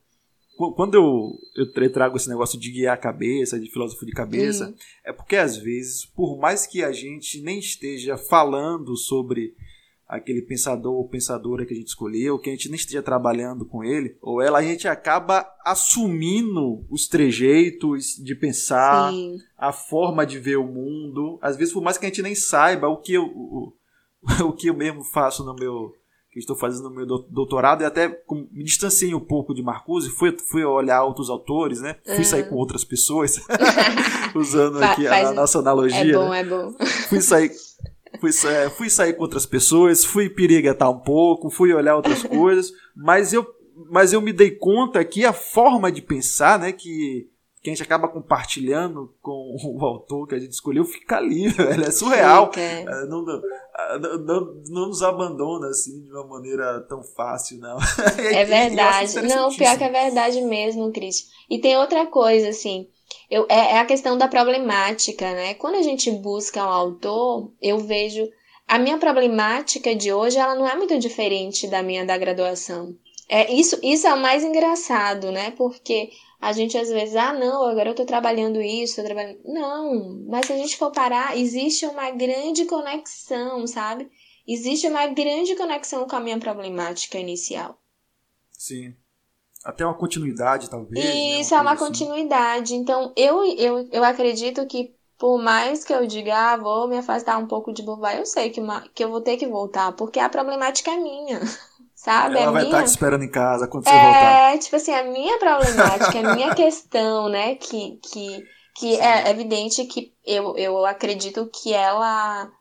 Quando 0.55 0.93
eu, 0.93 1.31
eu 1.55 1.91
trago 1.91 2.15
esse 2.15 2.29
negócio 2.29 2.59
de 2.59 2.69
guiar 2.69 2.93
a 2.93 2.97
cabeça, 2.97 3.59
de 3.59 3.71
filósofo 3.71 4.05
de 4.05 4.11
cabeça, 4.11 4.71
é 5.03 5.11
porque 5.11 5.35
às 5.35 5.57
vezes, 5.57 6.05
por 6.05 6.37
mais 6.37 6.67
que 6.67 6.83
a 6.83 6.91
gente 6.91 7.41
nem 7.41 7.57
esteja 7.57 8.15
falando 8.15 8.95
sobre 8.95 9.55
aquele 10.13 10.43
pensador 10.43 10.93
ou 10.93 11.07
pensadora 11.07 11.65
que 11.65 11.73
a 11.73 11.75
gente 11.75 11.87
escolheu, 11.87 12.37
que 12.37 12.49
a 12.49 12.53
gente 12.53 12.69
nem 12.69 12.75
esteja 12.75 13.01
trabalhando 13.01 13.65
com 13.65 13.83
ele 13.83 14.15
ou 14.21 14.41
ela, 14.41 14.59
a 14.59 14.63
gente 14.63 14.87
acaba 14.87 15.45
assumindo 15.65 16.85
os 16.89 17.07
trejeitos 17.07 18.15
de 18.23 18.35
pensar, 18.35 19.11
Sim. 19.11 19.39
a 19.57 19.71
forma 19.71 20.25
de 20.25 20.37
ver 20.37 20.57
o 20.57 20.67
mundo. 20.67 21.39
Às 21.41 21.57
vezes, 21.57 21.73
por 21.73 21.81
mais 21.81 21.97
que 21.97 22.05
a 22.05 22.09
gente 22.09 22.21
nem 22.21 22.35
saiba 22.35 22.87
o 22.87 22.97
que 22.97 23.13
eu, 23.13 23.25
o, 23.25 23.73
o 24.41 24.51
que 24.53 24.67
eu 24.67 24.75
mesmo 24.75 25.03
faço 25.03 25.43
no 25.43 25.55
meu 25.55 25.91
que 26.31 26.39
estou 26.39 26.55
fazendo 26.55 26.89
no 26.89 26.95
meu 26.95 27.05
doutorado 27.05 27.83
e 27.83 27.85
até 27.85 28.07
me 28.51 28.63
distanciei 28.63 29.13
um 29.13 29.19
pouco 29.19 29.53
de 29.53 29.61
Marcuse, 29.61 30.09
fui, 30.09 30.35
fui 30.49 30.63
olhar 30.63 31.03
outros 31.03 31.29
autores, 31.29 31.79
né? 31.79 31.95
Fui 32.03 32.17
uhum. 32.17 32.23
sair 32.23 32.49
com 32.49 32.55
outras 32.55 32.83
pessoas, 32.83 33.39
usando 34.33 34.81
aqui 34.81 35.05
a, 35.05 35.27
a 35.29 35.31
nossa 35.31 35.59
analogia. 35.59 35.99
É 35.99 36.11
bom, 36.11 36.29
né? 36.31 36.39
é 36.39 36.43
bom. 36.43 36.75
Fui 37.07 37.21
sair 37.21 37.51
fui, 38.31 38.49
é, 38.49 38.69
fui 38.69 38.89
sair 38.89 39.13
com 39.13 39.23
outras 39.23 39.45
pessoas, 39.45 40.05
fui 40.05 40.29
piriguetar 40.29 40.89
um 40.89 40.99
pouco, 40.99 41.49
fui 41.49 41.73
olhar 41.73 41.95
outras 41.95 42.23
coisas, 42.23 42.71
mas 42.95 43.33
eu 43.33 43.45
mas 43.89 44.13
eu 44.13 44.21
me 44.21 44.31
dei 44.31 44.51
conta 44.51 45.03
que 45.03 45.25
a 45.25 45.33
forma 45.33 45.91
de 45.91 46.01
pensar, 46.01 46.59
né, 46.59 46.71
que, 46.71 47.27
que 47.61 47.69
a 47.69 47.73
gente 47.73 47.81
acaba 47.81 48.07
compartilhando 48.07 49.13
com 49.21 49.57
o 49.63 49.83
autor 49.85 50.27
que 50.27 50.35
a 50.35 50.39
gente 50.39 50.51
escolheu, 50.51 50.85
fica 50.85 51.17
ali, 51.17 51.45
ela 51.57 51.87
é 51.87 51.91
surreal. 51.91 52.51
Fica. 52.51 53.05
Não, 53.07 53.23
não, 53.23 53.41
não, 53.99 54.53
não, 54.69 54.87
nos 54.87 55.01
abandona 55.01 55.67
assim 55.67 56.03
de 56.03 56.11
uma 56.11 56.25
maneira 56.25 56.81
tão 56.81 57.03
fácil, 57.03 57.59
não. 57.59 57.77
É 58.17 58.45
verdade. 58.45 59.21
Não, 59.23 59.53
pior 59.53 59.77
que 59.77 59.83
é 59.83 59.89
verdade 59.89 60.41
mesmo, 60.41 60.91
Cris. 60.91 61.29
E 61.49 61.59
tem 61.59 61.77
outra 61.77 62.05
coisa, 62.05 62.49
assim, 62.49 62.87
eu, 63.29 63.45
é, 63.49 63.73
é 63.73 63.79
a 63.79 63.85
questão 63.85 64.17
da 64.17 64.27
problemática, 64.27 65.33
né? 65.33 65.53
Quando 65.55 65.75
a 65.75 65.81
gente 65.81 66.09
busca 66.11 66.63
um 66.63 66.69
autor, 66.69 67.51
eu 67.61 67.79
vejo 67.79 68.27
a 68.67 68.79
minha 68.79 68.97
problemática 68.97 69.95
de 69.95 70.11
hoje, 70.11 70.37
ela 70.37 70.55
não 70.55 70.67
é 70.67 70.75
muito 70.75 70.97
diferente 70.97 71.67
da 71.67 71.83
minha 71.83 72.05
da 72.05 72.17
graduação. 72.17 72.95
É, 73.29 73.51
isso, 73.51 73.79
isso 73.81 74.07
é 74.07 74.13
o 74.13 74.19
mais 74.19 74.43
engraçado, 74.43 75.31
né? 75.31 75.51
Porque 75.51 76.11
a 76.39 76.51
gente 76.51 76.77
às 76.77 76.89
vezes, 76.89 77.15
ah, 77.15 77.33
não, 77.33 77.63
agora 77.63 77.89
eu 77.89 77.95
tô 77.95 78.05
trabalhando 78.05 78.61
isso, 78.61 78.97
tô 78.97 79.03
trabalhando. 79.03 79.39
Não, 79.45 80.23
mas 80.27 80.45
se 80.45 80.53
a 80.53 80.57
gente 80.57 80.77
for 80.77 80.91
parar, 80.91 81.37
existe 81.37 81.85
uma 81.85 82.11
grande 82.11 82.65
conexão, 82.65 83.65
sabe? 83.65 84.09
Existe 84.47 84.87
uma 84.87 85.07
grande 85.07 85.55
conexão 85.55 86.05
com 86.05 86.15
a 86.15 86.19
minha 86.19 86.37
problemática 86.37 87.17
inicial. 87.17 87.79
Sim. 88.51 88.93
Até 89.63 89.85
uma 89.85 89.93
continuidade, 89.93 90.69
talvez. 90.69 91.03
Isso, 91.39 91.51
né? 91.51 91.57
uma 91.57 91.59
é 91.59 91.61
uma 91.61 91.71
assim. 91.73 91.85
continuidade. 91.85 92.75
Então, 92.75 93.13
eu, 93.15 93.43
eu, 93.57 93.87
eu 93.91 94.03
acredito 94.03 94.65
que 94.67 94.93
por 95.17 95.41
mais 95.41 95.85
que 95.85 95.93
eu 95.93 96.05
diga, 96.05 96.35
ah, 96.35 96.57
vou 96.57 96.85
me 96.85 96.97
afastar 96.97 97.37
um 97.37 97.47
pouco 97.47 97.71
de 97.71 97.81
Beauvoir, 97.81 98.17
eu 98.17 98.25
sei 98.25 98.49
que, 98.49 98.59
uma, 98.59 98.81
que 98.93 99.01
eu 99.01 99.09
vou 99.09 99.21
ter 99.21 99.37
que 99.37 99.47
voltar, 99.47 99.93
porque 99.93 100.19
a 100.19 100.27
problemática 100.27 100.91
é 100.91 100.97
minha. 100.97 101.39
Sabe? 101.95 102.35
Ela 102.35 102.49
é 102.49 102.51
vai 102.51 102.63
minha... 102.63 102.65
estar 102.65 102.83
te 102.83 102.89
esperando 102.89 103.23
em 103.23 103.31
casa 103.31 103.65
quando 103.65 103.85
você 103.85 103.89
é, 103.89 104.03
voltar. 104.03 104.53
É, 104.53 104.57
tipo 104.57 104.75
assim, 104.75 104.93
a 104.93 105.03
minha 105.05 105.39
problemática, 105.39 106.19
a 106.19 106.35
minha 106.35 106.51
questão, 106.55 107.29
né? 107.29 107.55
Que, 107.55 107.97
que, 108.03 108.43
que 108.75 108.99
é 108.99 109.29
evidente 109.29 109.85
que 109.85 110.13
eu, 110.25 110.57
eu 110.57 110.85
acredito 110.85 111.49
que 111.53 111.73
ela. 111.73 112.51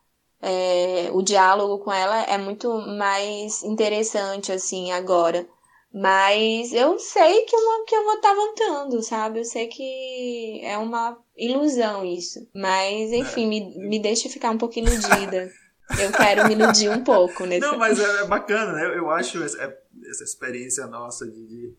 É, 0.41 1.11
o 1.13 1.23
diálogo 1.23 1.83
com 1.83 1.93
ela 1.93 2.23
é 2.23 2.39
muito 2.39 2.73
mais 2.97 3.65
interessante, 3.65 4.53
assim, 4.53 4.93
agora. 4.93 5.45
Mas 5.93 6.73
eu 6.73 6.99
sei 6.99 7.45
que, 7.45 7.55
uma, 7.55 7.85
que 7.85 7.95
eu 7.95 8.03
vou 8.05 8.15
estar 8.15 8.31
tá 8.31 8.35
voltando, 8.35 9.03
sabe? 9.03 9.41
Eu 9.41 9.45
sei 9.45 9.69
que 9.69 10.61
é 10.65 10.79
uma 10.79 11.19
ilusão 11.37 12.03
isso. 12.05 12.49
Mas, 12.55 13.13
enfim, 13.13 13.45
é. 13.45 13.49
me, 13.49 13.89
me 13.89 13.99
deixa 14.01 14.29
ficar 14.31 14.51
um 14.51 14.59
pouco 14.59 14.79
iludida. 14.79 15.53
eu 16.01 16.13
quero 16.13 16.49
me 16.49 16.55
iludir 16.55 16.89
um 16.89 17.05
pouco 17.05 17.45
nesse. 17.45 17.61
Não, 17.61 17.77
mas 17.77 18.01
é, 18.01 18.23
é 18.23 18.27
bacana, 18.27 18.73
né? 18.73 18.97
Eu 18.97 19.11
acho 19.11 19.43
essa, 19.43 19.63
é, 19.63 19.79
essa 20.09 20.25
experiência 20.25 20.87
nossa 20.87 21.27
de, 21.27 21.47
de, 21.47 21.75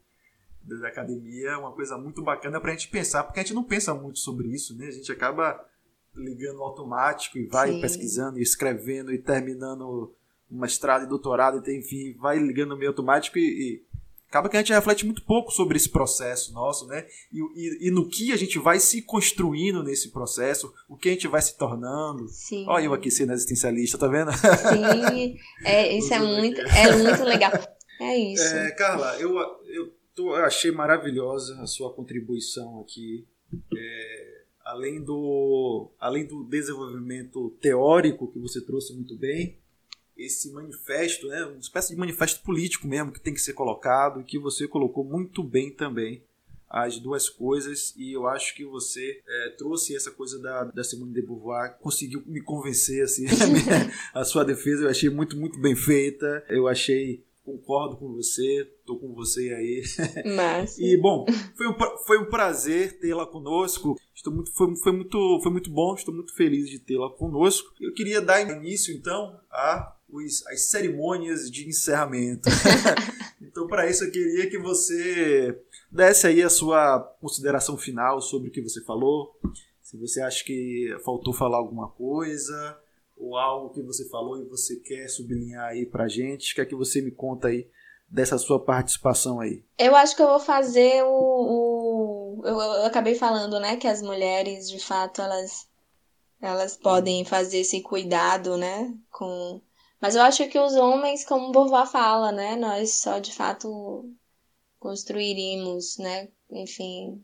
de 0.63 0.85
academia 0.85 1.57
uma 1.57 1.71
coisa 1.71 1.97
muito 1.97 2.21
bacana 2.21 2.61
pra 2.61 2.71
gente 2.71 2.89
pensar, 2.89 3.23
porque 3.23 3.39
a 3.39 3.43
gente 3.43 3.55
não 3.55 3.63
pensa 3.63 3.95
muito 3.95 4.19
sobre 4.19 4.49
isso, 4.49 4.77
né? 4.77 4.87
A 4.87 4.91
gente 4.91 5.11
acaba 5.11 5.59
ligando 6.15 6.61
automático 6.61 7.39
e 7.39 7.47
vai 7.47 7.71
Sim. 7.71 7.81
pesquisando 7.81 8.37
e 8.37 8.43
escrevendo 8.43 9.11
e 9.11 9.17
terminando 9.17 10.13
uma 10.51 10.67
estrada 10.67 11.03
e 11.03 11.09
doutorado, 11.09 11.67
e 11.67 11.75
enfim, 11.75 12.15
vai 12.19 12.37
ligando 12.37 12.77
meio 12.77 12.91
automático 12.91 13.39
e, 13.39 13.41
e 13.41 13.92
acaba 14.33 14.49
que 14.49 14.57
a 14.57 14.59
gente 14.61 14.73
reflete 14.73 15.05
muito 15.05 15.23
pouco 15.23 15.51
sobre 15.51 15.77
esse 15.77 15.87
processo 15.87 16.51
nosso, 16.53 16.87
né? 16.87 17.05
E, 17.31 17.39
e, 17.39 17.87
e, 17.87 17.91
no 17.91 18.09
que 18.09 18.33
a 18.33 18.35
gente 18.35 18.57
vai 18.57 18.79
se 18.79 19.03
construindo 19.03 19.83
nesse 19.83 20.09
processo, 20.09 20.73
o 20.89 20.97
que 20.97 21.09
a 21.09 21.11
gente 21.11 21.27
vai 21.27 21.39
se 21.39 21.55
tornando. 21.55 22.27
Sim. 22.27 22.65
Olha 22.67 22.85
eu 22.85 22.93
aqui 22.95 23.11
sendo 23.11 23.31
existencialista, 23.31 23.95
tá 23.95 24.07
vendo? 24.07 24.31
Sim, 24.31 25.37
é, 25.63 25.95
isso 25.95 26.11
é 26.11 26.19
muito, 26.19 26.59
é 26.61 26.97
muito 26.97 27.23
legal. 27.23 27.51
É 28.01 28.17
isso. 28.17 28.55
É, 28.55 28.71
Carla, 28.71 29.15
eu, 29.19 29.37
eu, 29.37 29.93
tô, 30.15 30.35
eu 30.35 30.43
achei 30.45 30.71
maravilhosa 30.71 31.61
a 31.61 31.67
sua 31.67 31.93
contribuição 31.93 32.81
aqui. 32.81 33.27
É, 33.77 34.41
além, 34.65 35.03
do, 35.03 35.91
além 35.99 36.25
do 36.25 36.43
desenvolvimento 36.43 37.51
teórico 37.61 38.31
que 38.31 38.39
você 38.39 38.65
trouxe 38.65 38.95
muito 38.95 39.15
bem, 39.15 39.59
esse 40.17 40.51
manifesto, 40.51 41.27
né, 41.27 41.43
uma 41.45 41.59
espécie 41.59 41.93
de 41.93 41.99
manifesto 41.99 42.41
político 42.41 42.87
mesmo 42.87 43.11
que 43.11 43.19
tem 43.19 43.33
que 43.33 43.41
ser 43.41 43.53
colocado 43.53 44.21
e 44.21 44.23
que 44.23 44.37
você 44.37 44.67
colocou 44.67 45.03
muito 45.03 45.43
bem 45.43 45.71
também 45.71 46.23
as 46.69 46.97
duas 46.97 47.29
coisas 47.29 47.93
e 47.95 48.11
eu 48.13 48.27
acho 48.27 48.55
que 48.55 48.65
você 48.65 49.21
é, 49.27 49.49
trouxe 49.51 49.95
essa 49.95 50.09
coisa 50.09 50.39
da, 50.39 50.63
da 50.63 50.83
Simone 50.83 51.13
de 51.13 51.21
Beauvoir, 51.21 51.77
conseguiu 51.79 52.23
me 52.25 52.41
convencer 52.41 53.03
assim, 53.03 53.27
a, 53.41 53.47
minha, 53.47 53.93
a 54.11 54.23
sua 54.23 54.43
defesa 54.43 54.83
eu 54.83 54.89
achei 54.89 55.09
muito, 55.09 55.37
muito 55.37 55.59
bem 55.59 55.75
feita, 55.75 56.43
eu 56.49 56.67
achei 56.67 57.23
concordo 57.45 57.97
com 57.97 58.13
você, 58.13 58.67
tô 58.85 58.97
com 58.97 59.13
você 59.13 59.53
aí. 59.53 59.83
Mas... 60.35 60.77
e 60.79 60.97
bom, 60.97 61.25
foi 61.55 61.67
um, 61.67 61.75
foi 62.05 62.17
um 62.17 62.29
prazer 62.29 62.97
tê-la 62.99 63.25
conosco. 63.25 63.99
Estou 64.15 64.33
muito, 64.33 64.51
foi, 64.53 64.75
foi, 64.77 64.91
muito, 64.93 65.39
foi 65.41 65.51
muito 65.51 65.69
bom, 65.69 65.93
estou 65.93 66.13
muito 66.13 66.33
feliz 66.33 66.69
de 66.69 66.79
tê-la 66.79 67.09
conosco. 67.09 67.73
Eu 67.79 67.93
queria 67.93 68.21
dar 68.21 68.41
início 68.41 68.95
então 68.95 69.37
a 69.51 69.93
os, 70.13 70.45
as 70.47 70.61
cerimônias 70.69 71.49
de 71.49 71.67
encerramento. 71.67 72.49
então, 73.41 73.67
para 73.67 73.89
isso, 73.89 74.03
eu 74.03 74.11
queria 74.11 74.49
que 74.49 74.59
você 74.59 75.59
desse 75.91 76.27
aí 76.27 76.41
a 76.41 76.49
sua 76.49 76.99
consideração 77.21 77.77
final 77.77 78.21
sobre 78.21 78.49
o 78.49 78.51
que 78.51 78.61
você 78.61 78.83
falou. 78.83 79.35
Se 79.81 79.97
você 79.97 80.21
acha 80.21 80.43
que 80.43 80.95
faltou 81.03 81.33
falar 81.33 81.57
alguma 81.57 81.89
coisa, 81.89 82.77
ou 83.17 83.37
algo 83.37 83.69
que 83.69 83.81
você 83.81 84.07
falou 84.09 84.41
e 84.41 84.45
você 84.45 84.77
quer 84.77 85.07
sublinhar 85.07 85.65
aí 85.65 85.85
pra 85.85 86.07
gente, 86.07 86.55
quer 86.55 86.65
que 86.65 86.75
você 86.75 87.01
me 87.01 87.11
conta 87.11 87.49
aí 87.49 87.67
dessa 88.09 88.37
sua 88.37 88.59
participação 88.59 89.39
aí? 89.39 89.63
Eu 89.77 89.95
acho 89.95 90.15
que 90.15 90.21
eu 90.21 90.27
vou 90.27 90.39
fazer 90.39 91.03
o. 91.03 92.39
o... 92.39 92.41
Eu, 92.43 92.59
eu, 92.59 92.85
acabei 92.85 93.15
falando, 93.15 93.59
né, 93.59 93.77
que 93.77 93.87
as 93.87 94.01
mulheres, 94.01 94.69
de 94.69 94.79
fato, 94.79 95.21
elas, 95.21 95.67
elas 96.41 96.75
podem 96.75 97.23
fazer 97.23 97.59
esse 97.59 97.81
cuidado, 97.81 98.57
né, 98.57 98.93
com 99.11 99.61
mas 100.03 100.15
eu 100.15 100.21
acho 100.21 100.49
que 100.49 100.59
os 100.59 100.73
homens, 100.75 101.23
como 101.23 101.53
Beauvoir 101.53 101.87
fala, 101.89 102.29
né, 102.29 102.57
nós 102.57 102.95
só 102.95 103.19
de 103.19 103.31
fato 103.31 104.13
construiríamos, 104.77 105.97
né, 105.97 106.27
enfim, 106.51 107.23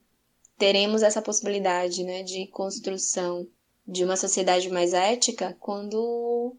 teremos 0.57 1.03
essa 1.03 1.21
possibilidade, 1.21 2.05
né, 2.05 2.23
de 2.23 2.47
construção 2.47 3.45
de 3.85 4.05
uma 4.05 4.15
sociedade 4.15 4.69
mais 4.69 4.93
ética 4.93 5.57
quando 5.59 6.55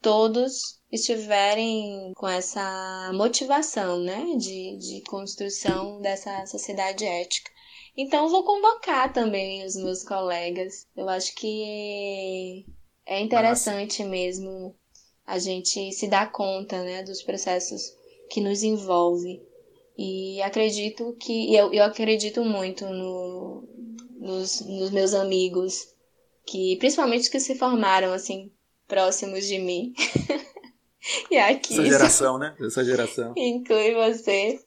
todos 0.00 0.80
estiverem 0.90 2.14
com 2.16 2.26
essa 2.26 3.10
motivação, 3.12 4.00
né, 4.00 4.24
de, 4.38 4.78
de 4.78 5.02
construção 5.02 6.00
dessa 6.00 6.46
sociedade 6.46 7.04
ética. 7.04 7.50
Então, 7.94 8.30
vou 8.30 8.42
convocar 8.42 9.12
também 9.12 9.66
os 9.66 9.76
meus 9.76 10.02
colegas. 10.02 10.86
Eu 10.96 11.10
acho 11.10 11.34
que 11.34 12.64
é 13.04 13.20
interessante 13.20 14.02
Nossa. 14.02 14.10
mesmo 14.10 14.74
a 15.28 15.38
gente 15.38 15.92
se 15.92 16.08
dá 16.08 16.26
conta 16.26 16.82
né, 16.82 17.02
dos 17.02 17.22
processos 17.22 17.94
que 18.30 18.40
nos 18.40 18.62
envolve. 18.62 19.42
E 19.96 20.40
acredito 20.40 21.14
que. 21.20 21.54
Eu, 21.54 21.72
eu 21.72 21.84
acredito 21.84 22.42
muito 22.42 22.86
no, 22.86 23.62
nos, 24.18 24.62
nos 24.62 24.90
meus 24.90 25.12
amigos, 25.12 25.88
que 26.46 26.76
principalmente 26.78 27.22
os 27.22 27.28
que 27.28 27.38
se 27.38 27.56
formaram 27.56 28.12
assim, 28.12 28.50
próximos 28.86 29.46
de 29.46 29.58
mim. 29.58 29.92
e 31.30 31.36
aqui. 31.36 31.74
Essa 31.74 31.84
geração, 31.84 32.38
né? 32.38 32.56
Essa 32.58 32.82
geração. 32.82 33.34
Inclui 33.36 33.94
você. 33.94 34.58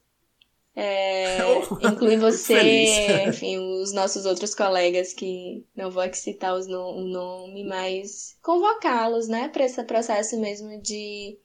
É, 0.75 1.37
inclui 1.83 2.17
você, 2.17 3.23
enfim, 3.27 3.57
os 3.57 3.93
nossos 3.93 4.25
outros 4.25 4.55
colegas 4.55 5.13
que 5.13 5.65
não 5.75 5.91
vou 5.91 6.01
aqui 6.01 6.17
citar 6.17 6.55
os 6.55 6.67
no, 6.67 6.97
o 6.97 7.01
nome, 7.01 7.63
mas 7.65 8.37
convocá-los, 8.41 9.27
né, 9.27 9.49
para 9.49 9.65
esse 9.65 9.83
processo 9.83 10.39
mesmo 10.39 10.81
de 10.81 11.37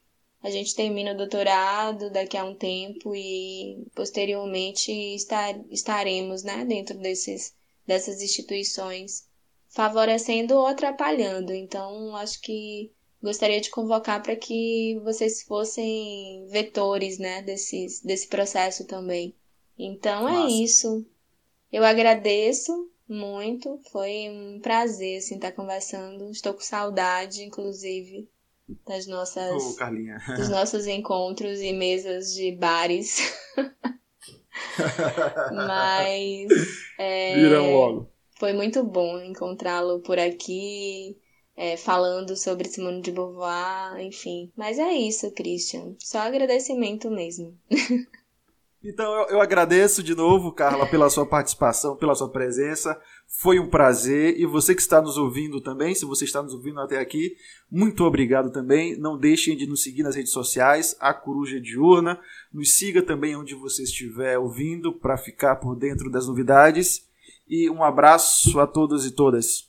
a 0.42 0.50
gente 0.50 0.76
termina 0.76 1.12
o 1.12 1.16
doutorado 1.16 2.08
daqui 2.10 2.36
a 2.36 2.44
um 2.44 2.54
tempo 2.54 3.14
e 3.16 3.84
posteriormente 3.94 4.92
estar, 4.92 5.58
estaremos, 5.70 6.44
né, 6.44 6.64
dentro 6.64 6.96
desses, 6.98 7.52
dessas 7.84 8.22
instituições, 8.22 9.28
favorecendo 9.68 10.54
ou 10.54 10.66
atrapalhando. 10.66 11.52
Então, 11.52 12.14
acho 12.14 12.40
que 12.40 12.92
gostaria 13.22 13.60
de 13.60 13.70
convocar 13.70 14.22
para 14.22 14.36
que 14.36 15.00
vocês 15.02 15.42
fossem 15.42 16.46
vetores, 16.48 17.18
né, 17.18 17.42
desses, 17.42 18.00
desse 18.00 18.28
processo 18.28 18.84
também. 18.84 19.34
Então 19.78 20.28
é 20.28 20.32
Nossa. 20.32 20.46
é 20.46 20.50
isso. 20.62 21.06
Eu 21.72 21.84
agradeço 21.84 22.90
muito, 23.08 23.78
foi 23.90 24.28
um 24.30 24.60
prazer 24.60 25.18
assim 25.18 25.36
estar 25.36 25.52
conversando. 25.52 26.30
Estou 26.30 26.54
com 26.54 26.60
saudade, 26.60 27.42
inclusive, 27.42 28.28
das 28.86 29.06
nossas 29.06 29.76
oh, 29.78 30.34
dos 30.34 30.48
nossos 30.48 30.86
encontros 30.86 31.60
e 31.60 31.72
mesas 31.72 32.34
de 32.34 32.52
bares. 32.52 33.32
Mas 35.52 36.48
é, 36.98 37.46
logo. 37.58 38.10
Foi 38.38 38.52
muito 38.52 38.84
bom 38.84 39.18
encontrá-lo 39.20 40.00
por 40.00 40.18
aqui 40.18 41.16
é, 41.56 41.76
falando 41.76 42.36
sobre 42.36 42.68
Simone 42.68 43.00
de 43.00 43.10
Beauvoir, 43.10 43.98
enfim. 44.00 44.52
Mas 44.56 44.78
é 44.78 44.92
isso, 44.92 45.30
Christian. 45.32 45.94
Só 45.98 46.18
agradecimento 46.18 47.10
mesmo. 47.10 47.56
Então 48.88 49.12
eu, 49.12 49.26
eu 49.30 49.40
agradeço 49.40 50.00
de 50.00 50.14
novo, 50.14 50.52
Carla, 50.52 50.86
pela 50.86 51.10
sua 51.10 51.26
participação, 51.26 51.96
pela 51.96 52.14
sua 52.14 52.28
presença. 52.28 52.96
Foi 53.26 53.58
um 53.58 53.68
prazer. 53.68 54.38
E 54.38 54.46
você 54.46 54.76
que 54.76 54.80
está 54.80 55.02
nos 55.02 55.18
ouvindo 55.18 55.60
também, 55.60 55.92
se 55.92 56.04
você 56.04 56.24
está 56.24 56.40
nos 56.40 56.54
ouvindo 56.54 56.78
até 56.78 57.00
aqui, 57.00 57.34
muito 57.68 58.04
obrigado 58.04 58.52
também. 58.52 58.96
Não 58.96 59.18
deixem 59.18 59.56
de 59.56 59.66
nos 59.66 59.82
seguir 59.82 60.04
nas 60.04 60.14
redes 60.14 60.30
sociais, 60.30 60.96
a 61.00 61.12
Coruja 61.12 61.60
Diurna. 61.60 62.20
Nos 62.52 62.76
siga 62.76 63.02
também 63.02 63.34
onde 63.34 63.56
você 63.56 63.82
estiver 63.82 64.38
ouvindo 64.38 64.92
para 64.92 65.16
ficar 65.16 65.56
por 65.56 65.74
dentro 65.74 66.08
das 66.08 66.28
novidades. 66.28 67.04
E 67.48 67.68
um 67.68 67.82
abraço 67.82 68.60
a 68.60 68.68
todos 68.68 69.04
e 69.04 69.10
todas. 69.10 69.64